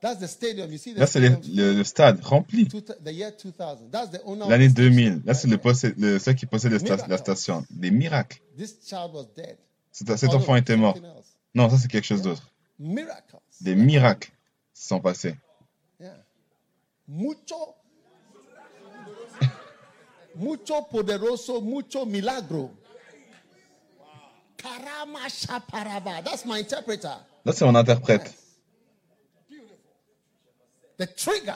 that's 0.00 0.20
the 0.20 0.28
stadium. 0.28 0.70
You 0.70 0.78
see 0.78 0.94
the 0.94 0.98
Là, 1.00 1.06
c'est 1.06 1.18
le, 1.20 1.28
stadium? 1.30 1.56
le- 1.56 1.72
le 1.78 1.84
stade 1.84 2.20
rempli. 2.22 2.68
Two- 2.68 2.80
the 2.80 3.10
year 3.12 3.32
2000. 3.32 3.90
That's 3.90 4.10
the 4.12 4.20
owner. 4.24 4.42
of 4.44 4.48
L'année 4.50 4.68
the 4.68 4.72
station. 4.72 4.90
2000. 4.90 5.22
Là, 5.24 5.34
c'est 5.34 5.48
le, 5.48 6.18
ceux 6.20 6.32
qui 6.34 6.46
sta- 6.46 7.08
la 7.08 7.18
station. 7.18 7.66
Des 7.70 7.90
miracles. 7.90 8.40
Cet, 9.90 10.24
enfant 10.34 10.54
était 10.54 10.76
mort. 10.76 10.96
Non, 11.54 11.68
ça, 11.68 11.78
c'est 11.78 11.88
quelque 11.88 12.04
chose 12.06 12.22
d'autre. 12.22 12.48
Des 13.60 13.74
miracles 13.74 14.30
se 14.72 14.86
sont 14.88 15.00
passés. 15.00 15.34
Mucho 20.36 20.82
poderoso, 20.82 21.60
mucho 21.60 22.06
milagro. 22.06 22.70
That's 26.24 26.44
my 26.44 26.58
interpreter. 26.60 27.08
Là, 27.44 27.52
c'est 27.52 27.64
mon 27.64 27.74
interprète. 27.74 28.34
The 30.98 31.06
trigger. 31.16 31.54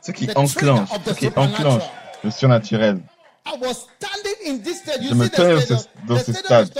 Ce 0.00 0.12
qui 0.12 0.28
enclenche, 0.34 0.88
ce 1.06 1.12
qui 1.14 1.28
enclenche 1.28 1.82
le 2.22 2.30
surnaturel. 2.30 3.00
I 3.46 3.56
was 3.60 3.86
standing 3.98 4.34
in 4.46 4.62
this 4.62 4.78
stadium. 4.80 5.10
Je 5.10 5.14
You 5.14 5.22
me 5.22 5.28
tenais 5.28 5.66
dans 6.06 6.18
ce- 6.18 6.32
stade. 6.32 6.70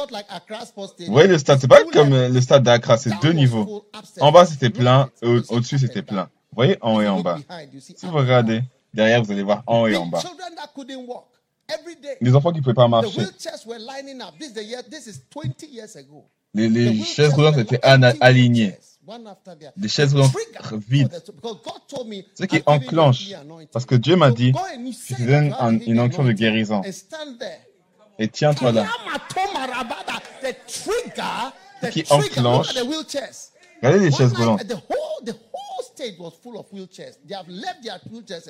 Vous 1.07 1.13
voyez 1.13 1.29
le 1.29 1.37
stade, 1.39 1.61
c'est 1.61 1.69
pas 1.69 1.85
comme 1.93 2.13
euh, 2.15 2.29
le 2.31 2.41
stade 2.41 2.63
d'Accra, 2.63 2.97
c'est 2.97 3.11
deux 3.21 3.33
niveaux. 3.33 3.85
En 4.21 4.33
bas, 4.33 4.47
c'était 4.47 4.71
plein, 4.71 5.11
et 5.21 5.27
au-dessus, 5.27 5.79
c'était 5.79 6.03
plein. 6.03 6.25
Vous 6.51 6.57
voyez 6.57 6.79
en 6.81 6.95
haut 6.97 7.01
et 7.03 7.09
en 7.09 7.21
bas. 7.21 7.37
Si 7.81 8.07
vous 8.07 8.17
regardez, 8.17 8.63
derrière, 8.95 9.23
vous 9.23 9.31
allez 9.33 9.43
voir 9.43 9.63
en 9.67 9.83
haut 9.83 9.87
et 9.89 9.97
en 9.97 10.07
bas. 10.07 10.23
Les 12.21 12.35
enfants 12.35 12.53
qui 12.53 12.61
pouvaient 12.61 12.75
pas 12.75 12.89
marcher. 12.89 13.19
wheelchairs 13.21 13.67
were 13.67 13.79
lining 13.79 14.21
up. 14.21 14.35
This 14.39 14.49
is 14.49 14.55
the 14.55 14.65
year. 14.65 14.83
This 14.83 15.07
is 15.07 15.21
20 15.31 15.67
years 15.67 15.97
ago. 15.97 16.25
Les, 16.55 16.69
les 16.69 17.03
chaises 17.03 17.33
roulantes 17.35 17.59
étaient 17.59 17.81
alignées. 17.83 18.79
Des 19.77 19.89
chaises 19.89 20.15
roulantes 20.15 20.33
vides. 20.89 21.23
Ce 22.35 22.45
qui 22.45 22.63
enclenche. 22.67 23.31
Parce 23.73 23.87
que 23.87 23.97
Dieu 23.97 24.17
m'a 24.17 24.31
dit, 24.31 24.53
je 24.53 25.15
te 25.15 25.23
donne 25.23 25.83
une 25.87 26.01
onction 26.01 26.25
de 26.25 26.33
guérison. 26.33 26.83
Et 28.19 28.29
tiens-toi 28.29 28.73
là. 28.73 28.87
The 31.83 31.91
Qui 31.91 32.05
enclenche. 32.11 32.69
Regardez 33.83 33.99
les 33.99 34.13
chaises 34.13 34.33
roulantes. 34.33 34.67
the 34.67 34.75
whole 34.75 35.25
the 35.25 35.33
whole 35.53 35.85
stage 35.85 36.19
was 36.19 36.33
full 36.43 36.57
of 36.57 36.67
wheelchairs. 36.73 37.19
They 37.27 37.35
have 37.35 37.49
left 37.49 37.83
their 37.83 37.99
wheelchairs 38.11 38.49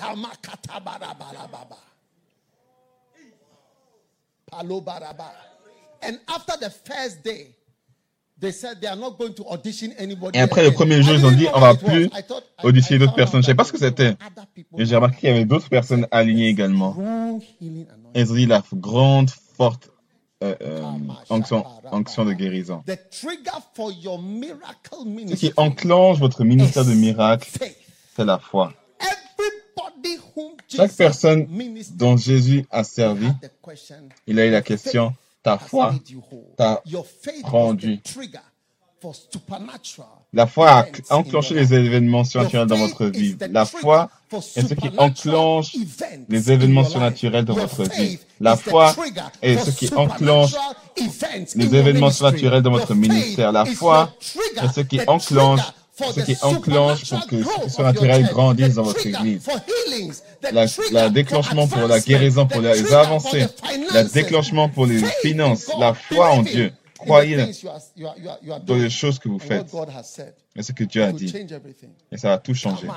and 0.00 0.16
they've 0.16 0.24
gone. 0.24 0.34
Kamakatabarabara. 0.42 1.76
Palobaraba. 4.50 5.30
And 6.02 6.18
after 6.28 6.54
the 6.60 6.70
first 6.70 7.22
day, 7.22 7.54
they 8.38 8.52
said 8.52 8.80
they 8.80 8.88
are 8.88 8.96
not 8.96 9.18
going 9.18 9.34
to 9.34 9.44
audition 9.44 9.92
anybody. 9.98 10.38
Et 10.38 10.42
après 10.42 10.64
le 10.64 10.72
premier 10.72 11.02
jour, 11.02 11.14
ils 11.14 11.24
ont 11.24 11.32
dit, 11.32 11.46
on 11.54 11.60
va 11.60 11.74
plus 11.74 12.10
auditionner 12.62 12.98
d'autres 12.98 13.14
personnes. 13.14 13.42
Je 13.42 13.46
sais 13.46 13.54
pas 13.54 13.62
that 13.62 13.68
ce 13.68 13.72
que 13.72 13.78
c'était. 13.78 14.16
Et 14.76 14.84
j'ai 14.84 14.96
remarqué 14.96 15.20
qu'il 15.20 15.28
y 15.30 15.32
avait 15.32 15.44
d'autres 15.44 15.68
personnes 15.68 16.06
alignées 16.10 16.48
également. 16.48 17.40
Et 18.14 18.20
ils 18.20 18.30
ont 18.30 18.34
dit 18.34 18.46
la 18.46 18.62
grande, 18.74 19.30
forte 19.56 19.90
euh, 20.42 20.54
euh, 20.62 20.82
onction, 21.30 21.64
onction 21.90 22.24
de 22.24 22.32
guérison. 22.32 22.82
Ce 22.86 22.94
qui 25.36 25.52
enclenche 25.56 26.18
votre 26.18 26.44
ministère 26.44 26.84
de 26.84 26.92
miracle, 26.92 27.48
c'est 28.16 28.24
la 28.24 28.38
foi. 28.38 28.72
Chaque 30.68 30.92
personne 30.92 31.46
dont 31.94 32.16
Jésus 32.16 32.66
a 32.70 32.84
servi, 32.84 33.28
il 34.26 34.38
a 34.40 34.46
eu 34.46 34.50
la 34.50 34.62
question, 34.62 35.14
ta 35.42 35.58
foi 35.58 35.94
t'a 36.56 36.82
rendu. 37.44 38.00
La 40.32 40.46
foi 40.46 40.70
a 40.70 40.86
enclenché 41.10 41.54
les 41.54 41.74
événements 41.74 42.24
surnaturels 42.24 42.66
dans 42.66 42.76
votre 42.76 43.06
vie. 43.06 43.36
La 43.50 43.64
foi 43.66 44.08
est 44.56 44.66
ce 44.66 44.74
qui 44.74 44.90
enclenche 44.96 45.76
les 46.28 46.50
événements 46.50 46.84
surnaturels 46.84 47.44
dans 47.44 47.54
votre 47.54 47.82
vie. 47.84 48.18
La 48.40 48.56
foi 48.56 48.94
est 49.42 49.58
ce 49.58 49.70
qui 49.70 49.94
enclenche 49.94 50.54
les 51.54 51.74
événements 51.74 52.10
surnaturels 52.10 52.62
dans 52.62 52.72
votre 52.72 52.94
ministère. 52.94 53.52
La 53.52 53.64
foi 53.66 54.14
est 54.56 54.72
ce 54.74 54.80
qui 54.80 55.00
enclenche 55.06 55.60
ce 55.94 56.20
qui 56.20 56.36
enclenche 56.42 57.08
pour 57.08 57.26
que 57.26 57.42
ce 57.42 57.70
surnaturel 57.70 58.24
grandisse 58.26 58.74
dans 58.74 58.82
votre 58.82 59.06
église. 59.06 59.46
La, 60.92 61.08
déclenchement 61.08 61.68
pour 61.68 61.86
la 61.86 62.00
guérison, 62.00 62.46
pour 62.46 62.60
les 62.60 62.92
avancées, 62.92 63.46
la 63.92 64.04
déclenchement 64.04 64.68
pour 64.68 64.86
les 64.86 65.02
finances, 65.22 65.70
la 65.78 65.94
foi 65.94 66.30
en 66.30 66.42
Dieu. 66.42 66.72
Croyez 66.98 67.36
dans 68.66 68.74
les 68.74 68.90
choses 68.90 69.18
que 69.18 69.28
vous 69.28 69.38
faites. 69.38 69.66
Et 70.56 70.62
ce 70.62 70.72
que 70.72 70.84
Dieu 70.84 71.02
a 71.02 71.12
dit. 71.12 71.32
Et 72.10 72.16
ça 72.16 72.28
va 72.28 72.38
tout 72.38 72.54
changer. 72.54 72.88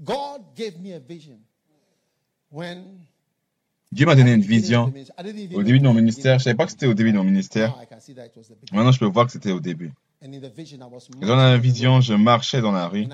God 0.00 0.42
gave 0.54 0.78
me 0.80 0.94
a 0.94 1.00
vision 1.00 1.40
when 2.50 3.07
Dieu 3.90 4.04
m'a 4.06 4.14
donné 4.14 4.34
une 4.34 4.42
vision 4.42 4.92
au 5.54 5.62
début 5.62 5.78
de 5.80 5.84
mon 5.84 5.94
ministère. 5.94 6.38
Je 6.38 6.44
savais 6.44 6.56
pas 6.56 6.66
que 6.66 6.72
c'était 6.72 6.86
au 6.86 6.94
début 6.94 7.12
de 7.12 7.16
mon 7.18 7.24
ministère. 7.24 7.76
Maintenant, 8.72 8.92
je 8.92 8.98
peux 8.98 9.06
voir 9.06 9.26
que 9.26 9.32
c'était 9.32 9.52
au 9.52 9.60
début. 9.60 9.92
Et 10.20 10.28
dans 11.26 11.36
la 11.36 11.56
vision, 11.58 12.00
je 12.00 12.14
marchais 12.14 12.60
dans 12.60 12.72
la 12.72 12.88
rue 12.88 13.06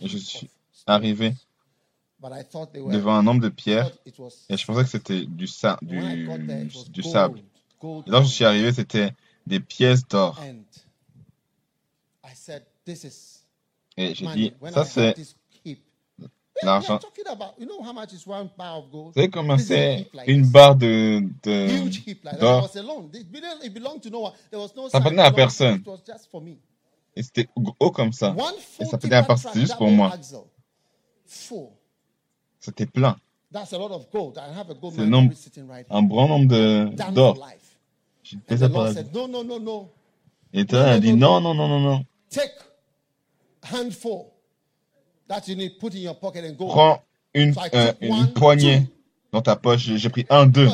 et 0.00 0.08
je 0.08 0.16
suis 0.18 0.50
arrivé 0.86 1.34
devant 2.20 3.14
un 3.14 3.22
nombre 3.22 3.42
de 3.42 3.48
pierres 3.50 3.90
et 4.48 4.56
je 4.56 4.66
pensais 4.66 4.82
que 4.82 4.88
c'était 4.88 5.26
du, 5.26 5.46
sa- 5.46 5.78
sable. 7.02 7.42
Et 7.82 8.10
lorsque 8.10 8.28
je 8.28 8.34
suis 8.34 8.44
arrivé, 8.44 8.72
c'était 8.72 9.12
des 9.46 9.60
pièces 9.60 10.06
d'or. 10.08 10.40
And 10.40 10.64
I 12.24 12.34
said, 12.34 12.64
This 12.84 13.04
is 13.04 13.44
Et 13.96 14.14
j'ai 14.14 14.26
dit, 14.34 14.52
ça 14.72 14.84
c'est 14.84 15.14
l'argent. 16.62 16.98
Vous 17.58 19.12
savez 19.14 19.30
comment 19.30 19.58
c'est 19.58 20.06
une 20.26 20.46
barre 20.46 20.76
de, 20.76 21.22
d'or 22.40 22.70
Ça 22.70 24.98
appartenait 24.98 25.22
à 25.22 25.32
personne. 25.32 25.82
Et 27.14 27.22
c'était 27.22 27.48
haut 27.80 27.90
comme 27.90 28.12
ça. 28.12 28.34
Et 28.78 28.84
ça 28.84 28.98
faisait 28.98 29.00
tipper 29.08 29.16
un 29.16 29.22
parti 29.22 29.44
truck, 29.44 29.56
juste 29.56 29.76
pour 29.76 29.90
moi. 29.90 30.12
C'était 32.60 32.86
plein. 32.86 33.16
That's 33.52 33.72
a 33.72 33.78
lot 33.78 33.92
of 33.92 34.10
gold. 34.10 34.36
I 34.36 34.58
have 34.58 34.70
a 34.70 34.74
gold 34.74 34.94
C'est. 34.94 35.02
Un 35.90 36.02
grand 36.02 36.28
nombre 36.28 37.10
d'or. 37.12 37.36
life. 37.36 37.78
J'ai 38.22 38.38
fait 38.46 38.56
ça 38.58 38.68
no. 38.68 39.88
Et 40.52 40.64
toi, 40.64 40.80
elle 40.80 40.88
a 40.88 40.98
dit 40.98 41.14
non, 41.14 41.40
non, 41.40 41.54
non, 41.54 41.68
non, 41.68 41.80
non. 41.80 42.04
Take 42.28 42.52
handful 43.72 44.26
Prends 46.58 47.02
une, 47.34 47.54
euh, 47.74 47.92
une 48.00 48.32
poignée 48.32 48.90
dans 49.32 49.42
ta 49.42 49.56
poche. 49.56 49.90
J'ai 49.96 50.08
pris 50.08 50.26
un, 50.30 50.46
deux. 50.46 50.68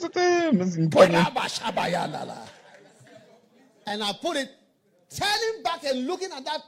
C'était 0.00 0.50
une 0.50 0.90
poignée. 0.90 1.18
And 3.86 4.00
I 4.00 4.12
put 4.14 4.34
it, 4.36 4.48
turning 5.10 5.62
back 5.62 5.84
and 5.84 6.06
looking 6.06 6.30
at 6.32 6.42
that 6.44 6.62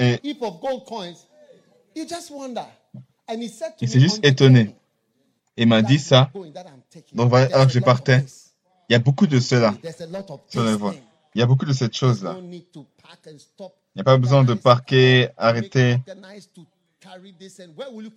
Et 0.00 0.18
heap 0.24 0.42
of 0.42 0.60
gold 0.60 0.84
coins, 0.86 1.26
you 1.94 2.06
just 2.08 2.30
wonder. 2.30 2.64
And 3.28 3.40
he 3.40 3.48
said 3.48 3.76
to 3.76 3.84
il 3.84 3.88
s'est 3.88 4.00
juste 4.00 4.18
"On 4.18 4.22
the 4.22 4.26
étonné. 4.26 4.74
Il 5.56 5.68
m'a 5.68 5.82
dit 5.82 5.98
ça. 5.98 6.30
Donc, 7.12 7.32
alors 7.34 7.62
a 7.62 7.66
que 7.66 7.72
je 7.72 7.78
lot 7.78 7.82
of 7.82 7.84
partais, 7.84 8.24
il 8.88 8.94
y 8.94 8.96
a 8.96 8.98
beaucoup 8.98 9.26
de 9.26 9.38
cela 9.38 9.74
sur 10.48 10.64
la 10.64 10.76
voie. 10.76 10.94
Il 11.34 11.40
y 11.40 11.42
a 11.42 11.46
beaucoup 11.46 11.66
de 11.66 11.72
cette 11.72 11.94
chose-là. 11.94 12.36
Il 13.94 13.98
n'y 13.98 14.00
a 14.02 14.04
pas 14.04 14.16
besoin 14.18 14.44
de 14.44 14.54
make 14.54 15.32
arrêter, 15.36 15.98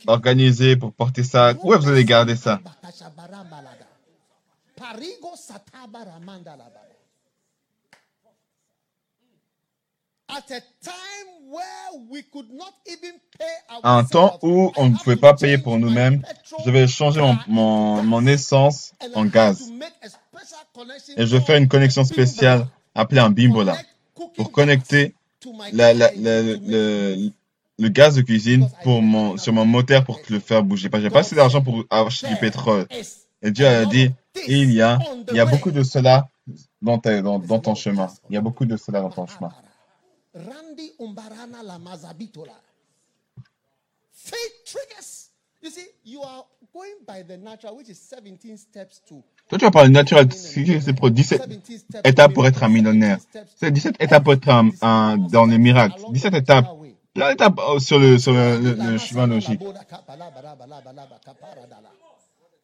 organiser 0.07 0.76
pour 0.76 0.93
porter 0.93 1.24
ça. 1.24 1.53
Où 1.63 1.74
vous 1.74 1.88
allez 1.89 2.05
garder 2.05 2.36
ça? 2.36 2.61
À 13.84 13.97
un 13.97 14.03
temps 14.03 14.39
où 14.41 14.71
on 14.76 14.89
ne 14.89 14.97
pouvait 14.97 15.15
pas 15.15 15.34
payer 15.34 15.57
pour 15.57 15.76
my 15.78 15.82
nous-mêmes, 15.82 16.24
je 16.65 16.71
vais 16.71 16.88
changer 16.88 17.21
mon, 17.21 17.38
mon, 17.47 18.03
mon 18.03 18.21
gas. 18.21 18.32
essence 18.34 18.93
And 19.01 19.07
I 19.07 19.11
en 19.15 19.26
gaz. 19.26 19.71
Et 21.17 21.26
je 21.26 21.38
vais 21.38 21.43
faire 21.43 21.57
une 21.57 21.67
connexion 21.67 22.03
spéciale 22.03 22.67
appelée 22.95 23.19
un 23.19 23.30
bimbola 23.30 23.78
pour 24.36 24.51
connecter 24.51 25.15
la, 25.74 25.94
la- 25.94 26.12
le, 26.16 27.30
le 27.80 27.89
gaz 27.89 28.16
de 28.16 28.22
cuisine 28.22 28.70
pour 28.84 29.02
mon, 29.02 29.38
sur 29.38 29.54
mon 29.54 29.66
moteur 29.66 30.04
pour 30.06 30.20
le 30.30 30.39
faire 30.39 30.64
bouger. 30.64 30.89
Parce 30.89 31.02
que 31.02 31.08
j'ai 31.10 31.14
pas 31.14 31.20
assez 31.20 31.36
d'argent 31.36 31.62
pour 31.62 31.84
acheter 31.89 32.28
du 32.30 32.36
pétrole. 32.38 32.88
Et 33.41 33.52
Dieu 33.52 33.68
a 33.68 33.86
dit, 33.86 34.10
il 34.48 34.72
y 34.72 34.82
a, 34.82 35.00
il 35.30 35.36
y 35.36 35.39
a 35.39 35.46
beaucoup 35.46 35.72
de 35.72 35.84
cela 35.84 36.28
dans, 36.82 36.98
ta- 37.00 37.22
dans, 37.22 37.39
dans 37.39 37.60
ton 37.60 37.76
chemin. 37.76 38.08
Il 38.30 38.36
y 38.36 38.38
a 38.38 38.41
beaucoup 38.41 38.66
de 38.66 38.78
cela 38.78 39.02
dans 39.02 39.10
ton 39.10 39.28
chemin. 39.28 39.52
Randy 40.36 40.94
umbarana 41.00 41.62
la 41.64 41.78
mazabitola. 41.78 42.54
Faith 44.12 44.64
triggers. 44.66 45.30
You 45.62 45.70
see, 45.70 45.88
you 46.04 46.22
are 46.24 46.46
going 46.74 47.04
by 47.08 47.24
the 47.24 47.38
natural, 47.38 47.78
which 47.78 47.89
is 47.89 48.00
17 48.00 48.58
steps 48.58 49.02
to 49.08 49.24
Toi, 49.50 49.60
tu 49.60 49.66
vas 49.66 49.72
parler 49.72 49.89
naturel. 49.89 50.32
C'est 50.34 50.94
pour 50.94 51.12
17 51.12 51.48
17 51.48 51.80
steps 51.80 52.02
étapes 52.08 52.34
pour 52.34 52.48
être 52.48 52.64
un 52.64 52.70
millionnaire. 52.70 53.18
17 53.18 53.30
steps 53.30 53.52
C'est 53.58 53.72
17 53.72 53.96
étapes 54.02 54.24
pour 54.24 54.34
être 54.34 54.50
un, 54.50 54.70
un- 54.82 55.18
dans 55.18 55.46
les 55.46 55.58
miracles. 55.58 56.02
17 56.12 56.34
étapes. 56.36 56.68
Plein 57.14 57.30
d'étapes 57.30 57.60
euh, 57.60 57.80
sur 57.80 58.00
le, 58.00 58.18
sur 58.18 58.34
le, 58.34 58.58
le- 58.60 58.74
le 58.91 58.98
chemin 58.98 59.28
logique. 59.28 59.62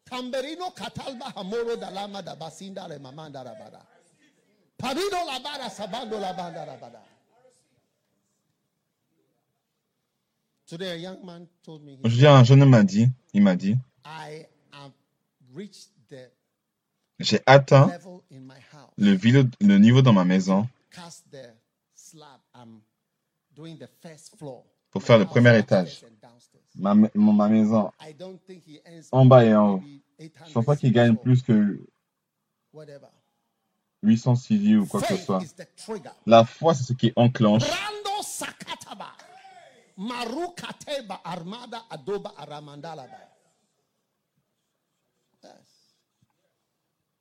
Tamberino 0.10 0.72
katalba 0.72 1.26
hamoro 1.36 1.76
dalama 1.76 2.22
da 2.24 2.36
basinda 2.36 2.88
le 2.88 2.98
mamanda 2.98 3.44
rabada. 3.44 3.86
Parino 4.78 5.18
labada 5.28 5.70
sabando 5.70 6.20
labanda 6.20 6.66
rabada. 6.66 7.00
Today 10.68 10.92
a 10.92 10.96
young 10.96 11.24
man 11.26 11.48
told 11.64 11.84
me, 11.84 11.92
he 12.04 12.10
Je 12.10 12.18
dis, 12.18 12.28
un 12.28 12.44
jeune 12.44 12.62
homme 12.64 12.70
m'a 12.70 12.84
dit, 12.84 13.08
il 13.34 13.42
m'a 13.44 13.56
dit, 13.56 13.76
I 14.06 14.46
have 14.72 14.92
reached 15.54 15.90
the 16.10 16.30
j'ai 17.20 17.42
atteint 17.46 17.92
le, 18.98 19.78
niveau 19.78 20.02
dans 20.02 20.14
ma 20.14 20.24
maison 20.26 20.68
pour 24.92 25.04
faire 25.04 25.18
le 25.20 25.26
premier 25.26 25.58
étage. 25.60 26.06
Ma, 26.76 26.94
ma- 26.96 27.10
ma 27.16 27.48
maison, 27.50 27.92
en 29.12 29.26
bas 29.26 29.44
et 29.46 29.56
en 29.56 29.74
haut. 29.76 29.84
Je 30.20 30.26
800 30.26 30.54
pense 30.54 30.66
pas 30.66 30.76
qu'il 30.76 30.92
gagne 30.92 31.16
plus 31.16 31.42
que 31.42 31.80
whatever. 32.74 33.08
800 34.04 34.36
CV 34.36 34.78
ou 34.78 34.86
quoi 34.86 35.02
que 35.02 35.08
ce 35.08 35.18
soit. 35.26 35.42
La 36.26 36.46
foi, 36.46 36.74
c'est 36.74 36.84
ce 36.84 36.94
qui 36.94 37.12
enclenche. 37.16 37.64
Yes. 45.44 45.54
It's 45.54 45.54
a 45.54 45.54
trigger. 45.54 45.82
It's 47.04 47.19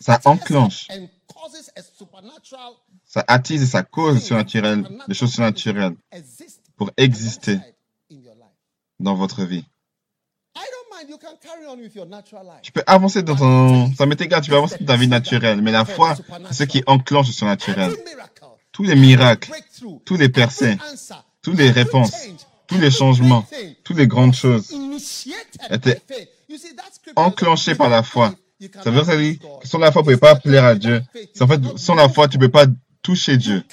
Ça 0.00 0.20
enclenche. 0.24 0.88
and 0.90 1.08
causes 1.26 1.70
a 1.76 1.82
supernatural 1.82 2.72
Ça 3.06 3.24
attise 3.28 3.62
et 3.62 3.66
ça 3.66 3.82
cause 3.82 4.22
surnaturel, 4.22 4.86
des 5.08 5.14
choses 5.14 5.32
surnaturelles 5.32 5.94
pour 6.76 6.90
exister 6.96 7.58
dans 8.98 9.14
votre 9.14 9.44
vie. 9.44 9.64
I 10.54 10.60
don't 10.60 10.98
mind. 10.98 11.10
You 11.10 11.18
can 11.18 11.36
carry 11.40 11.66
on 11.66 11.80
with 11.80 11.94
your 11.94 12.06
natural 12.06 12.44
life. 12.44 12.62
Tu 12.62 12.72
peux 12.72 12.82
avancer 12.86 13.22
dans 13.22 13.36
ton... 13.36 13.92
Ça 13.94 14.06
m'est 14.06 14.20
égal, 14.20 14.42
tu 14.42 14.50
peux 14.50 14.56
avancer 14.56 14.76
dans 14.80 14.86
ta 14.86 14.96
vie 14.96 15.08
naturelle. 15.08 15.62
Mais 15.62 15.72
la 15.72 15.84
foi, 15.84 16.14
c'est 16.50 16.54
ce 16.54 16.64
qui 16.64 16.82
enclenche 16.86 17.28
le 17.28 17.32
surnaturel. 17.32 17.96
Tous 18.72 18.82
les 18.82 18.94
miracles, 18.94 19.52
tous 20.04 20.16
les 20.16 20.28
percées, 20.28 20.76
toutes 21.40 21.56
les 21.56 21.70
réponses, 21.70 22.12
tous 22.66 22.78
les 22.78 22.90
changements, 22.90 23.46
toutes 23.84 23.96
les 23.96 24.06
grandes 24.06 24.34
choses 24.34 24.74
étaient 25.70 26.00
enclenchées 27.16 27.74
par 27.74 27.88
la 27.88 28.02
foi. 28.02 28.34
Ça 28.82 28.90
veut 28.90 29.02
dire 29.02 29.38
que 29.60 29.66
sans 29.66 29.78
la 29.78 29.90
foi, 29.90 30.02
vous 30.02 30.10
ne 30.10 30.16
pouvez 30.16 30.20
pas 30.20 30.36
plaire 30.36 30.64
à 30.64 30.74
Dieu. 30.74 31.02
En 31.40 31.46
fait, 31.46 31.60
sans 31.76 31.94
la 31.94 32.08
foi, 32.08 32.28
tu 32.28 32.38
ne 32.38 32.42
peux 32.42 32.50
pas 32.50 32.66
toucher 33.02 33.36
Dieu. 33.36 33.64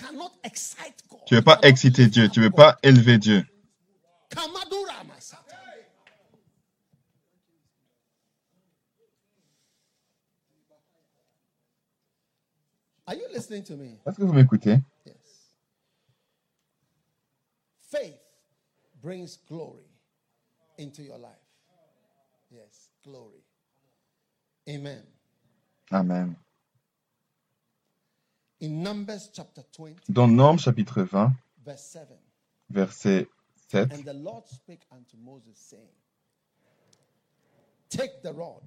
Tu 1.25 1.35
ne 1.35 1.39
peux 1.39 1.45
pas 1.45 1.59
exciter 1.63 2.07
Dieu. 2.07 2.29
Tu 2.29 2.39
ne 2.39 2.47
peux 2.47 2.55
pas 2.55 2.77
élever 2.81 3.17
Dieu. 3.17 3.45
Kamadura 4.29 5.03
Masata. 5.07 5.45
Are 13.05 13.15
you 13.15 13.27
listening 13.33 13.63
to 13.63 13.75
me? 13.75 13.99
Est-ce 14.05 14.17
que 14.17 14.23
vous 14.23 14.33
m'écoutez? 14.33 14.79
Yes. 15.05 15.15
Faith 17.79 18.19
brings 19.01 19.37
glory 19.47 19.85
into 20.77 21.01
your 21.01 21.17
life. 21.17 21.31
Yes, 22.51 22.89
glory. 23.03 23.38
Amen. 24.69 25.01
Amen. 25.91 26.35
In 28.61 28.83
Numbers 28.83 29.29
chapter 29.33 29.63
20, 29.75 29.95
Dans 30.09 30.27
Normes 30.27 30.59
chapitre 30.59 31.01
20, 31.03 31.31
verse 31.65 31.81
7, 31.81 32.07
verset 32.69 33.27
7, 33.71 33.91
and 33.93 34.03
the 34.03 34.13
Lord 34.13 34.43
spake 34.47 34.81
unto 34.91 35.15
Moses, 35.17 35.57
saying, 35.57 35.87
Take 37.89 38.21
the 38.21 38.33
rod, 38.33 38.61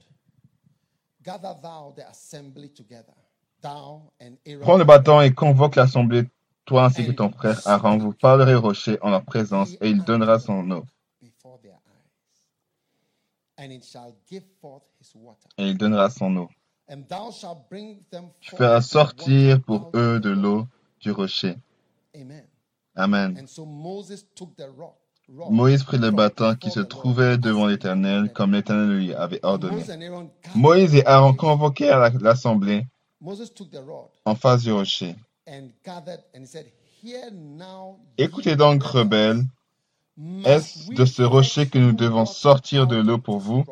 gather 1.22 1.55
thou 1.62 1.92
the 1.94 2.09
assembly 2.09 2.68
together, 2.70 3.14
thou 3.61 4.11
and 4.20 4.38
Aaron. 4.46 4.62
prends 4.62 4.78
le 4.78 4.84
bâton 4.84 5.20
et 5.20 5.32
convoque 5.34 5.76
l'assemblée, 5.76 6.24
toi 6.64 6.86
ainsi 6.86 7.07
que 7.07 7.12
ton 7.12 7.30
frère 7.30 7.61
Aaron. 7.66 7.98
Vous 7.98 8.14
parlerez 8.14 8.55
au 8.55 8.61
rocher 8.62 8.98
en 9.03 9.11
leur 9.11 9.24
présence 9.24 9.72
et 9.80 9.90
il 9.90 10.03
donnera 10.03 10.38
son 10.40 10.68
eau. 10.70 10.84
before 11.20 11.59
their 11.62 11.72
eyes, 11.72 11.78
and 11.78 11.78
it 11.78 11.80
shall 11.80 11.80
give 11.80 11.80
forth 11.82 11.98
his 13.18 13.51
water. 13.51 13.51
Et 15.58 15.68
il 15.68 15.78
donnera 15.78 16.10
son 16.10 16.36
eau. 16.36 16.48
And 16.90 17.02
thou 17.08 17.30
shalt 17.30 17.68
bring 17.70 18.00
them 18.10 18.30
Tu 18.40 18.50
feras 18.56 18.80
sortir 18.82 19.62
pour 19.62 19.90
eux 19.94 20.18
de 20.20 20.30
l'eau 20.30 20.66
du 21.00 21.10
rocher. 21.12 21.56
Amen. 22.94 23.46
Moïse 25.50 25.82
prit 25.84 25.98
le 25.98 26.10
bâton 26.10 26.54
qui 26.56 26.70
se 26.70 26.80
trouvait 26.80 27.38
devant 27.38 27.66
l'Éternel, 27.66 28.32
comme 28.32 28.52
l'Éternel 28.52 28.98
lui 28.98 29.14
avait 29.14 29.40
ordonné. 29.42 29.82
Moïse 30.54 30.94
et 30.94 31.06
Aaron 31.06 31.34
convoquèrent 31.34 31.98
la- 32.00 32.10
l'assemblée 32.10 32.86
en 34.24 34.34
face 34.34 34.62
du 34.64 34.72
rocher. 34.72 35.14
Écoutez 38.18 38.56
donc, 38.56 38.82
rebelles, 38.82 39.42
est-ce 40.44 40.92
de 40.92 41.04
ce 41.04 41.22
rocher 41.22 41.68
que 41.68 41.78
nous 41.78 41.92
devons 41.92 42.26
sortir 42.26 42.86
de 42.86 42.96
l'eau 42.96 43.18
pour 43.18 43.38
vous 43.38 43.64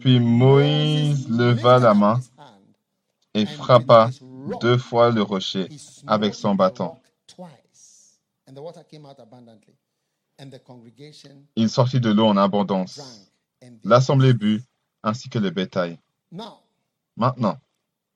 Puis 0.00 0.20
Moïse 0.20 1.28
leva 1.28 1.78
la 1.78 1.94
main 1.94 2.20
et 3.34 3.46
frappa 3.46 4.10
deux 4.60 4.78
fois 4.78 5.10
le 5.10 5.22
rocher 5.22 5.68
avec 6.06 6.34
son 6.34 6.54
bâton. 6.54 6.96
il 11.56 11.70
sortit 11.70 12.00
de 12.00 12.10
l'eau 12.10 12.26
en 12.26 12.36
abondance. 12.36 13.00
L'assemblée 13.84 14.32
but, 14.32 14.62
ainsi 15.02 15.28
que 15.28 15.38
le 15.38 15.50
bétail. 15.50 15.98
Maintenant, 17.16 17.58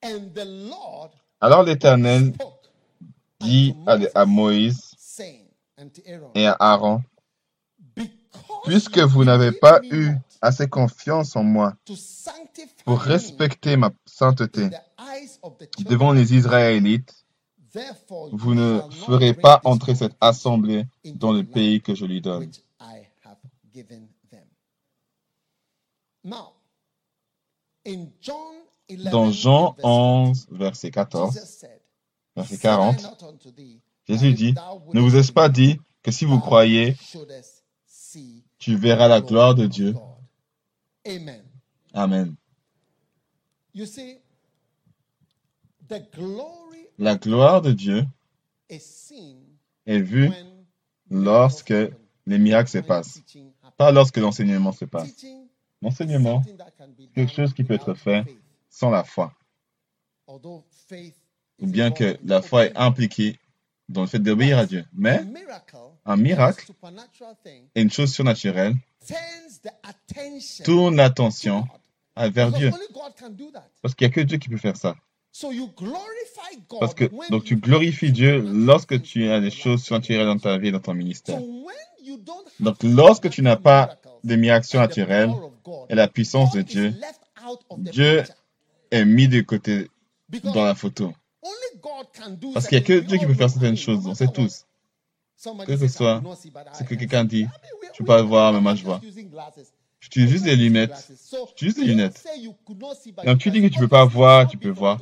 and 0.01 0.33
the 0.33 0.45
Lord 0.45 1.11
alors 1.43 1.63
l'Éternel 1.63 2.31
dit 3.41 3.75
à, 4.15 4.25
Moïse 4.25 4.92
et 6.35 6.45
à 6.45 6.55
Aaron, 6.59 7.03
puisque 8.65 8.99
vous 8.99 9.23
n'avez 9.23 9.51
pas 9.51 9.79
eu 9.83 10.15
assez 10.41 10.67
confiance 10.67 11.35
en 11.35 11.43
moi 11.43 11.75
pour 12.85 12.99
respecter 12.99 13.77
ma 13.77 13.91
in 13.91 13.93
sainteté 14.05 14.69
devant 15.79 16.11
les 16.11 16.33
Israélites, 16.33 17.25
vous 18.31 18.53
ne 18.53 18.81
ferez 18.91 19.33
pas 19.33 19.61
entrer 19.63 19.95
cette 19.95 20.15
assemblée 20.21 20.85
dans 21.15 21.31
the 21.33 21.37
le 21.37 21.43
pays 21.43 21.81
que 21.81 21.95
je 21.95 22.05
lui 22.05 22.21
donne. 22.21 22.41
which 22.41 22.59
I 22.79 23.07
have 23.23 23.37
given 23.73 24.07
them. 24.29 24.45
Now, 26.23 26.53
in 27.85 28.11
John 28.21 28.55
11, 28.87 29.11
Dans 29.11 29.31
Jean 29.31 29.75
and 29.83 30.33
verse 30.33 30.47
11, 30.47 30.47
verset 30.51 30.91
14, 30.91 31.31
14, 31.31 31.33
Jesus 31.33 31.57
said, 31.59 31.81
verset 32.35 32.57
"Said 32.57 32.69
I 32.71 32.93
40, 32.93 33.03
not 33.03 33.23
unto 33.23 33.51
thee, 33.51 33.81
Jésus 34.07 34.33
dit, 34.33 34.53
ne 34.93 34.99
vous 34.99 35.15
ai-je 35.15 35.31
pas 35.31 35.49
dit 35.49 35.79
que 36.01 36.11
si 36.11 36.25
vous 36.25 36.39
croyez, 36.39 36.95
tu 38.57 38.75
verras 38.75 39.07
la 39.07 39.21
gloire 39.21 39.55
de 39.55 39.65
Dieu? 39.65 39.93
God." 39.93 41.43
Amen. 41.93 42.35
La 46.97 47.15
gloire 47.15 47.61
de 47.61 47.71
Dieu 47.71 48.05
est 48.69 49.99
vue 49.99 50.31
lorsque 51.09 51.73
les 52.25 52.37
miracles 52.37 52.69
se 52.69 52.77
passent, 52.79 53.21
pas 53.77 53.91
lorsque 53.91 54.17
l'enseignement 54.17 54.71
se 54.71 54.85
passe. 54.85 55.25
L'enseignement, 55.81 56.41
quelque 57.13 57.33
chose 57.33 57.53
qui 57.53 57.63
peut 57.63 57.73
être 57.73 57.93
fait 57.93 58.23
sans 58.69 58.89
la 58.89 59.03
foi, 59.03 59.33
ou 60.27 60.63
bien 61.59 61.91
que 61.91 62.17
la 62.23 62.41
foi 62.41 62.65
est 62.67 62.77
impliquée 62.77 63.37
dans 63.93 64.01
le 64.01 64.07
fait 64.07 64.19
d'obéir 64.19 64.57
à 64.57 64.65
Dieu. 64.65 64.85
Mais 64.93 65.21
un 66.05 66.17
miracle 66.17 66.71
est 67.75 67.81
une 67.81 67.91
chose 67.91 68.11
surnaturelle, 68.13 68.75
tourne 70.63 70.95
to 70.95 70.97
l'attention 70.97 71.67
vers 72.17 72.51
Dieu. 72.51 72.71
Parce 73.81 73.95
qu'il 73.95 74.07
n'y 74.07 74.11
a 74.11 74.15
que 74.15 74.21
Dieu 74.21 74.37
qui 74.37 74.49
peut 74.49 74.57
faire 74.57 74.77
ça. 74.77 74.95
Parce 76.79 76.93
que, 76.93 77.05
donc 77.29 77.43
tu 77.43 77.55
glorifies 77.55 78.11
Dieu 78.11 78.39
lorsque 78.39 79.01
tu 79.01 79.29
as 79.29 79.39
des 79.39 79.49
choses 79.49 79.83
surnaturelles 79.83 80.27
dans 80.27 80.37
ta 80.37 80.57
vie, 80.57 80.71
dans 80.71 80.79
ton 80.79 80.93
ministère. 80.93 81.39
Donc 82.59 82.83
lorsque 82.83 83.29
tu 83.29 83.41
n'as 83.41 83.55
pas 83.55 83.97
des 84.23 84.37
miracles 84.37 84.67
surnaturels 84.67 85.31
et 85.89 85.95
la 85.95 86.07
puissance 86.07 86.51
de 86.51 86.61
Dieu 86.61 86.93
Dieu 87.77 88.23
est 88.91 89.05
mis 89.05 89.27
de 89.27 89.41
côté 89.41 89.89
dans 90.43 90.63
la 90.63 90.75
photo. 90.75 91.13
Parce 92.53 92.67
qu'il 92.67 92.77
n'y 92.77 92.83
a 92.83 92.87
que 92.87 92.99
Dieu 92.99 93.17
qui 93.17 93.25
peut 93.25 93.33
faire 93.33 93.49
certaines 93.49 93.77
choses, 93.77 94.05
on 94.07 94.15
sait 94.15 94.27
tous. 94.27 94.65
Que 95.65 95.75
ce 95.77 95.87
soit 95.87 96.21
ce 96.73 96.83
que 96.83 96.95
quelqu'un 96.95 97.25
dit, 97.25 97.47
je 97.93 97.97
peux 97.97 98.05
we 98.05 98.07
pas 98.07 98.21
voir, 98.21 98.53
mais 98.53 98.61
moi 98.61 98.75
je 98.75 98.83
vois. 98.83 99.01
J'utilise 99.99 100.29
juste 100.29 100.43
des 100.43 100.55
lunettes. 100.55 101.11
J'utilise 101.49 101.75
des 101.75 101.85
lunettes. 101.85 102.25
Donc 103.25 103.37
tu 103.39 103.51
dis 103.51 103.61
que 103.61 103.67
tu 103.67 103.79
peux 103.79 103.87
pas 103.87 104.05
voir, 104.05 104.47
tu 104.47 104.57
peux 104.57 104.69
voir. 104.69 104.99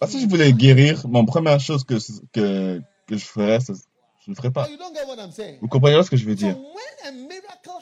Parce 0.00 0.12
que 0.12 0.18
heal 0.18 0.20
je 0.20 0.26
voulais 0.26 0.52
guérir, 0.52 1.06
mon 1.08 1.24
première 1.24 1.60
chose 1.60 1.84
que, 1.84 1.94
que, 2.32 2.80
que 3.06 3.16
je 3.16 3.24
ferais, 3.24 3.58
je 3.60 4.30
ne 4.30 4.34
ferais 4.34 4.48
Oh, 4.48 4.52
pas. 4.52 4.68
Vous 5.60 5.68
comprenez 5.68 6.02
ce 6.02 6.10
que 6.10 6.16
je 6.16 6.24
veux 6.26 6.34
dire? 6.34 6.56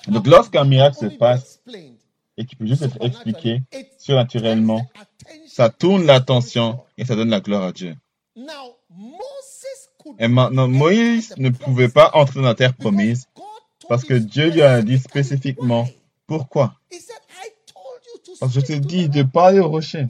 Donc 0.09 0.26
lorsqu'un 0.26 0.64
miracle 0.64 0.96
se 0.96 1.07
passe 1.07 1.61
et 2.37 2.47
qui 2.47 2.57
peut 2.57 2.66
juste 2.66 2.83
être 2.83 2.99
expliqué 3.01 3.62
surnaturellement, 3.99 4.87
ça 5.47 5.68
tourne 5.68 6.07
l'attention 6.07 6.80
et 6.97 7.05
ça 7.05 7.14
donne 7.14 7.30
la 7.30 7.41
gloire 7.41 7.62
à 7.64 7.72
Dieu. 7.72 7.95
Now, 8.37 8.76
Moses 8.91 9.91
could 9.99 10.16
Et 10.18 10.28
maintenant, 10.28 10.68
not 10.68 10.76
Moïse 10.78 11.35
ne 11.37 11.51
pouvait 11.51 11.89
pas 11.89 12.11
entrer 12.14 12.41
dans 12.41 12.47
la 12.47 12.55
terre 12.55 12.74
promise 12.74 13.26
parce 13.89 14.05
que 14.05 14.14
Dieu 14.14 14.51
lui 14.51 14.62
a 14.62 14.80
dit 14.83 14.99
spécifiquement 14.99 15.87
pourquoi. 16.26 16.74
Parce 18.41 18.55
que 18.55 18.61
je 18.61 18.66
te 18.66 18.72
dis 18.72 19.09
de 19.09 19.22
parler 19.22 19.61
au 19.61 19.68
rocher. 19.68 20.07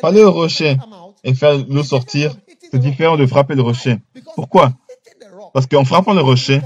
Parler 0.00 0.22
au 0.22 0.32
rocher 0.32 0.76
et 1.24 1.34
faire 1.34 1.58
l'eau 1.68 1.82
sortir, 1.82 2.36
c'est 2.70 2.78
différent 2.78 3.16
de 3.16 3.26
frapper 3.26 3.54
le 3.54 3.62
rocher. 3.62 3.98
Pourquoi? 4.34 4.72
Parce 5.52 5.66
qu'en 5.66 5.84
frappant 5.84 6.14
le 6.14 6.20
rocher, 6.20 6.60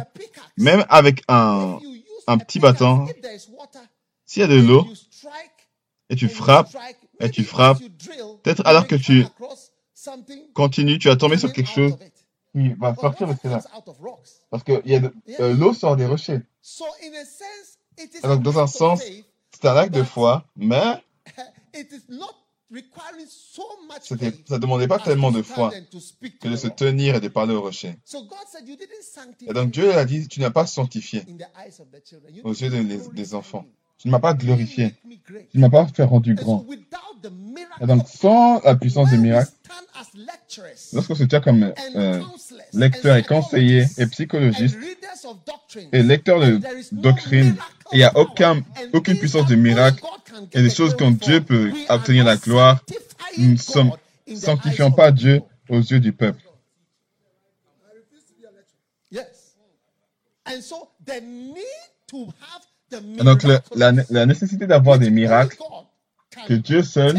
même 0.56 0.84
avec 0.88 1.22
un, 1.28 1.78
un 2.26 2.38
petit 2.38 2.58
bâton, 2.58 3.06
s'il 4.30 4.42
y 4.42 4.44
a 4.44 4.46
de 4.46 4.60
l'eau 4.60 4.86
et 6.08 6.14
tu 6.14 6.28
frappes, 6.28 6.76
et 7.18 7.30
tu 7.30 7.42
frappes, 7.42 7.80
peut-être 8.44 8.64
alors 8.64 8.86
que 8.86 8.94
tu 8.94 9.26
continues, 10.54 11.00
tu 11.00 11.08
vas 11.08 11.16
tomber 11.16 11.36
sur 11.36 11.52
quelque 11.52 11.68
chose 11.68 11.96
qui 12.52 12.68
va 12.74 12.94
sortir 12.94 13.26
de 13.26 13.34
cela. 13.42 13.60
Parce 14.50 14.62
que 14.62 14.72
euh, 15.40 15.54
l'eau 15.54 15.74
sort 15.74 15.96
des 15.96 16.06
rochers. 16.06 16.42
An 18.22 18.36
dans 18.36 18.60
un 18.60 18.68
sens, 18.68 19.02
c'est 19.50 19.66
un 19.66 19.76
acte 19.76 19.94
de 19.94 20.04
foi, 20.04 20.44
mais 20.54 21.02
ça 24.00 24.14
ne 24.14 24.58
demandait 24.58 24.86
pas 24.86 24.96
as 24.96 25.00
tellement 25.00 25.32
de 25.32 25.42
foi 25.42 25.72
que 26.40 26.48
de 26.48 26.54
se 26.54 26.68
tenir 26.68 27.16
et 27.16 27.20
de 27.20 27.26
parler 27.26 27.54
au 27.54 27.62
rocher. 27.62 27.98
Et 29.40 29.52
donc 29.52 29.72
Dieu 29.72 29.92
a 29.92 30.04
dit, 30.04 30.28
tu 30.28 30.38
n'as 30.38 30.50
pas 30.50 30.66
sanctifié 30.66 31.26
aux 32.44 32.54
yeux 32.54 32.70
des 33.12 33.34
enfants. 33.34 33.66
Tu 34.00 34.08
ne 34.08 34.12
m'as 34.12 34.18
pas 34.18 34.32
glorifié. 34.32 34.94
Tu 35.50 35.58
ne 35.58 35.60
m'as 35.60 35.68
pas 35.68 35.86
fait 35.86 36.04
rendu 36.04 36.34
grand. 36.34 36.64
Et 37.80 37.86
donc 37.86 38.08
sans 38.08 38.60
la 38.60 38.74
puissance 38.74 39.10
des 39.10 39.18
miracles, 39.18 39.52
lorsqu'on 40.94 41.14
se 41.14 41.24
tient 41.24 41.40
comme 41.40 41.72
euh, 41.94 42.22
lecteur 42.72 43.16
et 43.16 43.22
conseiller 43.22 43.84
et 43.98 44.06
psychologiste 44.06 44.78
et 45.92 46.02
lecteur 46.02 46.40
de 46.40 46.60
doctrine, 46.92 47.56
il 47.92 47.98
n'y 47.98 48.04
a 48.04 48.16
aucun, 48.16 48.62
aucune 48.94 49.18
puissance 49.18 49.46
de 49.46 49.54
miracle 49.54 50.02
et 50.52 50.62
des 50.62 50.70
choses 50.70 50.96
dont 50.96 51.10
Dieu 51.10 51.42
peut 51.42 51.70
obtenir 51.90 52.24
la 52.24 52.36
gloire, 52.36 52.82
nous 53.36 53.52
ne 53.52 53.56
sommes 53.56 53.92
sanctifions 54.34 54.92
pas 54.92 55.12
Dieu 55.12 55.42
aux 55.68 55.80
yeux 55.80 56.00
du 56.00 56.12
peuple. 56.12 56.40
Donc 63.22 63.42
la, 63.74 64.26
nécessité 64.26 64.66
d'avoir 64.66 64.98
des 64.98 65.10
miracles 65.10 65.56
que 66.46 66.54
Dieu 66.54 66.82
seul 66.82 67.16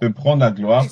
peut 0.00 0.12
prendre 0.12 0.40
la 0.40 0.50
gloire 0.50 0.84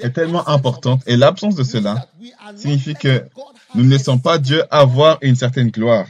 est 0.00 0.10
tellement 0.10 0.46
importante. 0.48 1.02
Et 1.06 1.16
l'absence 1.16 1.54
de 1.54 1.64
cela 1.64 2.08
signifie 2.56 2.94
que 2.94 3.24
nous 3.74 3.84
ne 3.84 3.90
laissons 3.90 4.18
pas 4.18 4.38
Dieu 4.38 4.64
avoir 4.70 5.18
une 5.22 5.36
certaine 5.36 5.70
gloire. 5.70 6.06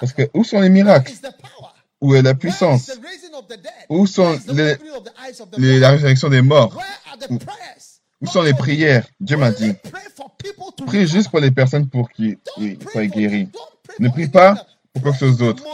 Parce 0.00 0.12
que 0.12 0.22
où 0.34 0.44
sont 0.44 0.60
les 0.60 0.68
miracles? 0.68 1.12
Où 2.00 2.14
est 2.14 2.22
la 2.22 2.34
puissance? 2.34 2.90
Où 3.88 4.06
sont 4.06 4.38
les-? 4.48 4.76
La 5.58 5.90
résurrection 5.90 6.28
des 6.28 6.42
morts? 6.42 6.76
Où-? 7.30 7.38
Où 8.22 8.26
sont 8.26 8.42
les 8.42 8.54
prières? 8.54 9.06
Dieu 9.20 9.36
m'a 9.36 9.50
dit, 9.50 9.74
prie 10.86 11.06
juste 11.08 11.28
pour 11.28 11.40
les 11.40 11.50
personnes 11.50 11.88
pour 11.88 12.08
qu'ils 12.10 12.38
soient 12.90 13.06
guéris. 13.06 13.48
Ne 13.98 14.08
prie 14.08 14.28
pas 14.28 14.64
pour 14.94 15.02
quelque 15.02 15.18
chose 15.18 15.38
d'autre. 15.38 15.64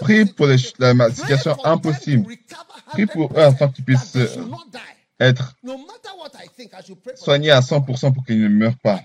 Prie 0.00 0.26
pour 0.26 0.46
les, 0.46 0.56
la 0.78 1.10
situation 1.10 1.56
impossible. 1.64 2.34
Prie 2.88 3.06
pour 3.06 3.32
eux 3.32 3.36
100%, 3.36 3.40
afin 3.40 3.68
qu'ils 3.68 3.84
puissent 3.84 4.16
euh, 4.16 4.26
être 5.18 5.56
soignés 7.14 7.50
à 7.50 7.60
100% 7.60 8.12
pour 8.12 8.24
qu'ils 8.24 8.42
ne 8.42 8.48
meurent 8.48 8.78
pas. 8.78 9.00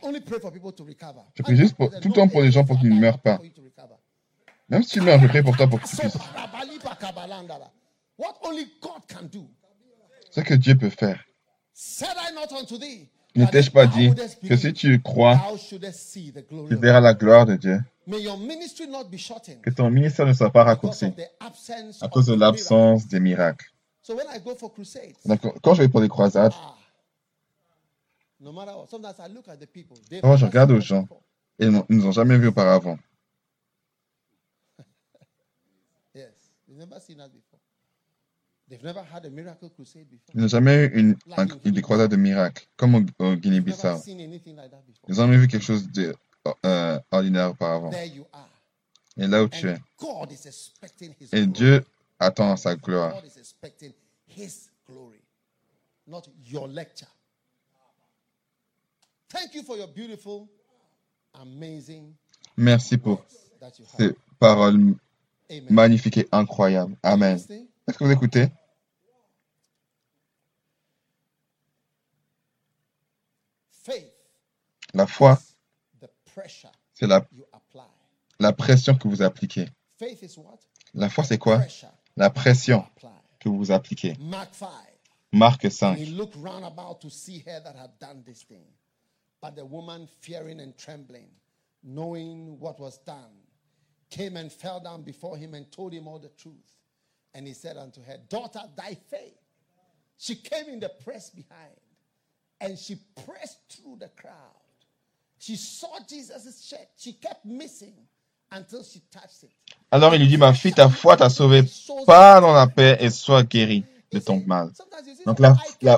Je 1.33 1.43
prie 1.43 1.55
juste 1.55 1.75
tout 1.77 2.09
le 2.09 2.13
temps 2.13 2.27
pour 2.27 2.41
les 2.41 2.51
gens 2.51 2.65
pour 2.65 2.77
qu'ils 2.79 2.93
ne 2.93 2.99
meurent 2.99 3.21
pas. 3.21 3.39
Même 4.67 4.83
si 4.83 4.89
tu 4.89 5.01
meurs, 5.01 5.19
je 5.19 5.27
prie 5.27 5.43
pour 5.43 5.55
toi 5.55 5.67
pour 5.67 5.79
que 5.79 5.87
tu 5.87 5.95
puisses. 5.95 6.17
Ce 10.31 10.41
que 10.41 10.53
Dieu 10.55 10.75
peut 10.75 10.89
faire. 10.89 11.23
Said 11.77 12.15
I 12.17 12.31
not 12.33 12.53
unto 12.57 12.77
thee, 12.77 13.09
Ne 13.35 13.45
t'ai-je 13.47 13.69
pas 13.69 13.85
dit 13.85 14.09
que 14.47 14.55
si 14.55 14.71
tu 14.71 15.01
crois, 15.01 15.35
tu 15.67 15.77
verras 16.77 17.01
la 17.01 17.13
gloire 17.13 17.45
de 17.45 17.57
Dieu. 17.57 17.81
Que 19.61 19.71
ton 19.71 19.89
ministère 19.89 20.25
ne 20.25 20.31
soit 20.31 20.51
pas 20.51 20.63
raccourci 20.63 21.11
à 21.99 22.07
cause 22.07 22.27
de 22.27 22.33
l'absence 22.33 23.09
des 23.09 23.19
miracles. 23.19 23.73
Donc, 25.25 25.41
quand 25.61 25.73
je 25.73 25.81
vais 25.81 25.89
pour 25.89 25.99
les 25.99 26.07
croisades, 26.07 26.53
ah, 26.55 26.75
Oh, 30.23 30.37
je 30.37 30.45
regarde 30.45 30.71
aux 30.71 30.79
gens. 30.79 31.05
ils 31.59 31.71
ne 31.71 31.81
nous 31.89 32.05
ont 32.05 32.13
jamais 32.13 32.37
vus 32.37 32.47
auparavant. 32.47 32.97
Ils 38.67 40.41
n'ont 40.41 40.47
jamais 40.47 40.85
eu 40.85 40.99
une, 40.99 41.15
un- 41.37 41.47
une 41.63 41.71
des 41.71 41.81
croisades 41.81 42.11
de 42.11 42.15
miracles, 42.15 42.67
comme 42.75 42.95
au, 43.19 43.35
Guinée-Bissau. 43.35 44.01
Ils 44.07 45.11
ont 45.11 45.13
jamais 45.13 45.37
vu 45.37 45.47
quelque 45.47 45.63
chose 45.63 45.87
d'ordinaire 45.91 47.51
auparavant. 47.51 47.91
You 47.91 48.25
are. 48.33 48.49
Et 49.17 49.27
là 49.27 49.43
où 49.43 49.47
tu 49.47 49.67
es, 49.69 49.73
And 49.73 49.79
God 49.97 50.31
is 50.31 50.45
expecting 50.45 51.13
His 51.19 51.29
et 51.31 51.45
glory. 51.45 51.51
Dieu 51.53 51.85
attend 52.19 52.57
sa 52.57 52.75
gloire. 52.75 53.13
God 53.13 53.25
is 53.25 53.37
expecting 53.37 53.93
His 54.27 54.69
glory, 54.85 55.21
not 56.07 56.23
your 56.43 56.67
lecture. 56.67 57.07
Thank 59.29 59.53
you 59.55 59.63
for 59.63 59.77
your 59.77 59.87
beautiful, 59.87 60.47
amazing 61.33 62.13
Merci 62.57 62.97
pour 62.97 63.25
ces 63.97 64.15
paroles 64.39 64.95
magnifiques 65.69 66.17
et 66.17 66.27
incroyables. 66.31 66.97
Amen. 67.03 67.39
Est-ce 67.87 67.97
que 67.97 68.03
vous 68.03 68.11
écoutez? 68.11 68.47
La 74.93 75.05
foi, 75.07 75.37
c'est 76.93 77.07
la, 77.07 77.25
la 78.39 78.53
pression 78.53 78.95
que 78.97 79.07
vous 79.07 79.21
appliquez. 79.21 79.67
La 80.93 81.09
foi, 81.09 81.23
c'est 81.23 81.37
quoi? 81.37 81.61
La 82.15 82.29
pression 82.29 82.85
que 83.39 83.49
vous 83.49 83.71
appliquez. 83.71 84.15
Mark 84.19 84.53
5. 84.55 84.69
Marc 85.33 85.65
And 85.65 85.69
5. 85.69 85.97
he 85.97 86.05
looked 86.05 86.35
round 86.37 86.63
about 86.63 87.01
to 87.01 87.09
see 87.09 87.39
her 87.45 87.59
that 87.61 87.75
had 87.75 87.99
done 87.99 88.23
this 88.25 88.43
thing. 88.43 88.65
But 89.41 89.55
the 89.57 89.65
woman, 89.65 90.07
fearing 90.21 90.61
and 90.61 90.77
trembling, 90.77 91.27
knowing 91.83 92.57
what 92.59 92.79
was 92.79 92.97
done, 93.05 93.43
came 94.09 94.37
and 94.37 94.49
fell 94.49 94.79
down 94.79 95.01
before 95.03 95.35
him 95.35 95.53
and 95.53 95.69
told 95.71 95.91
him 95.93 96.07
all 96.07 96.19
the 96.19 96.29
truth. 96.37 96.74
And 97.35 97.45
he 97.45 97.53
said 97.53 97.75
unto 97.75 98.01
her, 98.01 98.17
Daughter, 98.29 98.61
thy 98.77 98.97
faith. 99.09 99.37
She 100.17 100.35
came 100.35 100.69
in 100.69 100.79
the 100.79 100.89
press 101.03 101.29
behind 101.29 101.75
and 102.61 102.79
she 102.79 102.97
pressed 103.25 103.59
through 103.69 103.97
the 103.99 104.09
crowd. 104.15 104.63
She 105.37 105.57
saw 105.57 105.99
Jesus' 106.07 106.65
shirt. 106.65 106.87
She 106.97 107.11
kept 107.11 107.45
missing 107.45 107.93
until 108.51 108.83
she 108.83 109.01
touched 109.11 109.43
it. 109.43 109.51
Alors 109.91 110.15
il 110.15 110.21
lui 110.21 110.29
dit, 110.29 110.37
ma 110.37 110.53
fille, 110.53 110.73
ta 110.73 110.87
foi 110.89 111.17
t'a 111.17 111.29
sauvé. 111.29 111.63
Pas 112.07 112.39
dans 112.39 112.53
la 112.53 112.67
paix 112.67 112.97
et 113.01 113.09
sois 113.09 113.43
guérie 113.43 113.83
de 114.13 114.19
ton 114.19 114.41
mal. 114.45 114.71
Sometimes 114.73 115.05
you 115.05 115.15
see, 115.15 115.25
Donc 115.25 115.39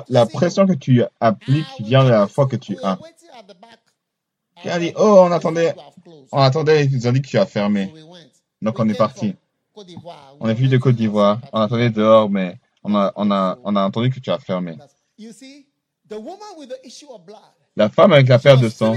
la, 0.08 0.26
pression 0.26 0.66
que 0.66 0.72
tu 0.72 1.02
appliques 1.20 1.66
vient 1.80 2.04
de 2.04 2.10
la 2.10 2.26
foi 2.26 2.48
que 2.48 2.56
tu 2.56 2.76
as. 2.82 2.98
Dit, 4.80 4.92
oh, 4.96 5.20
on 5.20 5.30
attendait, 5.30 5.72
on 6.32 6.42
attendait, 6.42 6.86
ils 6.86 7.06
ont 7.06 7.12
dit 7.12 7.22
que 7.22 7.28
tu 7.28 7.38
as 7.38 7.46
fermé. 7.46 7.92
Donc 8.60 8.78
on 8.80 8.88
est 8.88 8.94
parti. 8.94 9.36
On 10.40 10.48
est 10.48 10.54
venu 10.54 10.68
de 10.68 10.78
Côte 10.78 10.96
d'Ivoire, 10.96 11.40
on 11.52 11.60
attendait 11.60 11.90
dehors, 11.90 12.30
mais 12.30 12.58
on 12.82 12.94
a, 12.94 13.12
on 13.16 13.30
a, 13.30 13.58
on 13.64 13.76
a 13.76 13.82
entendu 13.82 14.10
que 14.10 14.20
tu 14.20 14.30
as 14.30 14.38
fermé. 14.38 14.76
You 15.18 15.32
see, 15.32 15.66
the 16.08 16.14
woman 16.14 16.56
with 16.56 16.68
the 16.68 16.86
issue 16.86 17.08
of 17.10 17.24
blood. 17.24 17.40
La 17.76 17.88
femme 17.88 18.12
avec 18.12 18.28
la 18.28 18.38
perte 18.38 18.60
de 18.60 18.68
sang, 18.68 18.96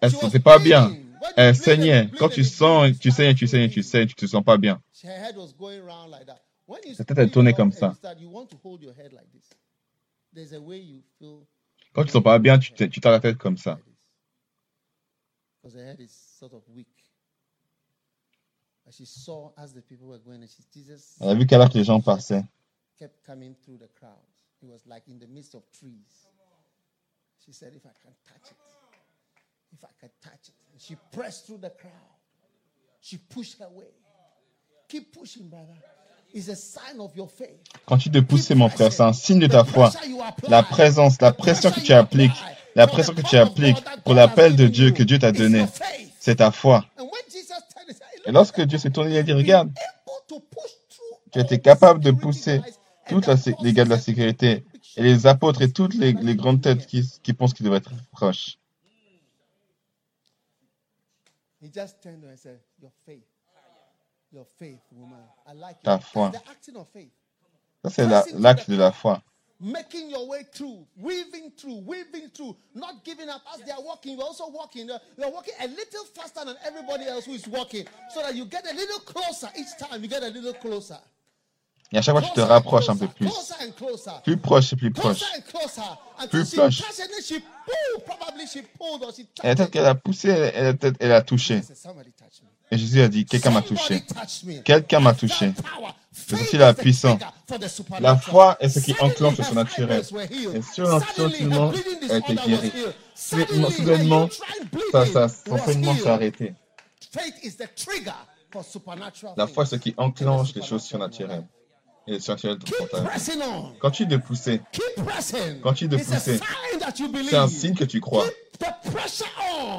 elle 0.00 0.10
se 0.10 0.16
sentait 0.16 0.38
pas 0.38 0.58
bien. 0.58 0.92
Elle 1.36 1.56
saignait. 1.56 2.08
Quand 2.18 2.28
tu 2.28 2.44
sens, 2.44 2.98
tu 2.98 3.10
saignes, 3.10 3.34
tu 3.34 3.46
saignes, 3.46 3.70
tu 3.70 3.82
saignes, 3.82 4.06
tu 4.06 4.14
te 4.14 4.26
sens 4.26 4.44
pas 4.44 4.56
bien. 4.56 4.80
Sa 4.92 7.04
tête, 7.04 7.18
elle 7.18 7.30
tournait 7.30 7.54
comme 7.54 7.72
ça. 7.72 7.96
a 8.02 8.14
Quand 11.92 12.02
tu 12.02 12.06
te 12.06 12.12
sens 12.12 12.22
pas 12.22 12.38
bien, 12.38 12.58
tu 12.58 12.72
tu 12.72 13.00
t'as 13.00 13.10
la 13.10 13.20
tête 13.20 13.38
comme 13.38 13.56
ça. 13.56 13.78
Elle 21.20 21.28
a 21.28 21.34
vu 21.34 21.46
qu'alors 21.46 21.70
que 21.70 21.78
les 21.78 21.84
gens 21.84 22.00
passaient, 22.00 22.44
kept 22.98 23.24
coming 23.24 23.54
through 23.62 23.78
the 23.78 23.88
crowd. 23.98 24.18
He 24.60 24.66
was 24.66 24.80
like 24.86 25.04
in 25.08 25.18
the 25.18 25.28
midst 25.28 25.54
of 25.54 25.62
trees. 25.72 26.26
She 27.44 27.52
said, 27.52 27.72
If 27.74 27.86
I 27.86 27.94
can 28.02 28.12
touch 28.26 28.50
it, 28.50 28.56
if 29.72 29.84
I 29.84 29.92
can 30.00 30.10
touch 30.20 30.48
it. 30.48 30.54
And 30.72 30.80
she 30.80 30.96
pressed 31.12 31.46
through 31.46 31.58
the 31.58 31.70
crowd. 31.70 31.92
She 33.00 33.18
pushed 33.18 33.58
her 33.60 33.68
way. 33.70 33.86
Keep 34.88 35.12
pushing, 35.12 35.48
brother. 35.48 35.74
It's 36.34 36.48
a 36.48 36.56
sign 36.56 37.00
of 37.00 37.16
your 37.16 37.28
faith. 37.28 37.62
Quand 37.86 37.96
de 38.10 38.20
pousser, 38.20 38.54
mon 38.54 38.68
frère, 38.68 38.92
c'est 38.92 39.02
un 39.02 39.12
signe 39.12 39.38
de 39.38 39.46
ta 39.46 39.64
foi. 39.64 39.92
La 40.48 40.62
présence, 40.62 41.20
la 41.20 41.32
pression 41.32 41.70
que 41.70 41.80
tu 41.80 41.92
appliques, 41.92 42.36
la 42.74 42.86
pression 42.86 43.14
que 43.14 43.22
tu 43.22 43.36
appliques 43.36 43.82
pour 44.04 44.14
l'appel 44.14 44.56
de 44.56 44.66
Dieu 44.66 44.90
que 44.90 45.02
Dieu 45.02 45.18
t'a 45.18 45.32
donné, 45.32 45.66
c'est 46.20 46.36
ta 46.36 46.50
foi. 46.50 46.84
And 46.98 47.04
when 47.04 47.22
Jesus 47.30 47.62
turned, 47.74 47.88
he 47.88 47.94
said, 47.94 48.17
Et 48.28 48.32
lorsque 48.32 48.60
Dieu 48.60 48.76
s'est 48.76 48.90
tourné, 48.90 49.12
il 49.12 49.16
a 49.16 49.22
dit, 49.22 49.32
regarde, 49.32 49.72
tu 51.32 51.40
étais 51.40 51.54
all 51.54 51.60
the 51.60 51.62
capable 51.62 52.00
de 52.00 52.10
pousser 52.10 52.60
the 53.08 53.54
les 53.62 53.72
gars 53.72 53.84
de 53.86 53.88
la 53.88 53.98
sécurité 53.98 54.66
et 54.98 55.02
les 55.02 55.26
apôtres 55.26 55.62
et 55.62 55.72
toutes 55.72 55.94
les, 55.94 56.12
les 56.12 56.36
grandes 56.36 56.60
têtes 56.60 56.86
qui, 56.86 57.02
qui 57.22 57.32
pensent 57.32 57.54
qu'ils 57.54 57.64
devraient 57.64 57.78
être 57.78 57.92
proches. 58.12 58.58
He 61.62 61.70
just 61.72 62.02
turned 62.02 62.20
to 62.20 62.26
her 62.26 62.32
and 62.32 62.38
said, 62.38 62.60
Your 62.80 62.92
faith. 63.06 63.24
Your 64.30 64.44
faith, 64.44 64.78
woman. 64.92 65.24
I 65.46 65.54
like 65.54 65.82
Ta 65.82 65.98
foi. 65.98 66.30
Ça, 67.82 67.90
c'est 67.90 68.06
la- 68.06 68.24
l'acte 68.34 68.70
de 68.70 68.76
la 68.76 68.92
foi. 68.92 69.22
Making 69.60 70.10
your 70.10 70.28
way 70.28 70.44
through, 70.54 70.86
weaving 70.96 71.50
through, 71.58 71.78
weaving 71.84 72.28
through, 72.32 72.56
not 72.76 73.04
giving 73.04 73.28
up 73.28 73.42
as 73.52 73.60
they 73.66 73.72
are 73.72 73.82
walking. 73.82 74.12
You're 74.16 74.22
also 74.24 74.48
walking. 74.48 74.86
You're 74.86 75.30
walking 75.32 75.54
a 75.60 75.66
little 75.66 76.04
faster 76.14 76.44
than 76.44 76.54
everybody 76.64 77.06
else 77.06 77.24
who 77.26 77.32
is 77.32 77.44
walking, 77.48 77.84
so 78.14 78.20
that 78.22 78.36
you 78.36 78.44
get 78.44 78.64
a 78.70 78.74
little 78.74 79.00
closer 79.00 79.48
each 79.58 79.76
time. 79.76 80.00
You 80.00 80.08
get 80.08 80.22
a 80.22 80.28
little 80.28 80.52
closer. 80.54 80.98
Et 81.90 81.96
à 81.98 82.02
chaque 82.02 82.14
fois, 82.16 82.22
tu 82.22 82.32
te 82.34 82.40
rapproches 82.40 82.88
un 82.90 82.96
peu 82.96 83.08
plus. 83.08 83.28
Plus 84.22 84.36
proche 84.36 84.72
et 84.74 84.76
plus 84.76 84.92
Closer 84.92 85.24
proche. 85.24 85.36
and 85.36 85.42
closer. 85.58 85.82
Until 86.18 86.28
Plus 86.28 86.54
proche. 86.54 86.82
Et 89.42 89.50
it. 89.50 89.70
qu'elle 89.70 89.86
a 89.86 89.94
poussée, 89.94 90.28
elle, 90.28 90.52
elle 90.54 90.66
a 90.66 90.74
peut-être- 90.74 90.96
elle 91.00 91.12
a 91.12 91.22
touché. 91.22 91.62
Et 92.70 92.76
Jésus 92.78 93.00
a 93.00 93.08
dit, 93.08 93.24
quelqu'un 93.24 93.50
m'a 93.50 93.62
touché. 93.62 94.04
Quelqu'un 94.64 95.00
m'a 95.00 95.14
touché. 95.14 95.52
C'est 96.12 96.34
aussi 96.34 96.58
la 96.58 96.74
puissance. 96.74 97.18
La 98.00 98.16
foi 98.16 98.56
est 98.60 98.68
ce 98.68 98.80
qui 98.80 98.94
enclenche 99.00 99.38
le 99.38 99.44
surnaturel. 99.44 100.02
Et 100.54 100.62
sur- 100.62 100.86
Suddenly 101.00 101.36
soudainement, 101.36 101.66
her 101.66 101.70
bleeding 101.72 101.98
elle 102.02 102.10
a 102.10 102.18
été 102.18 102.50
healed. 102.50 102.94
Soudainement, 103.14 104.28
Ça, 104.92 105.06
ça, 105.06 105.28
son 105.28 105.52
was 105.52 105.58
saignement 105.64 105.94
s'est 105.94 106.08
arrêté. 106.08 106.54
La 109.36 109.46
foi 109.46 109.62
est 109.64 109.66
ce 109.66 109.76
qui 109.76 109.94
enclenche 109.96 110.54
les 110.54 110.62
choses 110.62 110.82
surnaturelles. 110.82 111.46
Et 112.08 112.12
les 112.12 112.20
surnaturelles 112.20 112.58
Keep 112.58 112.74
dans 112.80 112.86
ta 112.86 113.00
vie. 113.00 113.06
pressing 113.06 113.42
on. 113.42 113.78
Continue 113.78 114.08
de 114.08 114.16
pousser. 114.16 114.62
Continue 115.62 115.90
de 115.90 115.96
pousser. 115.98 116.40
C'est 117.28 117.36
un 117.36 117.48
signe 117.48 117.74
que 117.74 117.84
tu 117.84 118.00
crois. 118.00 118.24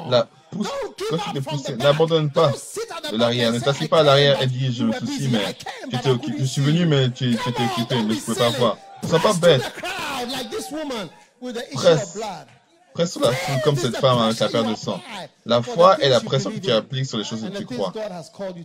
La 0.08 0.28
pousse, 0.52 0.68
continue 1.10 1.34
de 1.34 1.40
pousser. 1.40 1.76
N'abandonne 1.76 2.30
pas 2.30 2.52
de 3.10 3.16
l'arrière. 3.16 3.52
Ne 3.52 3.58
t'assieds 3.58 3.88
pas 3.88 4.00
à 4.00 4.02
l'arrière 4.04 4.40
et 4.40 4.46
dis, 4.46 4.72
j'ai 4.72 4.82
you 4.82 4.86
le 4.86 4.92
were 4.92 5.00
souci, 5.00 5.18
busy. 5.18 5.28
mais 5.28 5.38
I 5.38 5.54
came, 5.54 5.72
tu 5.82 5.88
but 5.88 5.98
étais 5.98 6.08
I 6.08 6.12
occupé. 6.12 6.36
Je 6.38 6.44
suis 6.44 6.62
venu, 6.62 6.86
mais 6.86 7.10
tu, 7.10 7.32
étais 7.32 7.48
occupé. 7.48 7.96
Mais 7.96 8.14
je 8.14 8.20
ne 8.20 8.20
pouvais 8.20 8.38
pas 8.38 8.50
voir. 8.50 8.78
Ne 9.02 9.08
sois 9.08 9.18
pas 9.18 9.32
bête. 9.34 9.62
Presse. 11.74 12.18
Presse 12.94 13.12
sur 13.12 13.20
la 13.20 13.32
foule 13.32 13.60
comme 13.62 13.76
cette 13.76 13.96
femme 13.96 14.18
avec 14.18 14.38
la 14.38 14.48
perte 14.48 14.68
de 14.68 14.74
sang. 14.76 15.00
La 15.46 15.62
foi 15.62 15.98
est 16.00 16.08
la 16.08 16.20
pression 16.20 16.50
que 16.52 16.58
tu 16.58 16.70
appliques 16.70 17.06
sur 17.06 17.18
les 17.18 17.24
choses 17.24 17.42
que 17.42 17.58
tu 17.58 17.66
crois. 17.66 17.92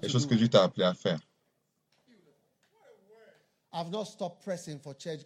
Les 0.03 0.09
choses 0.09 0.27
que 0.27 0.35
Dieu 0.35 0.49
t'a 0.49 0.63
appelé 0.63 0.85
à 0.85 0.93
faire. 0.93 1.17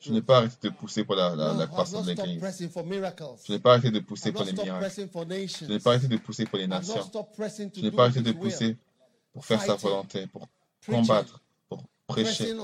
Je 0.01 0.11
n'ai 0.11 0.21
pas 0.21 0.37
arrêté 0.39 0.69
de 0.69 0.73
pousser 0.73 1.03
pour 1.03 1.15
la, 1.15 1.35
la, 1.35 1.35
la 1.35 1.51
I've 1.53 1.59
not 1.59 1.67
croissance 1.67 2.05
de 2.05 2.13
stopped 2.13 2.25
l'Église. 2.25 2.39
pressing 2.39 2.69
for 2.69 2.83
miracles. 2.85 3.37
Je 3.45 3.53
n'ai 3.53 3.59
pas 3.59 3.73
arrêté 3.73 3.91
de 3.91 3.99
pousser 3.99 4.29
I've 4.29 4.33
pour 4.33 4.41
not 4.41 4.45
les 4.47 4.51
stopped 4.55 4.65
miracles. 4.65 4.85
pressing 4.87 5.09
for 5.09 5.25
nations. 5.25 5.67
Je 5.67 5.73
n'ai 5.73 5.79
pas 5.79 5.91
arrêté 5.93 6.07
de 6.07 6.17
pousser 6.17 6.45
pour 6.45 6.57
les 6.57 6.63
I've 6.65 6.69
not 6.71 6.79
nations. 6.79 7.03
stopped 7.03 7.35
pressing 7.35 7.69
to 7.69 7.79
Je 7.79 7.85
n'ai 7.85 7.91
pas 7.91 8.05
arrêté 8.05 8.21
de 8.21 8.31
pousser 8.31 8.77
pour 9.33 9.45
faire 9.45 9.61
sa 9.61 9.75
volonté, 9.75 10.25
pour 10.27 10.47
combattre, 10.85 11.41
pour 11.67 11.83
prêcher, 12.07 12.55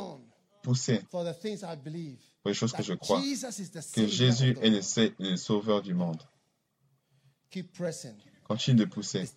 pousser 0.63 1.01
for 1.11 1.23
the 1.23 1.39
things 1.39 1.61
I 1.63 1.75
believe. 1.75 2.17
pour 2.41 2.49
les 2.49 2.55
choses 2.55 2.73
que 2.73 2.81
je 2.83 2.93
crois. 2.93 3.21
Jesus 3.21 3.59
is 3.59 3.69
the 3.69 3.73
Que 3.75 3.81
Savior 3.81 4.07
Jésus 4.09 4.51
of 4.51 4.59
the 4.61 4.63
est 4.63 5.19
le, 5.19 5.29
le 5.31 5.37
sauveur 5.37 5.81
du 5.83 5.93
monde. 5.93 6.21
Continue 8.45 8.77
de 8.77 8.85
pousser. 8.85 9.27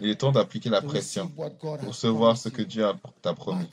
Il 0.00 0.10
est 0.10 0.14
temps 0.20 0.30
d'appliquer 0.30 0.70
la 0.70 0.80
pression 0.80 1.28
pour 1.28 1.78
recevoir 1.80 2.36
ce 2.38 2.48
que. 2.48 2.62
Dieu 2.62 2.86
t'a 3.20 3.34
promis. 3.34 3.68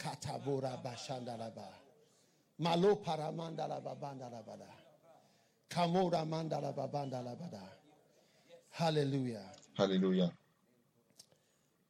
Hallelujah. 8.79 9.51
Alléluia. 9.77 10.31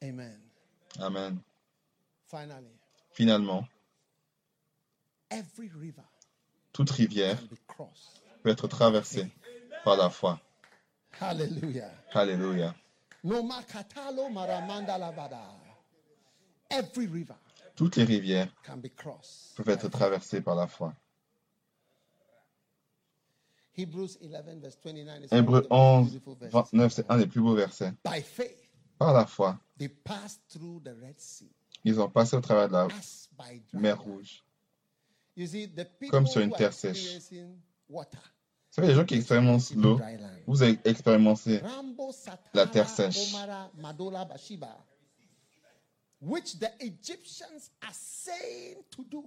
Amen. 0.02 0.40
Amen. 1.00 1.40
Finally, 2.28 2.78
Finalement, 3.12 3.66
every 5.32 5.70
river 5.70 6.04
toute 6.74 6.92
rivière 6.92 7.40
peut 8.44 8.50
être 8.50 8.68
traversée 8.68 9.28
par 9.84 9.96
la 9.98 10.10
foi. 10.10 10.40
Hallelujah. 11.20 11.92
Maramandalabada. 13.24 15.42
Every 16.70 17.08
river 17.08 17.36
Toutes 17.76 17.96
les 17.96 18.06
rivières 18.06 18.50
can 18.64 18.78
be 18.78 18.90
crossed. 18.90 19.56
peuvent 19.56 19.70
être 19.70 19.90
traversées 19.90 20.42
par 20.42 20.56
la 20.56 20.68
foi. 20.68 20.94
Hebrews 23.76 24.18
11, 24.20 24.60
verse 24.60 24.76
29 24.84 25.24
is 25.24 25.32
one 25.32 25.34
of 25.40 25.42
Hébreu 25.46 25.62
the 25.62 25.70
most 25.70 25.72
11, 25.72 26.10
beautiful 26.10 26.36
verses. 26.36 26.52
29, 26.52 26.92
c'est 26.92 27.12
un 27.12 27.18
des 27.20 27.28
plus 27.28 27.42
beaux 27.42 27.56
versets. 27.56 27.94
By 28.04 28.22
faith, 28.22 28.58
Par 28.98 29.14
la 29.14 29.28
foi, 29.28 29.60
they 29.78 29.88
passed 29.88 30.42
through 30.50 30.82
the 30.84 30.96
Red 31.00 31.20
Sea 31.20 31.52
ils 31.88 32.02
ont 32.02 32.10
passé 32.10 32.36
au 32.36 32.42
travers 32.42 32.68
de 32.68 32.74
la 32.74 32.88
mer. 33.74 34.02
Rouge. 34.02 34.44
Comme 36.10 36.28
sur 36.28 36.42
une 36.42 36.52
terre 36.52 36.74
sèche. 36.74 37.18
water, 37.90 38.20
Vous 38.78 38.84
savez, 38.84 38.94
les 38.94 39.00
gens 39.00 39.06
qui 39.06 39.16
expérimentent 39.16 39.72
l'eau, 39.76 40.00
vous 40.46 40.62
avez 40.62 40.78
expérimenté 40.86 41.62
la 42.54 42.68
terre 42.68 42.88
sèche. 42.88 43.34
Omara 43.34 43.72
Madola 43.76 44.24
Bashiba, 44.26 44.78
which 46.22 46.60
the 46.60 46.70
Egyptians 46.80 47.72
are 47.82 47.94
saying 47.94 48.78
to 48.92 49.04
do, 49.10 49.24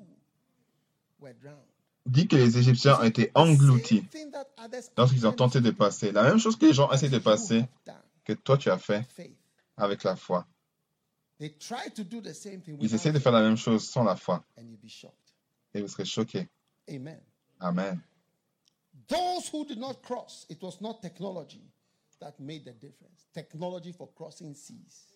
were 1.19 1.35
drowned. 1.35 1.67
dit 2.07 2.29
que 2.29 2.37
les 2.37 2.59
Égyptiens 2.59 2.99
ont 3.01 3.05
été 3.05 3.33
engloutis 3.35 4.05
lorsqu'ils 4.97 5.27
ont 5.27 5.33
tenté 5.33 5.61
de 5.61 5.73
passer. 5.73 6.13
La 6.13 6.23
même 6.23 6.39
chose 6.39 6.57
que 6.57 6.67
les 6.67 6.73
gens 6.73 6.91
essaient 6.93 7.09
de 7.09 7.19
passer, 7.19 7.65
que 8.25 8.33
toi 8.33 8.57
tu 8.57 8.71
as 8.71 8.79
fait 8.79 9.05
avec 9.77 10.05
la 10.05 10.15
foi. 10.15 10.47
They 11.41 11.53
try 11.59 11.91
to 11.97 12.05
do 12.05 12.21
the 12.21 12.35
same 12.35 12.61
thing 12.61 12.77
Ils 12.81 12.95
essaient 12.95 13.13
de 13.13 13.19
faire 13.19 13.33
la 13.33 13.43
même 13.43 13.57
chose 13.57 13.89
sans 13.89 14.05
la 14.05 14.15
foi. 14.15 14.45
Et 15.75 15.81
vous 15.81 15.89
serez 15.89 16.05
choqués. 16.05 16.49
Amen. 17.59 18.01
Those 19.11 19.49
who 19.53 19.67
did 19.67 19.79
not 19.79 20.03
cross, 20.03 20.47
it 20.49 20.63
was 20.63 20.81
not 20.81 21.03
technology 21.03 21.63
that 22.21 22.39
made 22.39 22.65
the 22.65 22.73
difference. 22.73 23.27
Technology 23.35 23.93
for 23.93 24.09
crossing 24.15 24.55
seas 24.55 25.11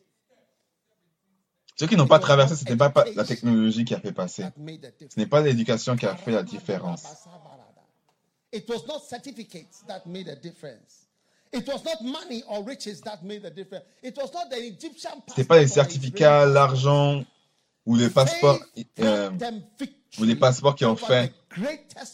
Ceux 1.76 1.88
qui 1.88 1.96
n'ont 1.96 2.06
pas 2.06 2.20
traversé, 2.20 2.54
ce 2.54 2.64
n'était 2.64 2.76
pas 2.76 2.92
la 3.16 3.24
technologie 3.24 3.84
qui 3.84 3.94
a 3.94 4.00
fait 4.00 4.12
passer. 4.12 4.44
Ce 4.44 5.18
n'est 5.18 5.26
pas 5.26 5.40
l'éducation 5.40 5.96
qui 5.96 6.06
a 6.06 6.14
fait 6.14 6.30
la 6.30 6.42
différence. 6.42 7.02
It 8.52 8.68
was 8.68 8.86
not 8.86 9.00
certificates 9.00 9.82
that 9.88 10.02
made 10.06 10.28
a 10.28 10.36
difference. 10.36 11.08
It 11.52 11.66
was 11.66 11.84
not 11.84 12.00
money 12.02 12.44
or 12.48 12.64
riches 12.64 13.00
that 13.02 13.22
made 13.24 13.44
a 13.44 13.50
difference. 13.50 13.84
It 14.02 14.16
was 14.16 14.32
not 14.32 14.48
the 14.50 14.58
Egyptian 14.58 15.22
Ce 15.26 15.40
n'est 15.40 15.44
pas 15.44 15.58
les 15.58 15.64
passport 15.64 15.84
certificats, 15.84 16.46
l'argent 16.46 17.24
ou 17.86 17.96
les 17.96 18.10
passeports, 18.10 18.60
euh, 19.00 19.30
ou 20.18 20.24
les 20.24 20.36
passeports 20.36 20.76
qui 20.76 20.84
ont 20.84 20.96
fait 20.96 21.32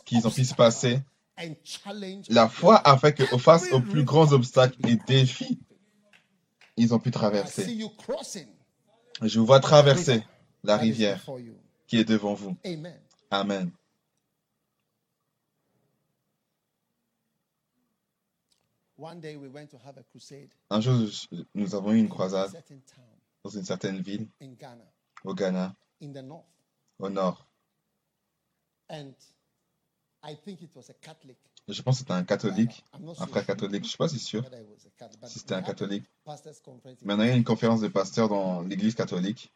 qu'ils 0.07 0.27
ont 0.27 0.31
pu 0.31 0.45
se 0.45 0.55
passer. 0.55 1.01
And 1.39 1.55
challenge 1.65 2.29
La 2.29 2.49
foi 2.49 2.77
a 2.87 2.97
fait 2.99 3.15
que 3.15 3.25
face 3.39 3.73
aux 3.73 3.81
plus 3.81 4.05
grands 4.05 4.33
obstacles 4.33 4.77
et 4.89 4.97
défis, 4.97 5.59
ils 6.77 6.95
ont 6.95 6.99
pu 6.99 7.11
traverser. 7.11 7.67
Je 9.23 9.39
vous 9.39 9.47
vois 9.47 9.61
traverser 9.61 10.23
la 10.63 10.77
rivière 10.77 11.25
qui 11.87 11.99
est 11.99 12.05
devant 12.05 12.35
vous. 12.35 12.57
Amen. 12.65 13.01
Amen. 13.31 13.71
One 18.97 19.19
day 19.19 19.37
we 19.37 19.49
went 19.49 19.69
to 19.69 19.79
have 19.79 19.97
a 19.97 20.03
crusade 20.03 20.51
Un 20.69 20.83
jour, 20.83 20.95
nous 21.55 21.75
avons 21.75 21.93
eu 21.93 21.99
une 21.99 22.05
in 22.05 22.09
a 22.09 22.11
croisade 22.11 22.51
certain 22.51 22.81
town 22.95 23.07
dans 23.43 23.51
une 23.51 23.65
certaine 23.65 24.03
ville 24.03 24.29
au 25.25 25.35
Ghana, 25.35 25.75
in 26.03 26.13
the 26.13 26.23
north. 26.23 26.45
au 26.99 27.09
nord. 27.09 27.47
Je 30.23 31.83
pense 31.83 31.97
que 31.97 31.99
c'était 32.01 32.13
un 32.13 32.25
catholique, 32.25 32.85
un 32.93 33.27
frère 33.27 33.47
catholique. 33.47 33.83
Je 33.83 33.87
ne 33.87 33.89
suis 33.89 33.99
pas 33.99 34.09
si 34.09 34.19
sûr 34.19 34.45
si 35.25 35.39
c'était 35.39 35.55
un 35.55 35.63
catholique. 35.63 36.05
pastors' 36.25 36.61
conference 36.63 37.03
in 37.03 37.07
Mais 37.07 37.15
on 37.15 37.21
a 37.21 37.29
eu 37.29 37.37
une 37.37 37.45
conférence 37.45 37.81
de 37.81 37.89
pasteurs 37.89 38.29
dans 38.29 38.63
l'église 38.63 38.95
catholique. 38.95 39.51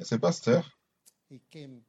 Et 0.00 0.04
ce 0.04 0.14
pasteur, 0.14 0.78
he 1.30 1.40
came 1.50 1.82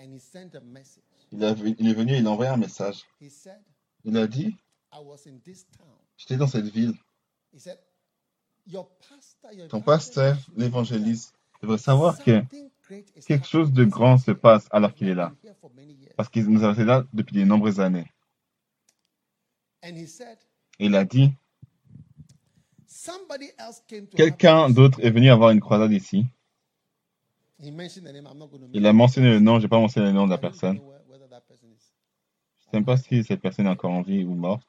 and 0.00 0.12
he 0.12 0.18
sent 0.18 0.50
a 0.56 0.60
message. 0.60 1.04
il, 1.30 1.42
est 1.42 1.94
venu, 1.94 2.16
il 2.16 2.26
a 2.26 2.30
envoyé 2.30 2.50
un 2.50 2.56
message. 2.56 3.04
He 3.20 3.30
said, 3.30 3.60
Il 4.04 4.16
a 4.16 4.26
dit, 4.26 4.56
I 4.92 4.98
was 5.00 5.28
in 5.28 5.38
this 5.44 5.66
town. 5.76 5.86
j'étais 6.16 6.36
dans 6.36 6.48
cette 6.48 6.66
ville. 6.66 6.94
Ton 9.68 9.80
pasteur, 9.80 10.36
l'évangéliste, 10.56 11.34
devrait 11.62 11.78
savoir 11.78 12.22
que 12.22 12.42
quelque 13.26 13.46
chose 13.46 13.72
de 13.72 13.84
grand 13.84 14.18
se 14.18 14.30
passe 14.30 14.68
alors 14.70 14.94
qu'il 14.94 15.08
est 15.08 15.14
là. 15.14 15.32
Parce 16.16 16.28
qu'il 16.28 16.46
nous 16.46 16.64
a 16.64 16.72
été 16.72 16.84
là 16.84 17.04
depuis 17.12 17.36
de 17.36 17.44
nombreuses 17.44 17.80
années. 17.80 18.12
Et 19.82 19.94
il 20.80 20.94
a 20.94 21.04
dit, 21.04 21.32
quelqu'un 24.16 24.66
this." 24.66 24.74
d'autre 24.74 25.00
est 25.04 25.10
venu 25.10 25.30
avoir 25.30 25.50
une 25.50 25.60
croisade 25.60 25.92
ici. 25.92 26.26
Il 27.60 28.86
a 28.86 28.92
mentionné 28.92 29.30
le 29.30 29.40
nom, 29.40 29.58
je 29.58 29.64
n'ai 29.64 29.68
pas 29.68 29.78
mentionné 29.78 30.06
le 30.06 30.12
nom 30.12 30.26
de 30.26 30.30
la 30.30 30.38
personne. 30.38 30.80
Je 32.60 32.76
ne 32.76 32.80
sais 32.80 32.84
pas 32.84 32.96
si 32.96 33.24
cette 33.24 33.40
personne 33.40 33.66
est 33.66 33.70
encore 33.70 33.92
en 33.92 34.02
vie 34.02 34.24
ou 34.24 34.34
morte. 34.34 34.62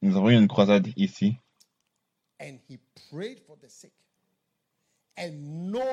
Nous 0.00 0.16
avons 0.16 0.30
eu 0.30 0.34
une 0.34 0.48
croisade 0.48 0.88
ici. 0.96 1.36
and 2.40 2.58
he 2.68 2.78
prayed 3.10 3.40
for 3.46 3.56
the 3.60 3.68
sick. 3.70 3.92
And 5.07 5.07
no 5.07 5.07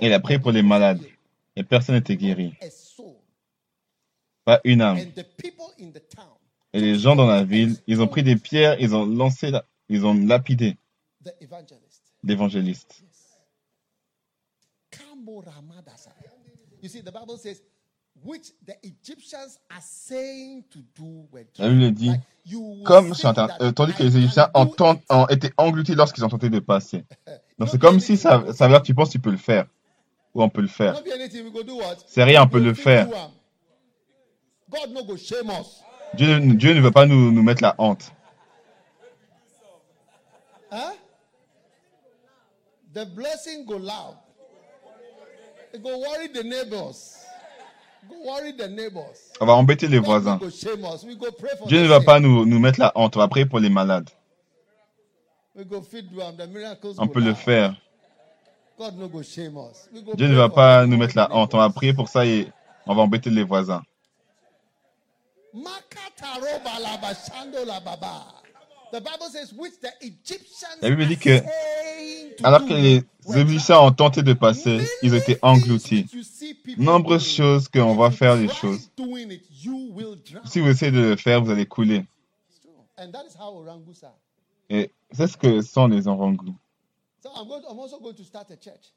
Il 0.01 0.13
a 0.13 0.19
prié 0.19 0.39
pour 0.39 0.51
les 0.51 0.63
malades. 0.63 1.01
Et 1.55 1.63
personne 1.63 1.95
n'était 1.95 2.15
guéri. 2.17 2.53
Pas 4.43 4.59
une 4.63 4.81
âme. 4.81 4.97
And 4.97 5.11
the 5.15 5.23
people 5.37 5.65
in 5.79 5.91
the 5.91 6.07
town, 6.09 6.35
Et 6.73 6.79
les 6.81 6.99
gens 6.99 7.15
dans 7.15 7.25
la 7.25 7.43
ville, 7.43 7.77
ils 7.87 8.01
ont 8.01 8.07
pris 8.07 8.21
des 8.23 8.35
pierres, 8.35 8.75
ils 8.79 8.93
ont 8.93 9.05
lancé, 9.05 9.49
la- 9.51 9.65
ils 9.89 10.05
ont 10.05 10.13
lapidé 10.13 10.77
l'évangéliste. 12.23 13.01
La 21.57 21.69
Bible 21.69 21.91
dit, 21.91 22.11
comme 22.83 23.13
euh, 23.61 23.71
tandis 23.71 23.93
que 23.93 24.03
les 24.03 24.17
Égyptiens 24.17 24.49
do 24.53 24.85
ont, 25.09 25.27
été 25.27 25.51
engloutis 25.57 25.95
lorsqu'ils 25.95 26.25
ont 26.25 26.29
tenté 26.29 26.49
de 26.49 26.59
passer. 26.59 27.05
Donc 27.59 27.69
c'est 27.69 27.79
comme 27.79 27.99
si 27.99 28.17
ça, 28.17 28.37
veut 28.37 28.53
dire 28.53 28.81
que 28.81 28.85
tu 28.85 28.93
penses 28.93 29.09
que 29.09 29.13
tu 29.13 29.19
peux 29.19 29.31
le 29.31 29.37
faire. 29.37 29.65
Ou 30.33 30.43
on 30.43 30.49
peut 30.49 30.61
le 30.61 30.67
faire. 30.67 31.01
C'est 32.07 32.23
rien, 32.23 32.43
on 32.43 32.47
peut 32.47 32.59
le 32.59 32.73
faire. 32.73 33.07
Dieu, 36.13 36.39
Dieu 36.39 36.73
ne 36.73 36.81
veut 36.81 36.91
pas 36.91 37.05
nous, 37.05 37.31
nous 37.31 37.43
mettre 37.43 37.61
la 37.61 37.75
honte. 37.77 38.11
Huh? 40.71 40.93
The 42.93 43.05
blessing 43.05 43.65
go 43.65 43.77
loud. 43.77 44.17
It 45.73 45.83
go 45.83 45.97
worry 45.99 46.27
the 46.27 46.43
neighbors. 46.43 46.43
Go 46.43 46.43
worry 46.43 46.43
the 46.43 46.43
neighbors. 46.43 47.25
On 49.39 49.45
va 49.45 49.53
embêter 49.53 49.87
les 49.87 49.99
voisins. 49.99 50.39
Dieu 51.67 51.81
ne 51.81 51.87
va 51.87 52.01
pas 52.01 52.19
nous, 52.19 52.45
nous 52.45 52.59
mettre 52.59 52.79
la 52.79 52.91
honte. 52.95 53.15
On 53.15 53.19
va 53.19 53.27
prier 53.27 53.45
pour 53.45 53.59
les 53.59 53.69
malades. 53.69 54.09
On 56.97 57.07
peut 57.07 57.21
le 57.21 57.33
faire. 57.33 57.75
Dieu 60.15 60.27
ne 60.27 60.35
va 60.35 60.49
pas 60.49 60.85
nous 60.85 60.97
mettre 60.97 61.15
la 61.15 61.33
honte. 61.35 61.53
On 61.53 61.57
va 61.59 61.69
prier 61.69 61.93
pour 61.93 62.09
ça 62.09 62.25
et 62.25 62.47
on 62.85 62.95
va 62.95 63.01
embêter 63.03 63.29
les 63.29 63.43
voisins. 63.43 63.83
La 70.81 70.89
Bible 70.89 71.07
dit 71.07 71.17
que, 71.17 71.41
Alors 72.43 72.65
que 72.65 72.73
les 72.73 73.03
Égyptiens 73.35 73.79
ont 73.79 73.91
tenté 73.91 74.23
de 74.23 74.33
passer, 74.33 74.79
ils 75.01 75.13
étaient 75.13 75.33
things 75.35 75.39
engloutis. 75.41 76.05
Nombreuses 76.77 77.27
choses 77.27 77.67
qu'on 77.67 77.95
va 77.95 78.11
faire 78.11 78.35
les 78.35 78.47
choses. 78.49 78.89
Si 80.45 80.59
vous 80.59 80.67
essayez 80.69 80.91
de 80.91 80.99
le 80.99 81.15
faire, 81.15 81.41
vous 81.43 81.51
allez 81.51 81.65
couler. 81.65 82.05
Et 84.69 84.91
c'est 85.11 85.27
ce 85.27 85.37
que 85.37 85.61
sont 85.61 85.87
les 85.87 86.07
orangous. 86.07 86.55
So 87.21 87.29
I'm, 87.35 87.47
going 87.47 87.61
I'm 87.69 87.79
also 87.79 87.99
going 87.99 88.13
to 88.15 88.23
start 88.23 88.51
a 88.51 88.55
church. 88.55 88.93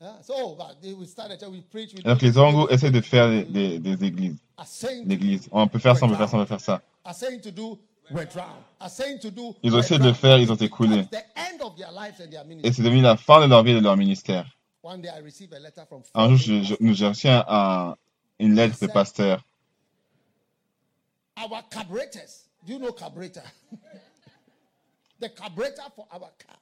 Yeah, 0.00 0.22
So 0.22 0.54
but 0.56 0.80
they- 0.80 0.94
we 0.94 1.06
start 1.06 1.30
a 1.30 1.36
church, 1.36 1.50
we 1.50 1.60
preach, 1.62 1.92
we 1.94 2.00
Alors 2.04 2.16
do 2.16 2.20
que 2.20 2.26
les 2.26 2.38
orangous 2.38 2.68
essaient 2.70 2.90
de 2.90 3.00
faire 3.02 3.28
des, 3.28 3.44
des- 3.44 3.78
des 3.78 4.04
églises. 4.06 4.36
L'église. 5.04 5.48
On 5.52 5.68
peut 5.68 5.78
faire 5.78 5.96
ça, 5.98 6.06
on 6.06 6.08
peut 6.08 6.16
faire 6.16 6.28
ça, 6.28 6.36
on 6.38 6.40
peut 6.40 6.46
faire 6.46 6.60
ça. 6.60 6.80
Ils 9.62 9.74
ont 9.74 9.78
essayé 9.78 9.98
de 9.98 10.04
le 10.04 10.12
faire, 10.12 10.38
ils 10.38 10.50
ont 10.50 10.56
their 10.56 10.70
Et 12.64 12.72
c'est 12.72 12.82
devenu 12.82 13.00
la 13.02 13.16
fin 13.16 13.40
de 13.40 13.46
leur 13.46 13.62
vie 13.62 13.72
et 13.72 13.74
de 13.74 13.80
leur 13.80 13.96
ministère. 13.96 14.46
One 14.82 15.02
day 15.02 15.08
I 15.08 15.20
received 15.22 15.52
a 15.52 15.58
letter 15.58 15.82
from 15.86 16.02
Un 16.14 16.36
jour, 16.36 16.38
je- 16.38 16.62
je- 16.62 16.74
nous 16.80 16.94
j'ai 16.94 17.06
reçu 17.06 17.28
un- 17.28 17.44
un- 17.46 17.96
une 18.38 18.54
lettre 18.54 18.78
de 18.80 18.86
pasteur. 18.86 19.44
our 21.36 21.62
carburetors. 21.70 22.48
Do 22.66 22.72
you 22.72 22.78
know 22.78 22.92
carburetor? 22.92 23.42
the 25.20 25.28
carburetor 25.28 25.84
for 25.94 26.06
our 26.12 26.30
car 26.38 26.56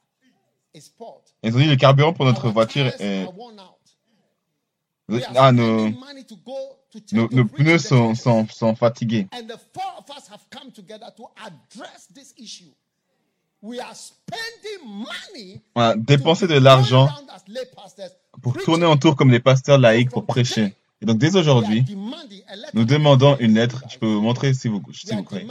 is 0.75 0.83
spoiled. 0.87 1.23
Ils 1.45 1.55
ont 1.55 1.59
dit 1.61 1.67
le 1.69 1.77
carburant 1.77 2.13
pour 2.13 2.25
notre 2.25 2.49
voiture 2.51 2.87
est... 3.01 3.23
are 3.25 3.33
worn 3.37 3.59
out. 3.61 3.79
We 4.11 4.19
are 4.21 4.98
Ah, 5.37 5.53
nos, 5.53 5.91
nos, 7.13 7.45
pneus 7.47 7.79
sont, 7.79 8.15
sont, 8.15 8.47
sont 8.49 8.75
fatigués. 8.75 9.27
And 9.33 9.47
the 9.47 9.59
four 9.73 9.95
of 9.99 10.17
us 10.17 10.29
have 10.31 10.43
come 10.51 10.71
together 10.71 11.11
to 11.17 11.25
address 11.45 12.09
this 12.15 12.35
issue. 12.37 12.71
We 13.63 13.81
are 13.81 13.95
spending 13.95 14.87
money 14.87 15.61
voilà, 15.75 15.95
to 15.95 16.01
dépenser 16.01 16.47
de 16.47 16.59
l'argent 16.59 17.09
pour 18.43 18.57
tourner 18.59 18.87
autour 18.87 19.17
comme 19.17 19.31
les 19.31 19.41
pasteurs 19.41 19.79
laïcs 19.79 20.11
pour 20.11 20.27
prêcher. 20.27 20.75
Et 21.01 21.07
donc 21.07 21.19
dès 21.19 21.37
aujourd'hui, 21.37 21.85
a 22.49 22.55
nous 22.75 22.85
demandons 22.85 23.37
une 23.39 23.55
lettre. 23.55 23.83
Je 23.89 23.99
peux 23.99 24.07
vous 24.07 24.21
montrer 24.21 24.53
si 24.53 24.69
vous, 24.69 24.83
si 24.93 25.15
vous 25.15 25.23
croyez. 25.23 25.47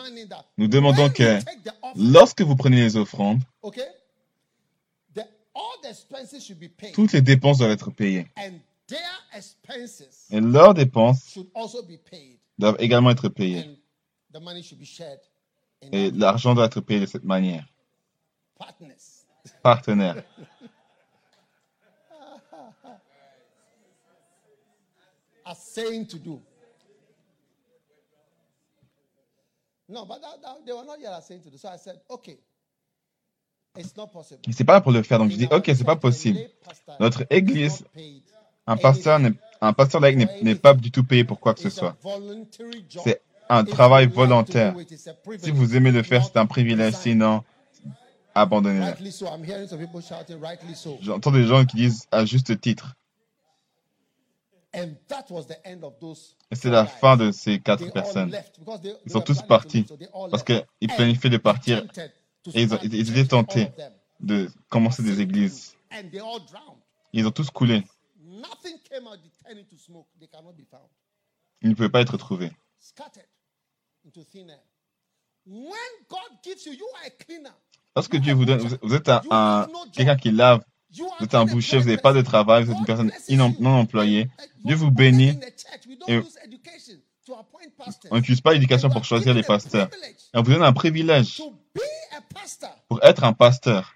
Nous 0.57 0.67
demandons 0.67 1.09
que 1.09 1.39
lorsque 1.95 2.41
vous 2.41 2.55
prenez 2.55 2.77
les 2.77 2.95
offrandes, 2.95 3.39
toutes 6.93 7.13
les 7.13 7.21
dépenses 7.21 7.57
doivent 7.57 7.71
être 7.71 7.91
payées. 7.91 8.27
And 8.89 8.95
their 8.95 9.19
expenses 9.33 10.27
Et 10.31 10.39
leurs 10.41 10.73
dépenses 10.73 11.29
should 11.33 11.49
also 11.53 11.81
be 11.83 11.97
paid, 11.97 12.39
doivent 12.57 12.77
également 12.79 13.11
être 13.11 13.29
payées. 13.29 13.63
and 13.65 13.75
the 14.33 14.39
money 14.41 14.61
should 14.63 14.79
be 14.79 14.85
shared 14.85 15.19
in 15.81 15.89
Et 15.91 16.11
l'argent 16.11 16.53
doit 16.55 16.65
être 16.65 16.81
payé 16.81 16.99
de 17.01 17.05
cette 17.05 17.23
manière. 17.23 17.65
partners. 18.57 19.25
Partenaire. 19.63 20.23
are 25.45 25.55
saying 25.55 26.05
to 26.07 26.17
do. 26.19 26.41
No, 29.87 30.05
but 30.05 30.21
that, 30.21 30.41
that- 30.41 30.65
they 30.65 30.73
were 30.73 30.83
not 30.83 30.99
yet 30.99 31.23
saying 31.23 31.41
to 31.43 31.49
do. 31.49 31.57
So 31.57 31.69
I 31.69 31.77
said, 31.77 32.01
okay, 32.09 32.37
it's 33.77 33.95
not 33.95 34.11
possible. 34.11 34.41
C'est 34.51 34.65
pas 34.65 34.81
pour 34.81 34.91
le 34.91 35.01
faire. 35.03 35.17
Donc 35.19 35.31
je 35.31 35.37
dis, 35.37 35.47
ok, 35.49 35.63
c'est 35.67 35.85
pas 35.85 35.95
possible. 35.95 36.37
Notre 36.99 37.21
is 37.21 37.27
église. 37.29 37.85
Un 38.67 38.75
pasteur, 38.81 39.19
n'est- 39.19 39.33
un 39.61 39.73
pasteur 39.73 40.01
laïc 40.01 40.17
n'est- 40.17 40.55
pas 40.55 40.73
du 40.73 40.91
tout 40.91 41.03
payé 41.03 41.23
pour 41.23 41.39
quoi 41.39 41.53
que 41.53 41.61
ce 41.61 41.69
soit. 41.69 41.95
C'est 43.03 43.21
un 43.49 43.63
travail 43.63 44.07
volontaire. 44.07 44.73
Si 45.39 45.51
vous 45.51 45.75
aimez 45.75 45.91
le 45.91 46.03
faire, 46.03 46.25
c'est 46.25 46.37
un 46.37 46.45
privilège. 46.45 46.93
Sinon, 46.95 47.43
abandonnez-le. 48.35 48.85
J'entends 51.01 51.31
des 51.31 51.45
gens 51.45 51.65
qui 51.65 51.77
disent 51.77 52.05
à 52.11 52.25
juste 52.25 52.59
titre. 52.59 52.93
Et 56.51 56.55
c'est 56.55 56.69
la 56.69 56.85
fin 56.85 57.17
de 57.17 57.31
ces 57.31 57.59
quatre 57.59 57.89
personnes. 57.91 58.31
Ils 59.05 59.11
sont 59.11 59.21
tous 59.21 59.41
partis 59.41 59.85
parce 60.29 60.43
qu'ils 60.43 60.89
planifiaient 60.95 61.29
de 61.31 61.37
partir 61.37 61.77
et 62.53 62.61
ils, 62.61 62.73
ont- 62.73 62.77
start 62.77 62.83
ils 62.93 63.09
étaient 63.11 63.25
tentés 63.25 63.71
de 64.19 64.49
commencer 64.69 65.01
des 65.03 65.21
églises. 65.21 65.75
Ils 67.13 67.25
ont 67.25 67.31
tous 67.31 67.49
coulé. 67.49 67.83
Nothing 68.41 68.77
came 68.89 69.07
out, 69.07 69.17
they 69.21 69.31
turned 69.43 69.59
into 69.59 69.77
smoke. 69.77 70.07
They 70.19 70.27
cannot 70.27 70.53
be 70.55 70.65
found. 70.69 70.87
Ils 71.61 71.69
ne 71.69 71.73
pouvaient 71.75 71.89
pas 71.89 72.01
être 72.01 72.17
trouvés. 72.17 72.51
Scattered 72.79 73.25
into 74.05 74.23
thin 74.23 74.49
air. 74.49 74.59
When 75.45 75.71
God 76.09 76.37
gives 76.43 76.65
you, 76.65 76.73
you 76.73 76.85
are 76.95 77.07
a 77.07 77.09
cleaner. 77.23 77.51
Lorsque 77.95 78.15
Dieu 78.17 78.33
vous 78.33 78.45
donne, 78.45 78.59
vous- 78.81 78.93
êtes 78.95 79.09
un, 79.09 79.21
un- 79.31 79.67
quelqu'un 79.93 80.17
qui 80.17 80.29
lave, 80.31 80.63
vous 80.91 81.09
êtes 81.25 81.33
un 81.33 81.45
boucher, 81.45 81.77
vous 81.77 81.85
n'avez 81.85 81.97
pas 81.97 82.13
de 82.13 82.21
travail, 82.21 82.63
vous 82.65 82.71
êtes 82.73 82.77
une 82.79 82.85
personne 82.85 83.11
you. 83.27 83.37
non 83.59 83.79
employée. 83.79 84.29
Dieu 84.63 84.75
vous 84.75 84.91
bénit. 84.91 85.39
Et-. 86.07 86.21
On 88.11 88.15
n'utilise 88.17 88.41
pas 88.41 88.53
l'éducation 88.53 88.89
pour 88.89 89.03
choisir 89.03 89.33
les 89.33 89.43
pasteurs. 89.43 89.89
Et 90.33 90.37
on 90.37 90.43
vous 90.43 90.51
donne 90.53 90.63
un 90.63 90.73
privilège 90.73 91.37
To 91.37 91.51
be 91.73 91.79
a 92.15 92.21
pastor. 92.33 92.69
pour 92.87 93.03
être 93.03 93.23
un 93.23 93.33
pasteur. 93.33 93.93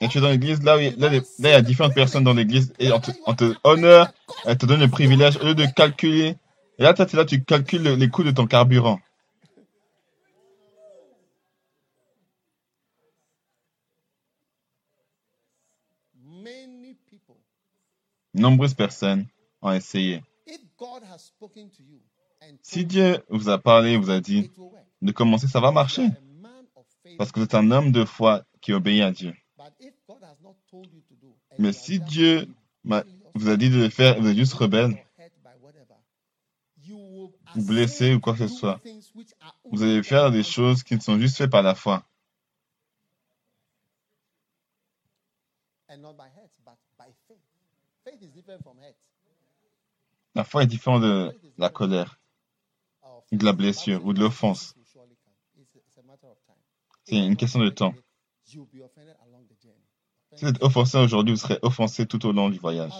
Et 0.00 0.08
tu 0.08 0.18
es 0.18 0.20
dans 0.20 0.28
l'église, 0.30 0.62
là, 0.62 0.76
où 0.76 0.80
il 0.80 0.86
y 0.86 0.88
a- 0.88 1.10
là, 1.10 1.20
il 1.38 1.44
y 1.44 1.52
a 1.52 1.62
différentes 1.62 1.94
personnes 1.94 2.24
dans 2.24 2.34
l'église 2.34 2.72
et 2.78 2.92
on 2.92 3.00
te, 3.00 3.10
on 3.26 3.34
te 3.34 3.54
honore, 3.64 4.08
elle 4.44 4.58
te 4.58 4.66
donne 4.66 4.80
le 4.80 4.88
privilège 4.88 5.36
au 5.38 5.44
lieu 5.44 5.54
de 5.54 5.66
calculer. 5.66 6.36
Et 6.78 6.82
là, 6.82 6.94
toi, 6.94 7.06
là, 7.12 7.24
tu 7.24 7.42
calcules 7.44 7.82
le- 7.82 7.94
les 7.94 8.08
coûts 8.08 8.24
de 8.24 8.30
ton 8.32 8.46
carburant. 8.46 9.00
Many 16.14 16.94
people. 17.06 17.36
Nombreuses 18.34 18.74
personnes 18.74 19.26
ont 19.62 19.72
essayé. 19.72 20.22
If 20.46 20.60
God 20.76 21.02
has 21.04 21.24
spoken 21.26 21.70
to 21.70 21.82
you 21.82 22.00
and 22.42 22.58
Si 22.62 22.84
Dieu 22.84 23.22
vous 23.30 23.48
a 23.48 23.58
parlé, 23.58 23.96
vous 23.96 24.10
a 24.10 24.20
dit 24.20 24.50
de 25.00 25.12
commencer, 25.12 25.46
ça 25.46 25.60
va 25.60 25.70
marcher. 25.70 26.02
are 26.02 26.16
a 26.16 26.20
man 26.42 26.66
of 26.76 26.84
faith. 26.86 26.93
Parce 27.18 27.32
que 27.32 27.40
vous 27.40 27.44
êtes 27.44 27.54
un 27.54 27.70
homme 27.70 27.92
de 27.92 28.04
foi 28.04 28.44
qui 28.60 28.72
obéit 28.72 29.02
à 29.02 29.10
Dieu. 29.10 29.34
Mais 31.58 31.72
si 31.72 32.00
Dieu 32.00 32.48
vous 33.34 33.48
a 33.48 33.56
dit 33.56 33.70
de 33.70 33.76
le 33.76 33.88
faire, 33.90 34.20
vous 34.20 34.28
êtes 34.28 34.36
juste 34.36 34.54
rebelle, 34.54 34.96
blessé 37.56 38.14
ou 38.14 38.20
quoi 38.20 38.34
que 38.34 38.46
ce 38.46 38.54
soit, 38.54 38.80
vous 39.70 39.82
allez 39.82 40.02
faire 40.02 40.30
des 40.30 40.42
choses 40.42 40.82
qui 40.82 40.94
ne 40.94 41.00
sont 41.00 41.18
juste 41.18 41.36
faites 41.36 41.50
par 41.50 41.62
la 41.62 41.74
foi. 41.74 42.04
La 50.34 50.44
foi 50.44 50.64
est 50.64 50.66
différente 50.66 51.02
de 51.02 51.38
la 51.58 51.68
colère, 51.68 52.18
de 53.30 53.44
la 53.44 53.52
blessure, 53.52 54.04
ou 54.04 54.12
de 54.12 54.20
l'offense. 54.20 54.74
will 54.76 54.84
surely 54.92 55.16
come. 55.24 55.34
It's 55.62 55.74
a, 55.74 55.78
it's 55.78 55.98
a 55.98 56.02
matter 56.02 56.26
of 56.26 56.38
time. 56.46 56.56
C'est 57.04 57.16
une 57.16 57.36
question 57.36 57.60
de 57.60 57.68
temps. 57.68 57.94
Si 58.44 58.56
vous 58.56 60.48
êtes 60.48 60.62
offensé 60.62 60.98
aujourd'hui, 60.98 61.34
vous 61.34 61.40
serez 61.40 61.58
offensé 61.62 62.06
tout 62.06 62.24
au 62.26 62.32
long 62.32 62.48
du 62.48 62.58
voyage. 62.58 62.92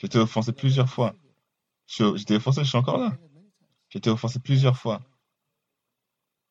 J'ai 0.00 0.06
été 0.06 0.18
offensé 0.18 0.52
plusieurs 0.52 0.88
fois. 0.88 1.14
J'étais 1.86 2.34
offensé, 2.34 2.64
je 2.64 2.68
suis 2.68 2.78
encore 2.78 2.98
là. 2.98 3.16
J'ai 3.90 3.98
été 3.98 4.10
offensé 4.10 4.38
plusieurs 4.38 4.76
fois. 4.76 5.02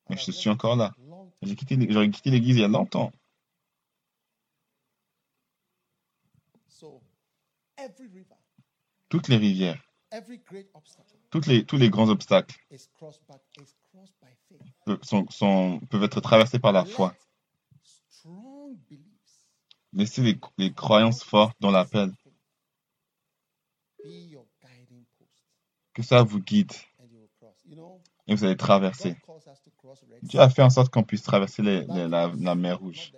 Mais 0.10 0.18
je 0.18 0.32
suis 0.32 0.50
encore 0.50 0.76
là. 0.76 0.94
J'ai 1.42 1.56
quitté, 1.56 1.78
j'aurais 1.90 2.10
quitté 2.10 2.30
l'église 2.30 2.58
il 2.58 2.62
y 2.62 2.64
a 2.64 2.68
longtemps. 2.68 3.12
Toutes 9.10 9.28
les 9.28 9.38
rivières, 9.38 9.82
toutes 11.32 11.48
les, 11.48 11.66
tous 11.66 11.78
les 11.78 11.90
grands 11.90 12.10
obstacles 12.10 12.56
sont- 15.04 15.30
sont- 15.30 15.80
peuvent 15.90 16.04
être 16.04 16.22
traversés 16.22 16.60
par 16.60 16.72
la 16.72 16.86
foi. 16.86 17.16
Laissez 19.94 20.22
les, 20.22 20.40
les 20.58 20.74
croyances 20.74 21.24
fortes 21.24 21.58
dans 21.60 21.72
l'appel. 21.72 22.12
Que 25.94 26.04
ça 26.04 26.24
vous 26.24 26.40
guide 26.40 26.72
et 28.28 28.36
vous 28.36 28.44
allez 28.46 28.56
traverser. 28.56 29.16
Dieu 30.24 30.40
a 30.40 30.50
fait 30.50 30.62
en 30.62 30.70
sorte 30.70 30.92
qu'on 30.92 31.04
puisse 31.04 31.24
traverser 31.24 31.62
les- 31.62 31.86
That 31.86 31.94
les- 31.94 32.08
la, 32.08 32.28
la 32.40 32.56
mer 32.56 32.80
Rouge. 32.80 33.12
that 33.12 33.18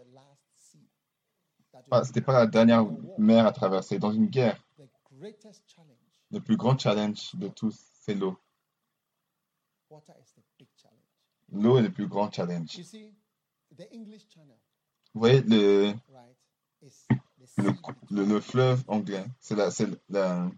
we 1.92 2.12
Pas- 2.24 2.34
la 2.34 2.48
dernière 2.48 2.86
mer 3.18 3.46
à 3.46 3.52
traverser. 3.52 4.00
Dans 4.00 4.12
une 4.12 4.28
guerre, 4.28 4.58
The 4.78 4.90
greatest 5.12 5.64
challenge, 5.68 5.98
le 6.32 6.40
plus 6.40 6.58
grand 6.58 6.78
challenge 6.80 7.36
de 7.36 7.48
tous, 7.50 7.78
c'est 8.02 8.16
l'eau. 8.16 8.38
water 9.90 10.16
is 10.20 10.34
the 10.34 10.42
big 10.58 10.68
challenge. 10.76 11.00
L'eau 11.54 11.78
est 11.78 11.84
le 11.84 11.92
plus 11.92 12.08
grand 12.08 12.32
challenge. 12.32 12.80
Vous 15.14 15.20
voyez, 15.20 15.42
le, 15.42 15.94
le, 17.58 17.74
le, 18.10 18.26
le 18.26 18.42
fleuve 18.42 18.84
anglais, 18.88 19.26
c'est 19.40 19.56
la, 19.56 19.70
c'est 19.72 19.88
la, 20.10 20.50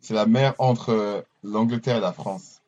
c'est 0.00 0.14
la 0.14 0.26
mer 0.26 0.54
entre 0.58 1.24
l'Angleterre 1.42 1.96
et 1.96 2.00
la 2.00 2.12
France. 2.12 2.60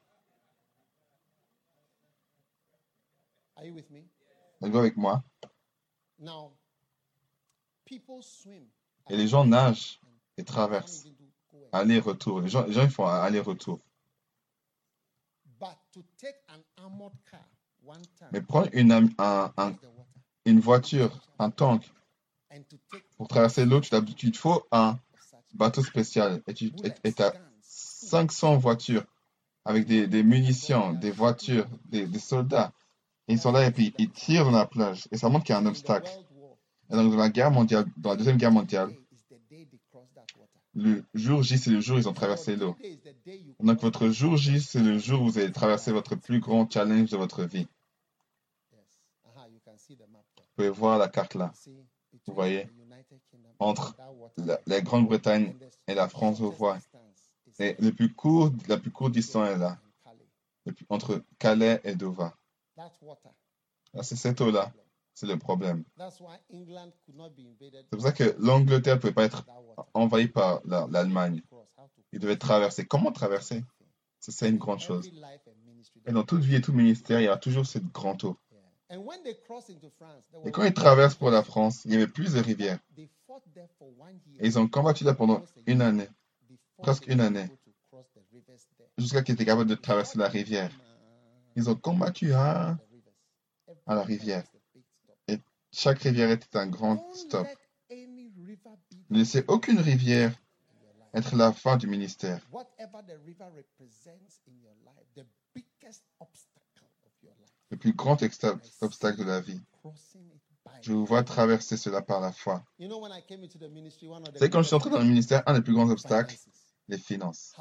D'accord 4.61 4.81
avec 4.81 4.97
moi? 4.97 5.23
Et 9.09 9.17
les 9.17 9.29
gens 9.29 9.45
nagent 9.45 10.01
et 10.39 10.45
traversent. 10.45 11.07
Aller-retour. 11.73 12.41
Les 12.41 12.49
gens, 12.49 12.65
les 12.65 12.73
gens 12.73 12.83
ils 12.83 12.91
font 12.91 13.07
aller-retour. 13.07 13.79
But 15.45 15.46
to 15.46 15.46
take 15.46 15.46
an 15.46 15.46
armored 15.46 15.46
car 15.46 15.46
one 15.46 15.46
time 15.46 15.46
Mais 18.33 18.41
prendre 18.41 18.69
une, 18.73 18.93
un- 18.93 19.53
un- 19.57 19.75
une 20.45 20.61
voiture, 20.61 21.11
un 21.39 21.51
tank, 21.51 21.91
pour 23.17 23.29
traverser 23.29 23.65
l'eau, 23.65 23.81
tu, 23.81 24.31
te 24.33 24.37
faut 24.37 24.65
un 24.73 24.99
bateau 25.55 25.83
spécial. 25.83 26.43
Et 26.47 26.55
tu 26.55 26.73
et, 26.85 27.23
as 27.23 27.31
guns, 27.31 27.41
500 27.63 28.57
voitures 28.57 29.05
avec 29.65 29.87
des, 29.87 30.07
des 30.07 30.23
munitions, 30.23 30.93
des 30.93 31.11
voitures, 31.11 31.67
des, 31.87 32.07
des 32.07 32.19
soldats. 32.19 32.73
Et 33.29 33.33
ils 33.33 33.39
sont 33.41 33.51
là 33.53 33.67
et 33.67 33.73
puis 33.73 33.93
ils 33.99 34.11
tirent 34.11 34.45
dans 34.45 34.53
la 34.53 34.67
plage. 34.67 35.09
Et 35.11 35.17
ça 35.19 35.29
montre 35.29 35.45
qu'il 35.45 35.55
y 35.55 35.57
a 35.57 35.61
un 35.61 35.67
obstacle. 35.67 36.11
Et 36.91 36.95
donc 36.95 37.11
dans 37.11 37.17
la 37.19 37.29
guerre 37.29 37.51
mondiale, 37.51 37.85
dans 37.97 38.11
la 38.11 38.17
deuxième 38.17 38.37
guerre 38.37 38.53
mondiale, 38.53 38.89
today 38.91 39.01
is 39.11 39.23
the 39.29 39.51
day 39.51 39.67
they 39.67 39.81
cross 39.91 40.07
that 40.15 40.27
water. 40.39 40.61
Le 40.77 41.05
jour 41.15 41.43
J, 41.43 41.59
c'est 41.59 41.71
le 41.71 41.81
jour 41.81 41.97
où 41.97 42.01
ils 42.01 42.09
ont 42.09 42.13
traversé 42.13 42.55
l'eau. 42.55 42.77
Donc 43.61 43.81
votre 43.81 44.11
jour 44.11 44.37
J, 44.37 44.61
c'est 44.61 44.83
le 44.83 44.99
jour 44.99 45.23
où 45.23 45.31
vous 45.31 45.39
allez 45.39 45.51
traverser 45.51 45.91
votre 45.91 46.17
plus 46.17 46.39
grand 46.39 46.71
challenge 46.71 47.11
de 47.11 47.17
votre 47.17 47.45
vie. 47.45 47.67
Vous 49.25 50.45
pouvez 50.55 50.69
voir 50.69 50.99
la 50.99 51.09
carte 51.09 51.35
là. 51.35 51.53
Vous 52.27 52.35
voyez, 52.35 52.69
entre 53.59 53.97
La, 54.67 54.81
Grande-Bretagne 54.81 55.55
et 55.87 55.95
la 55.95 56.09
France, 56.09 56.41
vous 56.41 56.51
voyez. 56.51 56.81
Et 57.59 57.75
le 57.79 57.91
plus 57.91 58.13
court, 58.13 58.51
la 58.69 58.77
plus 58.77 58.91
courte 58.91 59.13
distance 59.13 59.49
est 59.49 59.59
là. 59.59 59.79
entre 60.91 61.23
Calais 61.39 61.81
et 61.85 61.95
Dover. 61.95 62.31
Ah, 62.79 64.03
c'est 64.03 64.17
cette 64.17 64.43
eau-là, 64.43 64.73
c'est 65.17 65.27
le 65.27 65.39
problème. 65.39 65.83
C'est 65.99 66.15
pour 67.91 68.03
ça 68.03 68.13
que 68.13 68.37
l'Angleterre 68.39 68.97
ne 68.97 69.01
pouvait 69.01 69.15
pas 69.15 69.25
être 69.25 69.47
envahie 69.95 70.29
par 70.29 70.61
la- 70.67 70.87
l'Allemagne. 70.91 71.41
Cross, 71.49 71.67
how 71.79 71.83
to 71.85 72.03
Il 72.13 72.19
devait 72.21 72.37
traverser. 72.37 72.85
Comment 72.87 73.11
traverser? 73.13 73.65
C'est 74.21 74.33
ça 74.33 74.47
une 74.47 74.59
grande 74.59 74.81
chose. 74.81 75.11
Et 76.05 76.13
dans 76.13 76.23
toute 76.23 76.43
vie 76.43 76.57
et 76.57 76.61
tout 76.61 76.73
ministère, 76.75 77.21
il 77.21 77.25
y 77.25 77.29
aura 77.29 77.39
toujours 77.39 77.65
cette 77.67 77.91
grande 77.93 78.23
eau. 78.25 78.37
Et 80.45 80.53
quand 80.53 80.65
ils 80.65 80.75
traversent 80.75 81.15
pour 81.15 81.31
la 81.31 81.43
France, 81.43 81.85
il 81.87 81.93
y 81.93 81.97
avait 81.97 82.07
plus 82.07 82.35
de 82.35 82.41
rivières. 82.41 82.79
Et 84.39 84.47
ils 84.47 84.59
ont 84.59 84.69
combattu 84.69 85.05
là 85.05 85.15
pendant 85.15 85.43
une 85.67 85.81
année, 85.81 86.09
presque 86.79 87.07
une 87.07 87.21
année. 87.23 87.49
jusqu'à 88.99 89.23
qu'ils 89.23 89.35
étaient 89.35 89.47
capables 89.47 89.69
de 89.69 89.75
traverser 89.75 90.19
la 90.19 90.29
rivière. 90.29 90.71
Ils 91.57 91.71
ont 91.71 91.75
combattu 91.75 92.35
à... 92.35 92.77
The 92.79 92.91
rivers. 92.93 93.77
à 93.87 93.95
la 93.95 94.03
rivière. 94.03 94.45
river 94.45 94.53
is 94.53 94.57
a 94.57 94.75
big 94.75 94.85
stop. 95.05 95.41
Chaque 95.79 95.99
rivière 95.99 96.31
était 96.31 96.57
un 96.57 96.67
grand 96.67 97.05
stop. 97.13 97.47
Ne 97.91 99.19
laissez 99.19 99.45
aucune 99.47 99.79
rivière 99.79 100.33
être 101.13 101.37
la 101.37 101.53
fin 101.53 101.77
du 101.77 101.87
ministère. 101.87 102.41
Le 107.69 107.77
plus 107.77 107.93
grand 107.93 108.17
obstacle 108.81 109.19
de 109.19 109.25
la 109.25 109.43
vie. 109.43 109.61
Je 110.81 110.95
vous 110.95 111.05
vois 111.05 111.23
traverser 111.23 111.77
cela 111.77 112.01
par 112.01 112.23
la 112.23 112.33
foi. 112.33 112.65
Savez, 112.81 114.49
quand 114.49 114.63
je 114.63 114.69
suis 114.69 114.77
entré 114.77 114.89
dans 114.89 115.01
le 115.01 115.05
ministère, 115.05 115.43
un 115.45 115.53
des 115.53 115.63
plus 115.63 115.75
grands 115.75 115.91
obstacles, 115.91 116.39
les 116.89 116.97
finances. 116.97 117.55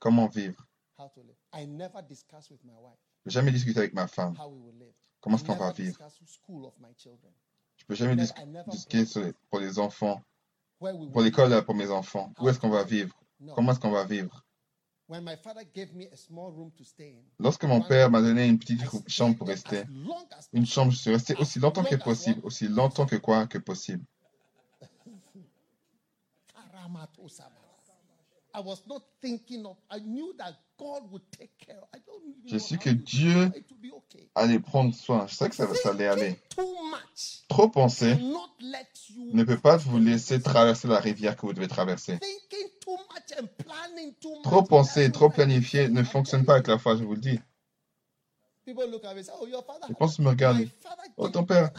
Comment 0.00 0.26
vivre? 0.26 0.66
Je 0.98 1.06
peux 3.22 3.30
jamais 3.30 3.52
discuter 3.52 3.78
avec 3.78 3.94
ma 3.94 4.08
femme. 4.08 4.34
Comment 5.20 5.36
est-ce 5.36 5.44
qu'on 5.44 5.56
va 5.56 5.72
vivre? 5.72 5.98
Je 7.76 7.84
peux 7.86 7.94
jamais 7.94 8.16
discuter 8.16 9.04
sur 9.04 9.32
pour 9.50 9.60
les 9.60 9.78
enfants, 9.78 10.22
pour 10.78 11.22
l'école 11.22 11.64
pour 11.64 11.74
mes 11.74 11.90
enfants. 11.90 12.32
Où 12.40 12.48
est-ce 12.48 12.58
qu'on 12.58 12.70
va 12.70 12.84
vivre? 12.84 13.14
Comment 13.54 13.72
est-ce 13.72 13.80
qu'on 13.80 13.90
va 13.90 14.04
vivre? 14.04 14.44
Lorsque 17.38 17.64
mon 17.64 17.80
père 17.80 18.10
m'a 18.10 18.22
donné 18.22 18.46
une 18.46 18.58
petite 18.58 18.80
chambre 19.08 19.36
pour 19.36 19.48
rester, 19.48 19.82
une 20.52 20.66
chambre, 20.66 20.92
je 20.92 20.98
suis 20.98 21.10
resté 21.10 21.34
aussi 21.34 21.58
longtemps 21.58 21.82
que 21.82 21.96
possible, 21.96 22.40
aussi 22.44 22.68
longtemps 22.68 23.06
que 23.06 23.16
quoi 23.16 23.46
que 23.48 23.58
possible. 23.58 24.04
Je 32.46 32.58
sais 32.58 32.78
que 32.78 32.90
Dieu 32.90 33.42
it, 33.44 33.48
but 33.52 33.56
it 33.56 33.70
will 33.70 33.90
be 33.90 33.94
okay. 33.94 34.30
Allez 34.34 34.58
prendre 34.58 34.94
soin. 34.94 35.26
Je 35.26 35.34
sais 35.34 35.48
que 35.48 35.54
ça, 35.54 35.72
ça 35.74 35.90
allait 35.90 36.06
aller. 36.06 36.38
Too 36.56 36.62
much. 36.62 37.44
Trop 37.48 37.68
penser 37.68 38.16
Not 38.16 38.48
let 38.60 38.86
you. 39.10 39.30
ne 39.34 39.44
peut 39.44 39.58
pas 39.58 39.76
vous 39.76 39.98
laisser 39.98 40.40
traverser 40.40 40.88
la 40.88 40.98
rivière 40.98 41.36
que 41.36 41.46
vous 41.46 41.52
devez 41.52 41.68
traverser. 41.68 42.18
Thinking 42.18 42.68
too 42.80 42.96
much 42.96 43.38
and 43.38 43.46
planning 43.64 44.14
too 44.20 44.30
much. 44.30 44.42
Trop 44.42 44.62
penser, 44.62 45.12
trop 45.12 45.28
planifier 45.30 45.88
ne 45.88 46.02
fonctionne 46.02 46.44
pas 46.44 46.54
avec 46.54 46.68
la 46.68 46.78
foi, 46.78 46.96
je 46.96 47.04
vous 47.04 47.14
le 47.14 47.20
dis. 47.20 47.38
Look 48.66 49.04
at 49.04 49.14
me 49.14 49.20
and 49.20 49.24
say, 49.24 49.32
"Oh, 49.40 49.46
your 49.46 49.64
father." 49.64 49.86
Je 49.88 49.94
pense 49.94 50.16
que 50.16 50.22
me 50.22 50.28
regarde. 50.28 50.58
My 50.58 50.66
father 50.80 51.02
Oh, 51.16 51.28
ton 51.28 51.44
père. 51.44 51.70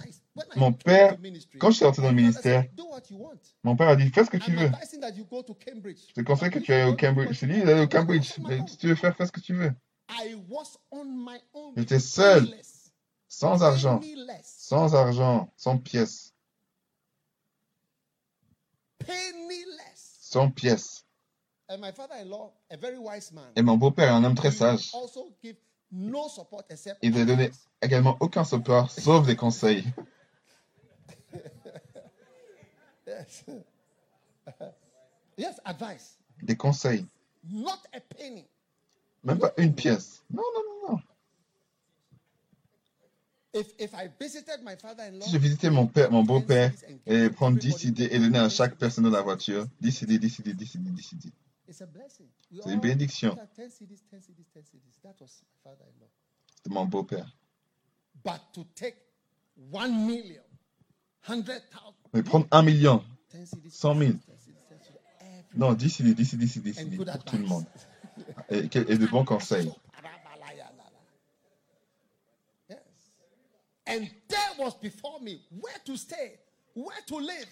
Mon 0.55 0.71
père, 0.71 1.17
quand 1.59 1.71
je 1.71 1.75
suis 1.77 1.86
rentré 1.86 2.01
dans 2.01 2.09
le 2.09 2.15
ministère, 2.15 2.63
mon 3.63 3.75
père 3.75 3.89
a 3.89 3.95
dit 3.95 4.09
fais 4.09 4.23
ce 4.23 4.29
que 4.29 4.38
tu 4.38 4.51
veux. 4.55 4.69
Je 4.69 6.13
te 6.13 6.21
conseille 6.21 6.49
que 6.49 6.59
tu 6.59 6.71
ailles 6.71 6.89
au 6.89 6.95
Cambridge. 6.95 7.34
Je 7.34 7.39
te 7.41 7.45
dis 7.45 7.61
d'aller 7.61 7.82
au 7.82 7.88
Cambridge. 7.88 8.34
Mais 8.47 8.59
si 8.67 8.77
tu 8.77 8.88
veux 8.88 8.95
faire, 8.95 9.15
fais 9.15 9.25
ce 9.25 9.32
que 9.32 9.41
tu 9.41 9.53
veux. 9.53 9.73
J'étais 11.75 11.99
seul, 11.99 12.53
sans 13.27 13.63
argent, 13.63 13.99
sans 14.43 14.95
argent, 14.95 15.51
sans 15.57 15.77
pièces, 15.77 16.34
sans 19.97 20.49
pièces. 20.49 21.05
And 21.69 21.79
my 21.79 21.93
father-in-law, 21.93 22.51
a 22.69 22.75
very 22.75 22.97
wise 22.97 23.32
man, 23.32 23.45
Et 23.55 23.61
mon 23.61 23.77
beau-père 23.77 24.09
est 24.09 24.11
un 24.11 24.25
homme 24.25 24.36
très 24.36 24.51
sage. 24.51 24.91
also 24.93 25.29
give 25.41 25.55
no 25.89 26.27
support 26.27 26.63
except 26.69 26.99
Il 27.01 27.13
ne 27.13 27.23
donnait 27.23 27.51
également 27.82 28.17
aucun 28.19 28.43
support, 28.43 28.91
sauf 28.91 29.25
des 29.25 29.38
conseils. 29.38 29.86
Yes. 33.08 33.43
yes, 35.38 35.60
advice. 35.66 36.18
Des 36.43 36.56
conseils. 36.56 37.06
Not 37.43 37.80
a 37.93 37.99
penny. 37.99 38.47
Même 39.24 39.39
pas 39.39 39.54
une 39.58 39.74
pièce. 39.74 40.24
Non, 40.32 40.43
non, 40.56 40.62
non, 40.64 40.93
non. 40.93 41.02
If, 43.54 43.68
if 43.80 43.93
I 43.93 44.10
visited 44.20 44.64
my 44.64 44.76
father-in-law, 44.78 45.26
Si 45.26 45.32
je 45.32 45.38
visitais 45.38 45.70
mon 45.70 45.86
père, 45.86 46.10
mon 46.12 46.24
beau-père, 46.24 46.72
et 47.06 47.30
prendre 47.30 47.58
10 47.60 47.68
everybody 47.68 47.88
idées 47.88 48.16
et 48.16 48.20
donner 48.20 48.39
à 48.39 48.47
10 48.47 48.56
chaque 48.56 48.78
personne 48.78 49.04
dans 49.04 49.10
la 49.10 49.22
voiture, 49.22 49.68
10 49.82 50.04
idées, 50.04 50.20
10 50.20 50.39
idées, 50.39 50.54
10 50.54 50.76
idées, 50.76 50.89
10 50.91 51.12
idées. 51.14 51.32
It's 51.68 51.82
a 51.82 51.86
blessing. 51.86 52.28
We 52.52 52.62
C'est 52.64 52.74
une 52.74 52.80
bénédiction. 52.80 53.30
look 53.30 53.39
at 53.39 53.47
10 53.56 53.70
CDs, 53.74 54.02
10 54.12 54.22
CDs, 54.22 54.45
10 54.56 54.64
CDs. 54.64 54.99
That 55.04 55.16
was 55.20 55.41
my 55.41 55.58
father-in-law. 55.64 56.08
C'était 56.56 56.70
mon 56.74 56.86
beau-père. 56.86 57.36
Mais 62.13 62.24
prendre 62.24 62.47
un 62.51 62.61
million, 62.63 63.03
10 63.34 63.45
CDs, 63.45 63.69
100 63.72 63.95
000. 63.97 64.11
10 64.11 64.19
CDs, 64.19 64.26
10 64.26 64.26
CDs, 64.69 64.89
every- 65.22 65.57
non, 65.57 65.74
10 65.74 65.99
idées, 65.99 66.13
10 66.13 66.34
idées, 66.34 66.45
10 66.45 66.55
idées, 66.57 66.72
10 66.72 66.80
and 66.80 66.82
idées 66.88 66.97
good 66.97 67.07
pour 67.11 67.24
tout 67.26 67.38
le 67.38 67.43
monde. 67.45 67.65
Et, 68.49 68.57
et 68.59 68.97
de 68.97 69.07
bons 69.07 69.26
conseils. 69.26 69.72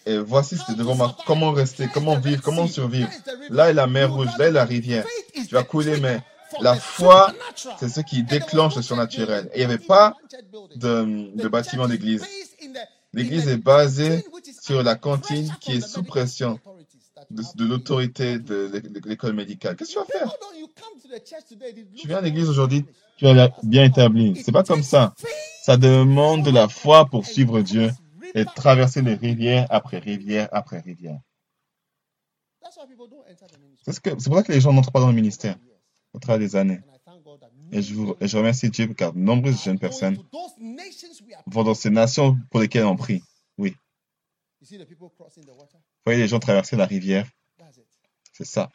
Et 0.06 0.18
voici, 0.18 0.56
c'était 0.56 0.74
devant 0.74 0.94
moi. 0.94 1.16
Comment 1.26 1.52
rester, 1.52 1.88
comment 1.88 2.18
vivre, 2.18 2.42
comment 2.42 2.66
survivre? 2.66 3.08
Là 3.50 3.70
est 3.70 3.74
la 3.74 3.86
mer 3.86 4.12
rouge, 4.12 4.28
là 4.38 4.46
est 4.48 4.52
la 4.52 4.64
rivière. 4.64 5.04
Tu 5.34 5.54
vas 5.54 5.62
couler, 5.64 6.00
mais 6.00 6.20
la 6.60 6.74
foi, 6.76 7.32
c'est 7.78 7.88
ce 7.88 8.00
qui 8.00 8.22
déclenche 8.22 8.76
le 8.76 8.82
surnaturel. 8.82 9.50
Et 9.52 9.56
il 9.62 9.66
n'y 9.66 9.72
avait 9.72 9.78
pas 9.84 10.14
de, 10.76 11.36
de 11.36 11.48
bâtiment 11.48 11.86
d'église. 11.88 12.22
L'église 13.12 13.48
est 13.48 13.56
basée 13.56 14.24
sur 14.62 14.82
la 14.82 14.94
cantine 14.94 15.52
qui 15.60 15.72
est 15.72 15.80
sous 15.80 16.02
pression 16.04 16.60
de, 17.30 17.64
l'autorité 17.64 18.38
de 18.38 18.70
l'é- 18.72 18.80
de 18.80 19.08
l'école 19.08 19.32
médicale. 19.34 19.76
Qu'est-ce 19.76 19.94
que 19.94 20.00
tu 20.00 20.12
vas 20.12 20.18
faire? 20.18 20.32
Tu 21.96 22.06
viens 22.06 22.18
à 22.18 22.20
l'église 22.20 22.48
aujourd'hui, 22.48 22.84
tu 23.16 23.26
as 23.26 23.32
l'air 23.34 23.50
bien 23.64 23.84
établi. 23.84 24.40
C'est 24.44 24.52
pas 24.52 24.62
comme 24.62 24.82
ça. 24.84 25.14
Ça 25.62 25.76
demande 25.76 26.44
de 26.44 26.50
la 26.50 26.68
foi 26.68 27.06
pour 27.06 27.26
suivre 27.26 27.60
Dieu 27.60 27.90
et 28.34 28.44
traverser 28.44 29.02
les 29.02 29.14
rivières 29.14 29.66
après 29.70 29.98
rivière 29.98 30.48
après 30.52 30.78
rivière. 30.78 31.18
C'est 33.82 33.92
ce 33.92 34.00
pour 34.00 34.36
ça 34.36 34.42
que 34.44 34.52
les 34.52 34.60
gens 34.60 34.72
n'entrent 34.72 34.92
pas 34.92 35.00
dans 35.00 35.08
le 35.08 35.14
ministère 35.14 35.56
au 36.12 36.18
travers 36.20 36.38
des 36.38 36.54
années. 36.56 36.80
Et 37.72 37.82
je, 37.82 37.94
vous, 37.94 38.16
et 38.20 38.28
je 38.28 38.36
remercie 38.36 38.70
Dieu 38.70 38.86
car 38.94 39.12
de 39.12 39.18
nombreuses 39.18 39.62
jeunes 39.62 39.78
personnes 39.78 40.18
vont 41.46 41.64
dans 41.64 41.74
ces 41.74 41.90
nations 41.90 42.38
pour 42.50 42.60
lesquelles 42.60 42.84
on 42.84 42.96
prie. 42.96 43.22
You 44.60 44.66
see 44.66 44.76
the 44.76 44.84
people 44.84 45.08
crossing 45.08 45.44
the 45.44 45.52
water? 45.56 45.78
Vous 45.78 46.04
voyez 46.04 46.20
les 46.20 46.28
gens 46.28 46.38
traverser 46.38 46.76
la 46.76 46.84
rivière, 46.84 47.26
c'est 48.34 48.44
ça, 48.44 48.70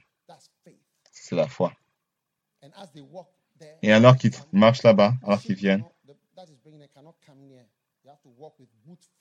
c'est 1.12 1.36
la 1.36 1.48
foi. 1.48 1.74
And 2.64 2.70
as 2.76 2.88
they 2.88 3.02
walk 3.04 3.28
there, 3.60 3.78
Et 3.84 3.92
alors 3.92 4.18
qu'ils 4.18 4.32
marchent 4.52 4.82
là-bas, 4.82 5.14
alors 5.22 5.40
qu'ils 5.40 5.56
viennent, 5.56 5.84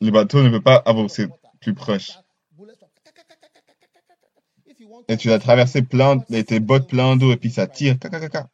le 0.01 0.11
bateau 0.11 0.43
ne 0.43 0.48
peut 0.48 0.62
pas 0.62 0.77
avancer 0.77 1.28
plus 1.61 1.74
proche. 1.74 2.12
Et 5.09 5.19
tu 5.19 5.31
as 5.31 5.39
traversé 5.39 5.82
plein, 5.82 6.24
et 6.31 6.44
tes 6.44 6.61
bottes 6.61 6.89
pleines 6.89 7.19
d'eau 7.19 7.31
et 7.31 7.36
puis 7.36 7.51
ça 7.51 7.66
tire. 7.66 7.98
caca, 7.98 8.20
caca. 8.20 8.48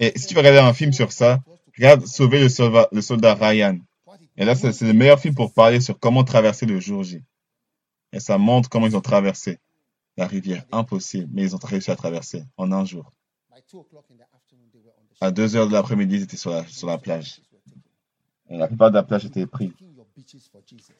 Et 0.00 0.12
si 0.18 0.26
tu 0.26 0.34
veux 0.34 0.40
regarder 0.40 0.58
un 0.58 0.74
film 0.74 0.92
sur 0.92 1.12
ça, 1.12 1.40
regarde 1.76 2.06
Sauver 2.06 2.40
le 2.40 3.00
soldat, 3.00 3.34
Ryan. 3.34 3.78
Et 4.36 4.44
là, 4.44 4.54
c'est 4.54 4.80
le 4.82 4.92
meilleur 4.92 5.20
film 5.20 5.34
pour 5.34 5.52
parler 5.52 5.80
sur 5.80 5.98
comment 5.98 6.24
traverser 6.24 6.66
le 6.66 6.80
jour 6.80 7.04
J. 7.04 7.22
Et 8.12 8.20
ça 8.20 8.38
montre 8.38 8.68
comment 8.68 8.86
ils 8.86 8.96
ont 8.96 9.00
traversé 9.00 9.58
la 10.16 10.26
rivière. 10.26 10.64
Impossible, 10.72 11.28
mais 11.32 11.42
ils 11.42 11.54
ont 11.54 11.58
réussi 11.62 11.90
à 11.90 11.96
traverser 11.96 12.44
en 12.56 12.72
un 12.72 12.84
jour. 12.84 13.12
À 13.52 13.56
ship. 15.20 15.32
2 15.32 15.56
heures 15.56 15.68
de 15.68 15.72
l'après-midi, 15.72 16.16
ils 16.16 16.22
étaient 16.22 16.36
sur 16.36 16.50
la, 16.50 16.98
plage. 16.98 17.40
Et 18.50 18.56
la 18.56 18.66
plupart 18.68 18.90
de 18.90 18.96
la 18.96 19.02
plage 19.02 19.24
était 19.24 19.46
prise. 19.46 19.72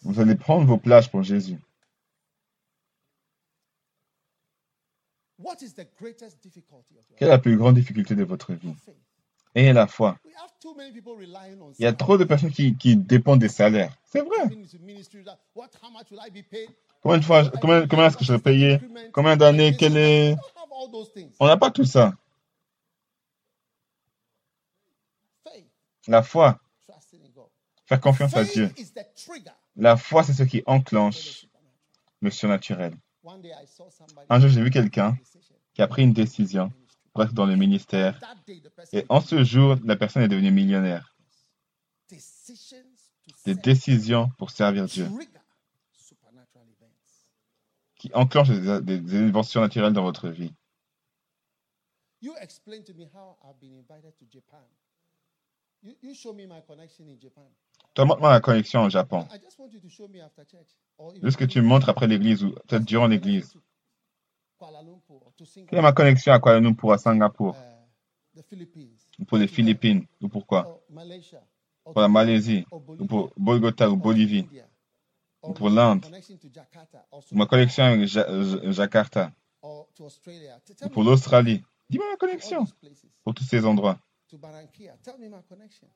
Vous 0.02 0.20
allez 0.20 0.34
prendre 0.34 0.66
vos 0.66 0.78
plages 0.78 1.10
pour 1.10 1.22
Jésus. 1.22 1.58
What 1.58 1.60
is 1.60 2.02
the 2.70 2.82
greatest 2.82 2.82
difficulty 4.26 4.82
of 4.82 5.12
your 5.12 5.22
Quelle 7.16 7.28
est 7.28 7.30
la 7.30 7.38
plus 7.38 7.56
grande 7.56 7.74
difficulté 7.74 8.14
de 8.14 8.24
votre 8.24 8.52
vie? 8.52 8.74
Et 9.54 9.72
la 9.72 9.86
foi. 9.86 10.18
Il 11.78 11.82
y 11.82 11.86
a 11.86 11.92
trop 11.92 12.18
de 12.18 12.24
personnes 12.24 12.50
qui, 12.50 12.76
qui 12.76 12.96
dépendent 12.96 13.40
des 13.40 13.48
salaires. 13.48 13.96
C'est 14.04 14.20
vrai. 14.20 14.48
Combien 17.02 17.18
de 17.18 17.24
fois, 17.24 17.50
combien, 17.60 17.86
combien 17.86 18.06
est-ce 18.06 18.16
que 18.16 18.24
je 18.24 18.32
vais 18.32 18.38
payer? 18.38 18.80
Combien 19.12 19.36
d'années 19.36 19.76
est... 19.78 20.36
On 21.38 21.46
n'a 21.46 21.56
pas 21.56 21.70
tout 21.70 21.84
ça. 21.84 22.14
La 26.06 26.22
foi, 26.22 26.60
faire 27.86 28.00
confiance 28.00 28.36
à 28.36 28.44
Dieu. 28.44 28.70
La 29.76 29.96
foi, 29.96 30.22
c'est 30.22 30.34
ce 30.34 30.42
qui 30.42 30.62
enclenche 30.66 31.46
le 32.20 32.30
surnaturel. 32.30 32.94
Un 34.28 34.40
jour, 34.40 34.50
j'ai 34.50 34.62
vu 34.62 34.70
quelqu'un 34.70 35.16
qui 35.74 35.82
a 35.82 35.86
pris 35.86 36.02
une 36.02 36.12
décision 36.12 36.72
pour 37.12 37.22
être 37.24 37.32
dans 37.32 37.46
le 37.46 37.56
ministère. 37.56 38.20
Et 38.92 39.04
en 39.08 39.20
ce 39.20 39.44
jour, 39.44 39.76
la 39.84 39.96
personne 39.96 40.22
est 40.22 40.28
devenue 40.28 40.50
millionnaire. 40.50 41.16
Des 43.46 43.54
décisions 43.54 44.28
pour 44.38 44.50
servir 44.50 44.86
Dieu, 44.86 45.08
qui 47.96 48.10
enclenchent 48.14 48.50
des, 48.50 48.80
des, 48.82 48.98
des 49.00 49.14
événements 49.16 49.42
surnaturels 49.42 49.92
dans 49.92 50.02
votre 50.02 50.28
vie. 50.28 50.52
Montre-moi 57.96 58.30
la 58.30 58.40
connexion 58.40 58.82
au 58.84 58.90
Japon. 58.90 59.26
Juste 61.22 61.36
que 61.38 61.44
tu 61.44 61.60
me 61.60 61.66
montres 61.66 61.88
après 61.88 62.06
l'église 62.06 62.42
ou 62.44 62.50
peut-être 62.66 62.84
durant 62.84 63.06
l'église. 63.06 63.54
Quelle 65.68 65.78
est 65.78 65.82
ma 65.82 65.92
connexion 65.92 66.32
à 66.32 66.40
Kuala 66.40 66.60
Lumpur, 66.60 66.92
à 66.92 66.98
Singapour, 66.98 67.56
ou 69.18 69.24
pour 69.24 69.38
les 69.38 69.46
Philippines, 69.46 70.06
ou 70.20 70.28
Malaysia, 70.90 71.42
or 71.84 71.92
Pour 71.92 72.02
la 72.02 72.08
Malaisie, 72.08 72.64
ou 72.70 73.06
pour 73.06 73.32
Bogota 73.36 73.90
ou 73.90 73.96
Bolivie, 73.96 74.48
ou 75.42 75.52
pour 75.52 75.68
l'Inde, 75.70 76.04
Jakarta, 76.52 77.06
or 77.12 77.22
ou 77.30 77.36
ma 77.36 77.46
connexion 77.46 77.84
avec 77.84 78.08
Ja- 78.08 78.26
Ja- 78.42 78.70
Jakarta, 78.72 79.32
ou 79.62 80.88
pour 80.92 81.04
l'Australie. 81.04 81.62
Dis-moi 81.90 82.06
ma 82.10 82.16
connexion. 82.16 82.66
Pour 83.22 83.34
tous 83.34 83.44
ces 83.44 83.64
endroits. 83.66 83.98
To 84.28 84.38
Barranquilla. 84.38 84.96
Tell 85.02 85.14
me 85.18 85.28
my 85.28 85.42
connection. 85.48 85.88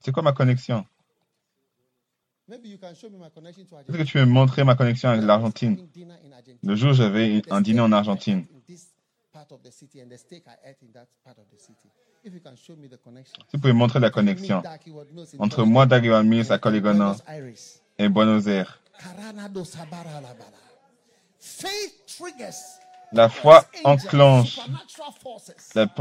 C'est 0.00 0.10
quoi 0.10 0.22
ma 0.22 0.32
connexion 0.32 0.84
Maybe 0.88 0.88
you 0.88 0.88
can 0.88 0.88
show 0.88 2.41
me 2.41 2.41
my 2.41 2.41
connection 2.41 2.41
to 2.41 2.41
Est-ce 2.52 3.96
que 3.96 4.02
tu 4.02 4.12
peux 4.12 4.24
me 4.24 4.32
montrer 4.32 4.64
ma 4.64 4.74
connexion 4.74 5.08
avec 5.08 5.24
l'Argentine? 5.24 5.86
Le 6.62 6.74
jour 6.76 6.90
où 6.90 6.94
j'avais 6.94 7.42
un 7.50 7.60
dîner 7.60 7.80
en 7.80 7.92
Argentine, 7.92 8.40
ate 8.40 8.54
in 8.54 8.60
this 8.66 8.88
part 9.32 9.46
of 9.50 9.62
the 9.62 9.70
city 9.70 10.02
and 10.02 10.08
the 10.08 10.18
steak 10.18 10.44
I 10.46 10.68
ate 10.68 10.76
in 10.82 10.92
that 10.92 11.06
part 11.24 11.38
of 11.38 11.44
the 11.50 11.58
city. 11.58 11.88
If 12.24 12.34
you 12.34 12.40
can 12.40 12.54
show 12.56 12.76
me 12.76 12.88
the 12.88 12.98
connection. 13.02 13.42
tu 13.50 13.58
peux 13.58 13.68
me 13.68 13.72
montrer 13.78 14.00
la 14.00 14.10
connexion 14.10 14.62
entre 15.38 15.64
moi, 15.64 15.86
Daguan 15.86 16.24
Mills 16.24 16.52
and- 16.52 16.54
à 16.54 16.58
Aires. 16.58 17.80
et 17.98 18.08
Buenos 18.08 18.46
Aires. 18.46 18.78
Faith 21.40 22.04
triggers 22.06 22.81
La 23.12 23.28
foi 23.28 23.64
enclenche 23.84 24.58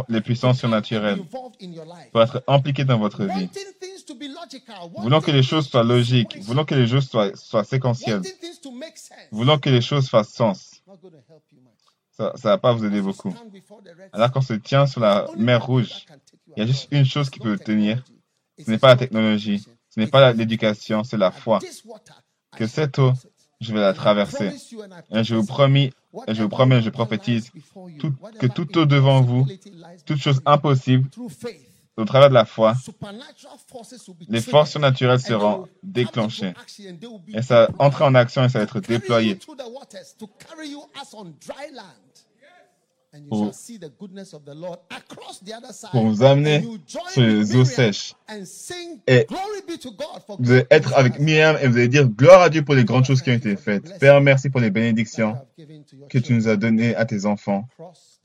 les 0.07 0.21
puissances 0.21 0.59
surnaturelles 0.59 1.21
pour 2.11 2.21
être 2.21 2.43
impliquées 2.47 2.85
dans 2.85 2.99
votre 2.99 3.25
vie. 3.25 3.49
Voulons 4.97 5.21
que 5.21 5.31
les 5.31 5.43
choses 5.43 5.67
soient 5.67 5.83
logiques, 5.83 6.37
voulons 6.41 6.65
que 6.65 6.75
les 6.75 6.87
choses 6.87 7.09
soient, 7.09 7.63
séquentielles, 7.63 8.21
voulons 9.31 9.59
que 9.59 9.69
les 9.69 9.81
choses 9.81 10.09
fassent 10.09 10.33
sens. 10.33 10.83
Ça 12.11 12.33
ne 12.35 12.41
va 12.41 12.57
pas 12.57 12.73
vous 12.73 12.85
aider 12.85 13.01
beaucoup. 13.01 13.35
Alors 14.13 14.31
qu'on 14.31 14.41
se 14.41 14.53
tient 14.53 14.85
sur 14.85 15.01
la 15.01 15.27
mer 15.37 15.65
rouge, 15.65 16.05
il 16.55 16.59
y 16.59 16.61
a 16.61 16.67
juste 16.67 16.87
une 16.91 17.05
chose 17.05 17.29
qui 17.29 17.39
peut 17.39 17.57
tenir. 17.57 18.03
Ce 18.63 18.69
n'est 18.69 18.77
pas 18.77 18.89
la 18.89 18.97
technologie, 18.97 19.63
ce 19.89 19.99
n'est 19.99 20.07
pas 20.07 20.33
l'éducation, 20.33 21.03
c'est 21.03 21.17
la 21.17 21.31
foi. 21.31 21.59
Que 22.55 22.67
cette 22.67 22.99
eau. 22.99 23.13
Je 23.61 23.71
vais 23.73 23.79
la 23.79 23.93
traverser. 23.93 24.49
Et 25.11 25.23
je 25.23 25.35
vous 25.35 25.45
et 26.27 26.33
je 26.35 26.41
vous 26.43 26.49
promets, 26.49 26.81
je 26.81 26.89
prophétise, 26.89 27.51
tout- 27.99 28.13
que 28.39 28.47
toute 28.47 28.75
eau 28.75 28.85
devant 28.85 29.21
vous, 29.21 29.47
toute 30.05 30.19
chose 30.19 30.41
impossible, 30.45 31.09
au 31.97 32.05
travers 32.05 32.29
de 32.29 32.33
la 32.33 32.45
foi, 32.45 32.73
les 34.29 34.41
forces 34.41 34.75
they 34.77 35.19
seront 35.19 35.67
déclenchées. 35.83 36.53
Et 37.33 37.41
ça 37.41 37.67
va 37.67 37.69
deployed 37.69 37.73
entrer 37.79 38.03
en 38.05 38.15
action 38.15 38.43
et 38.43 38.49
ça 38.49 38.57
va 38.59 38.63
être 38.63 38.79
déployé 38.79 39.37
Pour- 43.29 43.45
shall 43.45 43.53
see 43.53 43.77
the 43.77 43.89
goodness 43.99 44.33
of 44.33 44.43
the 44.45 44.53
Lord 44.55 44.79
across 44.89 45.41
the 45.43 45.51
other 45.53 45.73
side. 45.73 45.89
pour 45.91 46.05
vous 46.05 46.23
amener 46.23 46.61
sur 46.87 47.01
with 47.01 47.15
les 47.17 47.55
eaux 47.57 47.65
sing 48.45 48.99
Et 49.05 49.27
Vous 50.39 50.51
allez 50.51 50.65
être 50.69 50.93
avec 50.95 51.19
Myriam 51.19 51.57
et 51.61 51.67
vous 51.67 51.77
allez 51.77 51.89
dire 51.89 52.07
gloire 52.07 52.41
à 52.43 52.49
Dieu 52.49 52.63
pour 52.63 52.73
les 52.75 52.85
grandes 52.85 53.03
choses 53.05 53.21
qui 53.21 53.29
ont 53.29 53.33
été 53.33 53.55
faites. 53.57 53.99
Père, 53.99 54.21
merci 54.21 54.49
pour 54.49 54.61
les 54.61 54.71
bénédictions 54.71 55.35
que 56.09 56.17
tu 56.19 56.33
nous 56.33 56.47
as 56.47 56.55
données 56.55 56.95
à 56.95 57.05
tes 57.05 57.25
enfants 57.25 57.67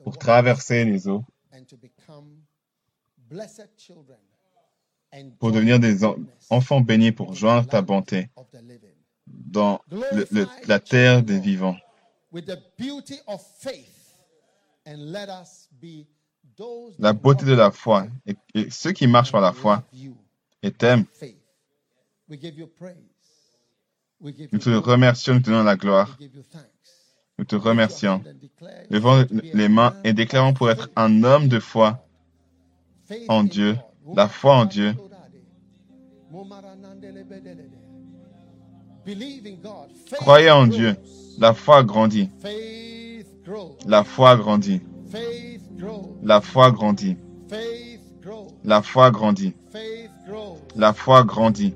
pour 0.05 0.19
traverser 0.19 0.85
les 0.85 1.09
eaux, 1.09 1.25
and 1.53 1.65
to 1.69 1.77
become 1.77 2.37
blessed 3.29 3.69
children 3.77 4.19
and 5.13 5.31
pour 5.41 5.51
devenir 5.51 5.81
des 5.81 6.05
en- 6.05 6.17
enfants 6.51 6.81
bénis 6.81 7.11
pour 7.11 7.35
joindre 7.35 7.67
ta 7.67 7.83
bonté 7.83 8.29
dans 9.27 9.81
le- 9.91 10.27
le- 10.31 10.49
la 10.69 10.79
terre 10.79 11.23
des 11.25 11.41
vivants. 11.41 11.77
La 16.99 17.13
beauté 17.13 17.45
de 17.45 17.53
la 17.53 17.71
foi 17.71 18.07
et, 18.27 18.37
et 18.55 18.71
ceux 18.71 18.93
qui 18.93 19.07
marchent 19.07 19.33
par 19.33 19.41
la 19.41 19.53
foi 19.53 19.83
et 20.63 20.71
t'aiment, 20.71 21.05
nous 24.21 24.59
te 24.59 24.71
remercions, 24.71 25.35
nous 25.35 25.41
te 25.41 25.51
donnons 25.51 25.65
la 25.65 25.77
gloire, 25.77 26.17
nous 27.39 27.45
te 27.45 27.57
remercions. 27.57 28.23
Levons 28.91 29.27
les 29.31 29.69
mains 29.69 29.95
et 30.05 30.13
déclarons 30.13 30.55
pour 30.55 30.71
être 30.71 30.89
un 30.97 31.23
homme 31.25 31.49
de 31.49 31.61
foi 31.61 32.07
en 33.29 33.45
Dieu, 33.45 33.77
la 34.15 34.29
foi 34.29 34.55
en 34.55 34.65
Dieu. 34.65 34.95
Croyez 40.13 40.51
en. 40.51 40.67
Dieu. 40.67 40.97
La 41.39 41.55
foi 41.55 41.85
grandit. 41.85 42.31
La 43.87 44.05
foi 44.05 44.37
grandit, 44.37 44.83
la 46.23 46.41
foi 46.41 46.73
grandit, 46.73 47.17
la 48.65 48.83
foi 48.83 49.11
grandit, 49.11 49.55
la 50.75 50.93
foi 50.93 51.25
grandit, 51.25 51.75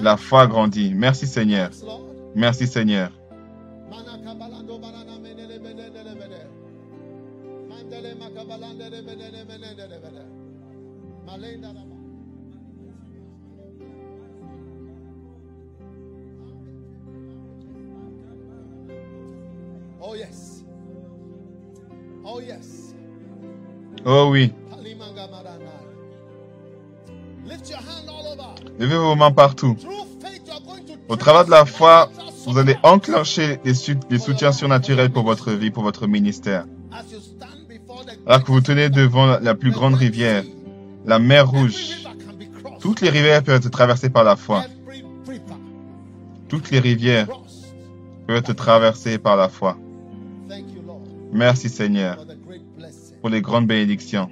la 0.00 0.16
foi 0.16 0.46
grandit. 0.46 0.94
Merci 0.94 1.26
Seigneur, 1.26 1.70
merci 2.34 2.66
Seigneur. 2.66 3.10
Oh 24.06 24.28
oui, 24.30 24.52
levez 28.78 28.96
vos 28.96 29.14
mains 29.14 29.30
partout. 29.30 29.76
Au 31.08 31.16
travers 31.16 31.44
de 31.44 31.50
la 31.50 31.64
foi, 31.64 32.10
vous 32.46 32.58
allez 32.58 32.76
enclencher 32.82 33.60
les, 33.64 34.18
soutiens 34.18 34.52
surnaturels 34.52 35.10
pour 35.10 35.24
votre 35.24 35.52
vie, 35.52 35.70
pour 35.70 35.82
votre 35.82 36.06
ministère. 36.06 36.66
Alors 38.26 38.42
que 38.42 38.52
vous 38.52 38.60
tenez 38.60 38.88
devant 38.88 39.38
la, 39.38 39.54
plus 39.54 39.70
grande 39.70 39.94
rivière, 39.94 40.44
la 41.04 41.18
mer 41.18 41.48
rouge, 41.48 42.04
toutes 42.80 43.00
les 43.00 43.10
rivières 43.10 43.42
peuvent 43.42 43.56
être 43.56 43.70
traversées 43.70 44.10
par 44.10 44.24
la 44.24 44.36
foi. 44.36 44.64
Toutes 46.48 46.70
les 46.70 46.78
rivières 46.78 47.28
peuvent 48.26 48.36
être 48.36 48.52
traversées 48.52 49.18
par 49.18 49.36
la 49.36 49.48
foi. 49.48 49.76
Merci 51.32 51.68
Seigneur 51.68 52.18
pour 53.24 53.30
les 53.30 53.40
grandes 53.40 53.66
bénédictions 53.66 54.28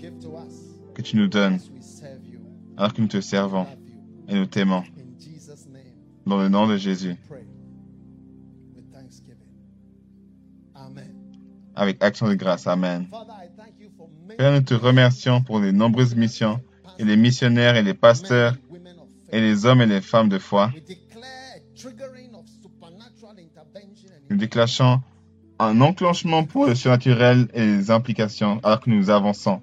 que 0.94 1.00
tu 1.00 1.16
nous 1.16 1.26
donnes 1.26 1.58
alors 2.76 2.92
que 2.92 3.00
nous 3.00 3.08
te 3.08 3.22
servons 3.22 3.66
et 4.28 4.34
nous 4.34 4.44
t'aimons. 4.44 4.84
Dans 6.26 6.36
le 6.36 6.50
nom 6.50 6.66
de 6.66 6.76
Jésus, 6.76 7.16
avec 11.74 12.04
action 12.04 12.28
de 12.28 12.34
grâce. 12.34 12.66
Amen. 12.66 13.08
Père, 14.36 14.52
nous 14.52 14.60
te 14.60 14.74
remercions 14.74 15.40
pour 15.40 15.58
les 15.58 15.72
nombreuses 15.72 16.14
missions 16.14 16.60
et 16.98 17.04
les 17.06 17.16
missionnaires 17.16 17.76
et 17.76 17.82
les 17.82 17.94
pasteurs 17.94 18.58
et 19.30 19.40
les 19.40 19.64
hommes 19.64 19.80
et 19.80 19.86
les 19.86 20.02
femmes 20.02 20.28
de 20.28 20.38
foi. 20.38 20.70
Nous 24.28 24.36
déclenchons 24.36 25.00
un 25.62 25.80
enclenchement 25.80 26.44
pour 26.44 26.66
le 26.66 26.74
surnaturel 26.74 27.48
et 27.54 27.64
les 27.64 27.90
implications 27.90 28.58
alors 28.62 28.80
que 28.80 28.90
nous 28.90 29.10
avançons. 29.10 29.60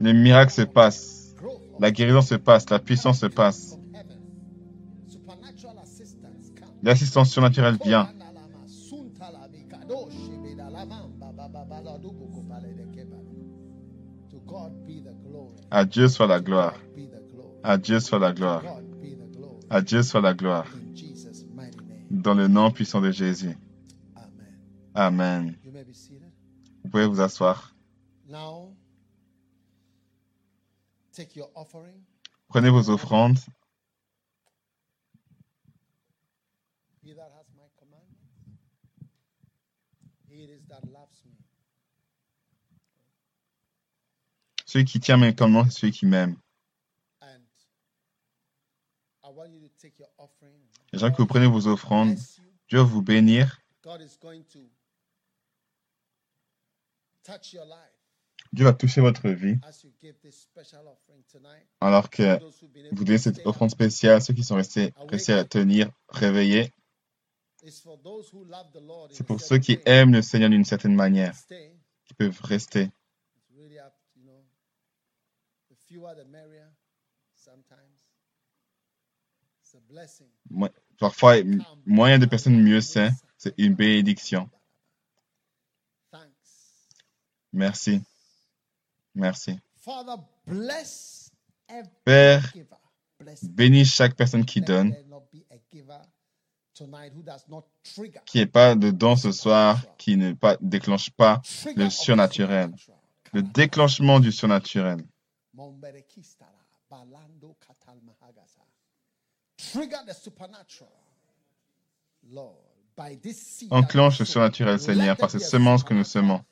Les 0.00 0.12
miracles 0.12 0.52
se 0.52 0.62
passent, 0.62 1.34
la 1.80 1.90
guérison 1.90 2.20
se 2.20 2.36
passe, 2.36 2.70
la 2.70 2.78
puissance 2.78 3.20
se 3.20 3.26
passe, 3.26 3.78
l'assistance 6.82 7.30
surnaturelle 7.30 7.78
vient. 7.84 8.08
À 15.70 15.84
Dieu 15.84 16.08
soit 16.08 16.26
la 16.26 16.40
gloire. 16.40 16.74
À 17.64 17.76
Dieu 17.76 17.98
soit 17.98 18.18
la 18.18 18.32
gloire. 18.32 18.62
À 19.68 19.82
Dieu 19.82 20.02
soit 20.02 20.20
la 20.20 20.34
gloire. 20.34 20.66
Dans 22.10 22.34
le 22.34 22.48
nom 22.48 22.70
puissant 22.70 23.00
de 23.00 23.10
Jésus. 23.10 23.56
Amen. 24.16 24.58
Amen. 24.94 25.58
You 25.62 25.72
may 25.72 25.84
be 25.84 25.92
seated. 25.92 26.32
Vous 26.82 26.90
pouvez 26.90 27.06
vous 27.06 27.20
asseoir. 27.20 27.74
Now, 28.26 28.74
take 31.12 31.36
your 31.36 31.50
offering. 31.54 32.04
Prenez 32.48 32.70
vos 32.70 32.88
offrandes. 32.90 33.38
He 37.02 37.14
that 37.14 37.32
has 37.36 37.46
my 37.56 37.64
commandments, 37.78 38.20
he 40.28 40.44
it 40.44 40.50
is 40.50 40.66
that 40.68 40.84
loves 40.92 41.24
me. 41.24 41.32
Celui 44.66 44.84
qui 44.84 45.00
tient 45.00 45.16
mes 45.16 45.34
commandements, 45.34 45.70
c'est 45.70 45.80
celui 45.80 45.92
qui 45.92 46.04
m'aime. 46.06 46.36
And 47.22 47.42
I 49.24 49.30
want 49.30 49.50
you 49.52 49.60
to 49.60 49.68
take 49.80 49.98
your 49.98 50.10
offering. 50.18 50.60
Les 50.92 50.98
gens 50.98 51.10
que 51.10 51.18
vous 51.18 51.26
prenez 51.26 51.46
vos 51.46 51.66
offrandes. 51.66 52.16
Dieu 52.68 52.78
va 52.78 52.84
vous 52.84 53.02
bénir. 53.02 53.60
Dieu 58.52 58.64
va 58.64 58.72
toucher 58.72 59.00
votre 59.00 59.28
vie. 59.28 59.58
Alors 61.80 62.08
que 62.08 62.38
vous 62.94 63.04
donnez 63.04 63.18
cette 63.18 63.46
offrande 63.46 63.70
spéciale, 63.70 64.22
ceux 64.22 64.34
qui 64.34 64.44
sont 64.44 64.56
restés 64.56 64.94
réussis 65.08 65.32
à 65.32 65.44
tenir, 65.44 65.90
réveillés, 66.08 66.72
c'est 67.64 69.26
pour 69.26 69.40
ceux 69.40 69.58
qui 69.58 69.78
aiment 69.84 70.12
le 70.12 70.22
Seigneur 70.22 70.48
d'une 70.48 70.64
certaine 70.64 70.94
manière, 70.94 71.34
qui 72.04 72.14
peuvent 72.14 72.40
rester. 72.42 72.90
Parfois, 80.98 81.36
moyen 81.86 82.18
de 82.18 82.26
personnes 82.26 82.60
mieux 82.60 82.80
c'est, 82.80 83.10
c'est 83.36 83.54
une 83.58 83.74
bénédiction. 83.74 84.48
Thanks. 86.10 86.28
Merci. 87.52 88.00
Merci. 89.14 89.58
Father, 89.76 90.22
bless 90.46 91.30
every 91.68 91.90
Père, 92.04 92.52
bénis 93.42 93.84
chaque 93.84 94.14
personne 94.14 94.44
qui 94.44 94.60
donne, 94.60 94.94
qui 98.24 98.38
n'est 98.38 98.46
pas 98.46 98.74
dedans 98.74 99.16
ce 99.16 99.32
soir, 99.32 99.80
qui 99.96 100.16
ne 100.16 100.32
pas, 100.32 100.56
déclenche 100.60 101.10
pas 101.10 101.42
le 101.76 101.90
surnaturel. 101.90 102.72
le 103.32 103.42
déclenchement 103.42 104.20
du 104.20 104.32
surnaturel. 104.32 105.04
Trigger 109.58 109.98
the 110.06 110.14
supernatural. 110.14 110.90
Lord, 112.30 112.56
by 112.96 113.16
this 113.16 113.36
seed 113.40 113.72
Enclenche 113.72 114.18
le 114.20 114.24
surnaturel, 114.24 114.78
Seigneur, 114.78 115.16
par 115.16 115.30
ces 115.30 115.40
semences 115.40 115.82
que 115.84 115.94
nous 115.94 116.04
semons. 116.04 116.44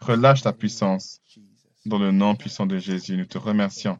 Relâche 0.00 0.42
ta 0.42 0.52
puissance 0.52 1.20
dans 1.86 1.98
le 1.98 2.10
nom 2.12 2.34
puissant 2.36 2.66
de 2.66 2.78
Jésus. 2.78 3.16
Nous 3.16 3.26
te 3.26 3.38
remercions. 3.38 3.98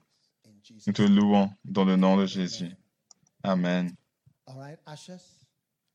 Nous 0.87 0.93
te 0.93 1.03
louons 1.03 1.51
dans 1.65 1.85
le 1.85 1.97
nom 1.97 2.17
de 2.17 2.27
Jésus. 2.27 2.71
Amen. 3.43 3.95
All 4.47 4.57
right, 4.59 4.79
ashes, 4.87 5.47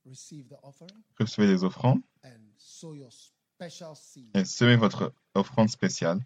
receive 0.05 0.47
the 0.47 0.57
offering 0.63 1.03
Recevez 1.19 1.47
les 1.47 1.63
offrandes 1.63 2.01
and 2.23 2.39
sow 2.57 2.93
your 2.95 3.11
special 3.11 3.95
seed. 3.95 4.29
et 4.35 4.45
semez 4.45 4.75
votre 4.75 5.13
offrande 5.35 5.69
spéciale. 5.69 6.19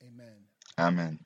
Amen. 0.00 0.45
Amen. 0.78 1.20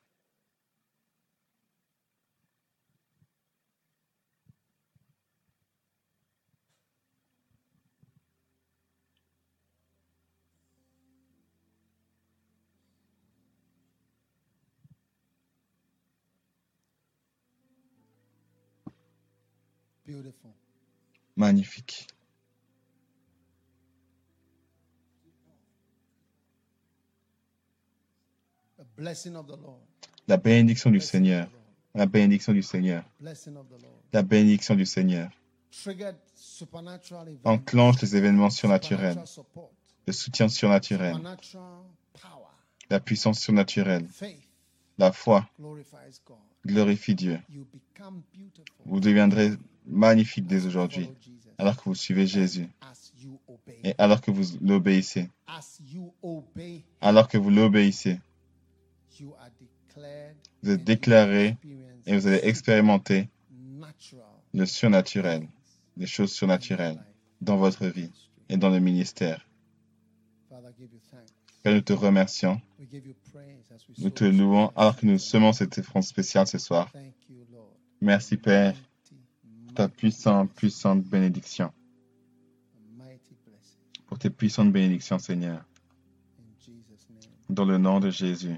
Beautiful. 20.06 20.54
Magnifique. 21.36 22.06
La 30.28 30.36
bénédiction 30.36 30.90
du 30.90 31.00
Seigneur. 31.00 31.48
La 31.94 32.06
bénédiction 32.06 32.52
du 32.52 32.62
Seigneur. 32.62 33.04
La 34.12 34.22
bénédiction 34.22 34.74
du 34.74 34.86
Seigneur. 34.86 35.30
Enclenche 37.44 38.02
les 38.02 38.16
événements 38.16 38.50
surnaturels. 38.50 39.22
Le 40.06 40.12
soutien 40.12 40.48
surnaturel. 40.48 41.16
La 42.90 43.00
puissance 43.00 43.40
surnaturelle. 43.40 44.06
La 44.98 45.12
foi 45.12 45.48
glorifie 46.66 47.14
Dieu. 47.14 47.40
Vous 48.84 49.00
deviendrez 49.00 49.52
magnifique 49.86 50.46
dès 50.46 50.66
aujourd'hui 50.66 51.10
alors 51.56 51.76
que 51.76 51.84
vous 51.84 51.94
suivez 51.94 52.26
Jésus 52.26 52.68
et 53.84 53.94
alors 53.98 54.20
que 54.20 54.30
vous 54.30 54.44
l'obéissez. 54.60 55.30
Alors 57.00 57.28
que 57.28 57.38
vous 57.38 57.50
l'obéissez, 57.50 58.18
vous 60.62 60.70
êtes 60.70 60.84
déclaré 60.84 61.56
et 62.06 62.16
vous 62.16 62.26
allez 62.26 62.40
expérimenter 62.42 63.28
le 64.52 64.66
surnaturel, 64.66 65.48
les 65.96 66.06
choses 66.06 66.32
surnaturelles 66.32 67.02
dans 67.40 67.56
votre 67.56 67.86
vie 67.86 68.10
et 68.48 68.56
dans 68.56 68.70
le 68.70 68.80
ministère. 68.80 69.46
Père, 71.62 71.74
nous 71.74 71.80
te 71.80 71.92
remercions. 71.92 72.60
Nous 73.98 74.10
te 74.10 74.24
louons. 74.24 74.72
alors 74.76 74.96
que 74.96 75.06
nous 75.06 75.18
semons 75.18 75.52
cette 75.52 75.78
offrande 75.78 76.04
spéciale 76.04 76.46
ce 76.46 76.58
soir. 76.58 76.90
Merci 78.00 78.36
Père, 78.36 78.74
pour 79.66 79.74
ta 79.74 79.88
puissante, 79.88 80.50
puissante 80.52 81.02
bénédiction, 81.02 81.70
pour 84.06 84.18
tes 84.18 84.30
puissantes 84.30 84.72
bénédictions 84.72 85.18
Seigneur, 85.18 85.64
dans 87.50 87.66
le 87.66 87.76
nom 87.76 88.00
de 88.00 88.10
Jésus. 88.10 88.56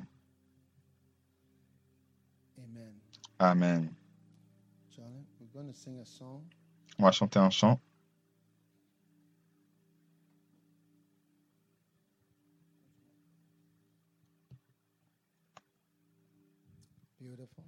Song. 6.04 6.44
On 6.98 7.04
va 7.04 7.12
chanter 7.12 7.38
un 7.38 7.50
chant. 7.50 7.80
Beautiful. 17.18 17.64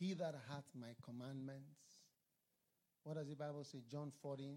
He 0.00 0.14
that 0.14 0.34
hath 0.48 0.64
my 0.74 0.94
commandments. 1.04 1.62
What 3.04 3.16
does 3.16 3.28
the 3.28 3.34
Bible 3.36 3.64
say? 3.64 3.78
John 3.90 4.12
14. 4.22 4.56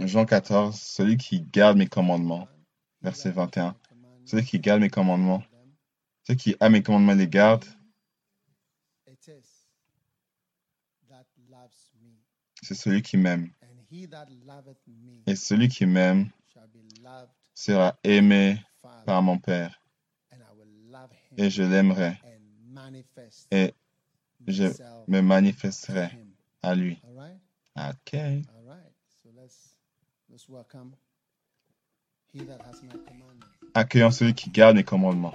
Jean 0.00 0.26
14, 0.26 0.72
celui 0.72 1.16
qui 1.16 1.40
garde 1.40 1.76
mes 1.76 1.88
commandements, 1.88 2.46
verset 3.02 3.32
that 3.32 3.40
hath 3.40 3.50
21. 3.50 3.66
my 3.66 3.74
commandments, 3.88 4.30
Celui 4.30 4.44
qui 4.44 4.60
garde 4.60 4.80
mes 4.80 4.90
commandements, 4.90 5.42
celui 6.22 6.36
qui 6.38 6.56
a 6.60 6.68
mes 6.68 6.82
commandements 6.82 7.14
les 7.14 7.26
garde, 7.26 7.64
It 9.06 9.26
is 9.28 9.66
that 11.10 11.26
loves 11.50 11.90
me. 12.00 12.12
C'est 12.62 12.74
celui 12.74 13.02
qui 13.02 13.16
m'aime. 13.16 13.50
Et 15.26 15.36
celui 15.36 15.68
qui 15.68 15.86
m'aime 15.86 16.30
sera 17.54 17.98
aimé 18.04 18.62
par 19.06 19.22
mon 19.22 19.38
Père, 19.38 19.80
et 21.36 21.50
je 21.50 21.62
l'aimerai, 21.62 22.18
et 23.50 23.74
je 24.46 24.66
me 25.06 25.20
manifesterai 25.20 26.10
à 26.62 26.74
lui. 26.74 27.00
Ok. 27.76 28.16
Accueillons 33.74 34.10
celui 34.10 34.34
qui 34.34 34.50
garde 34.50 34.76
mes 34.76 34.84
commandements. 34.84 35.34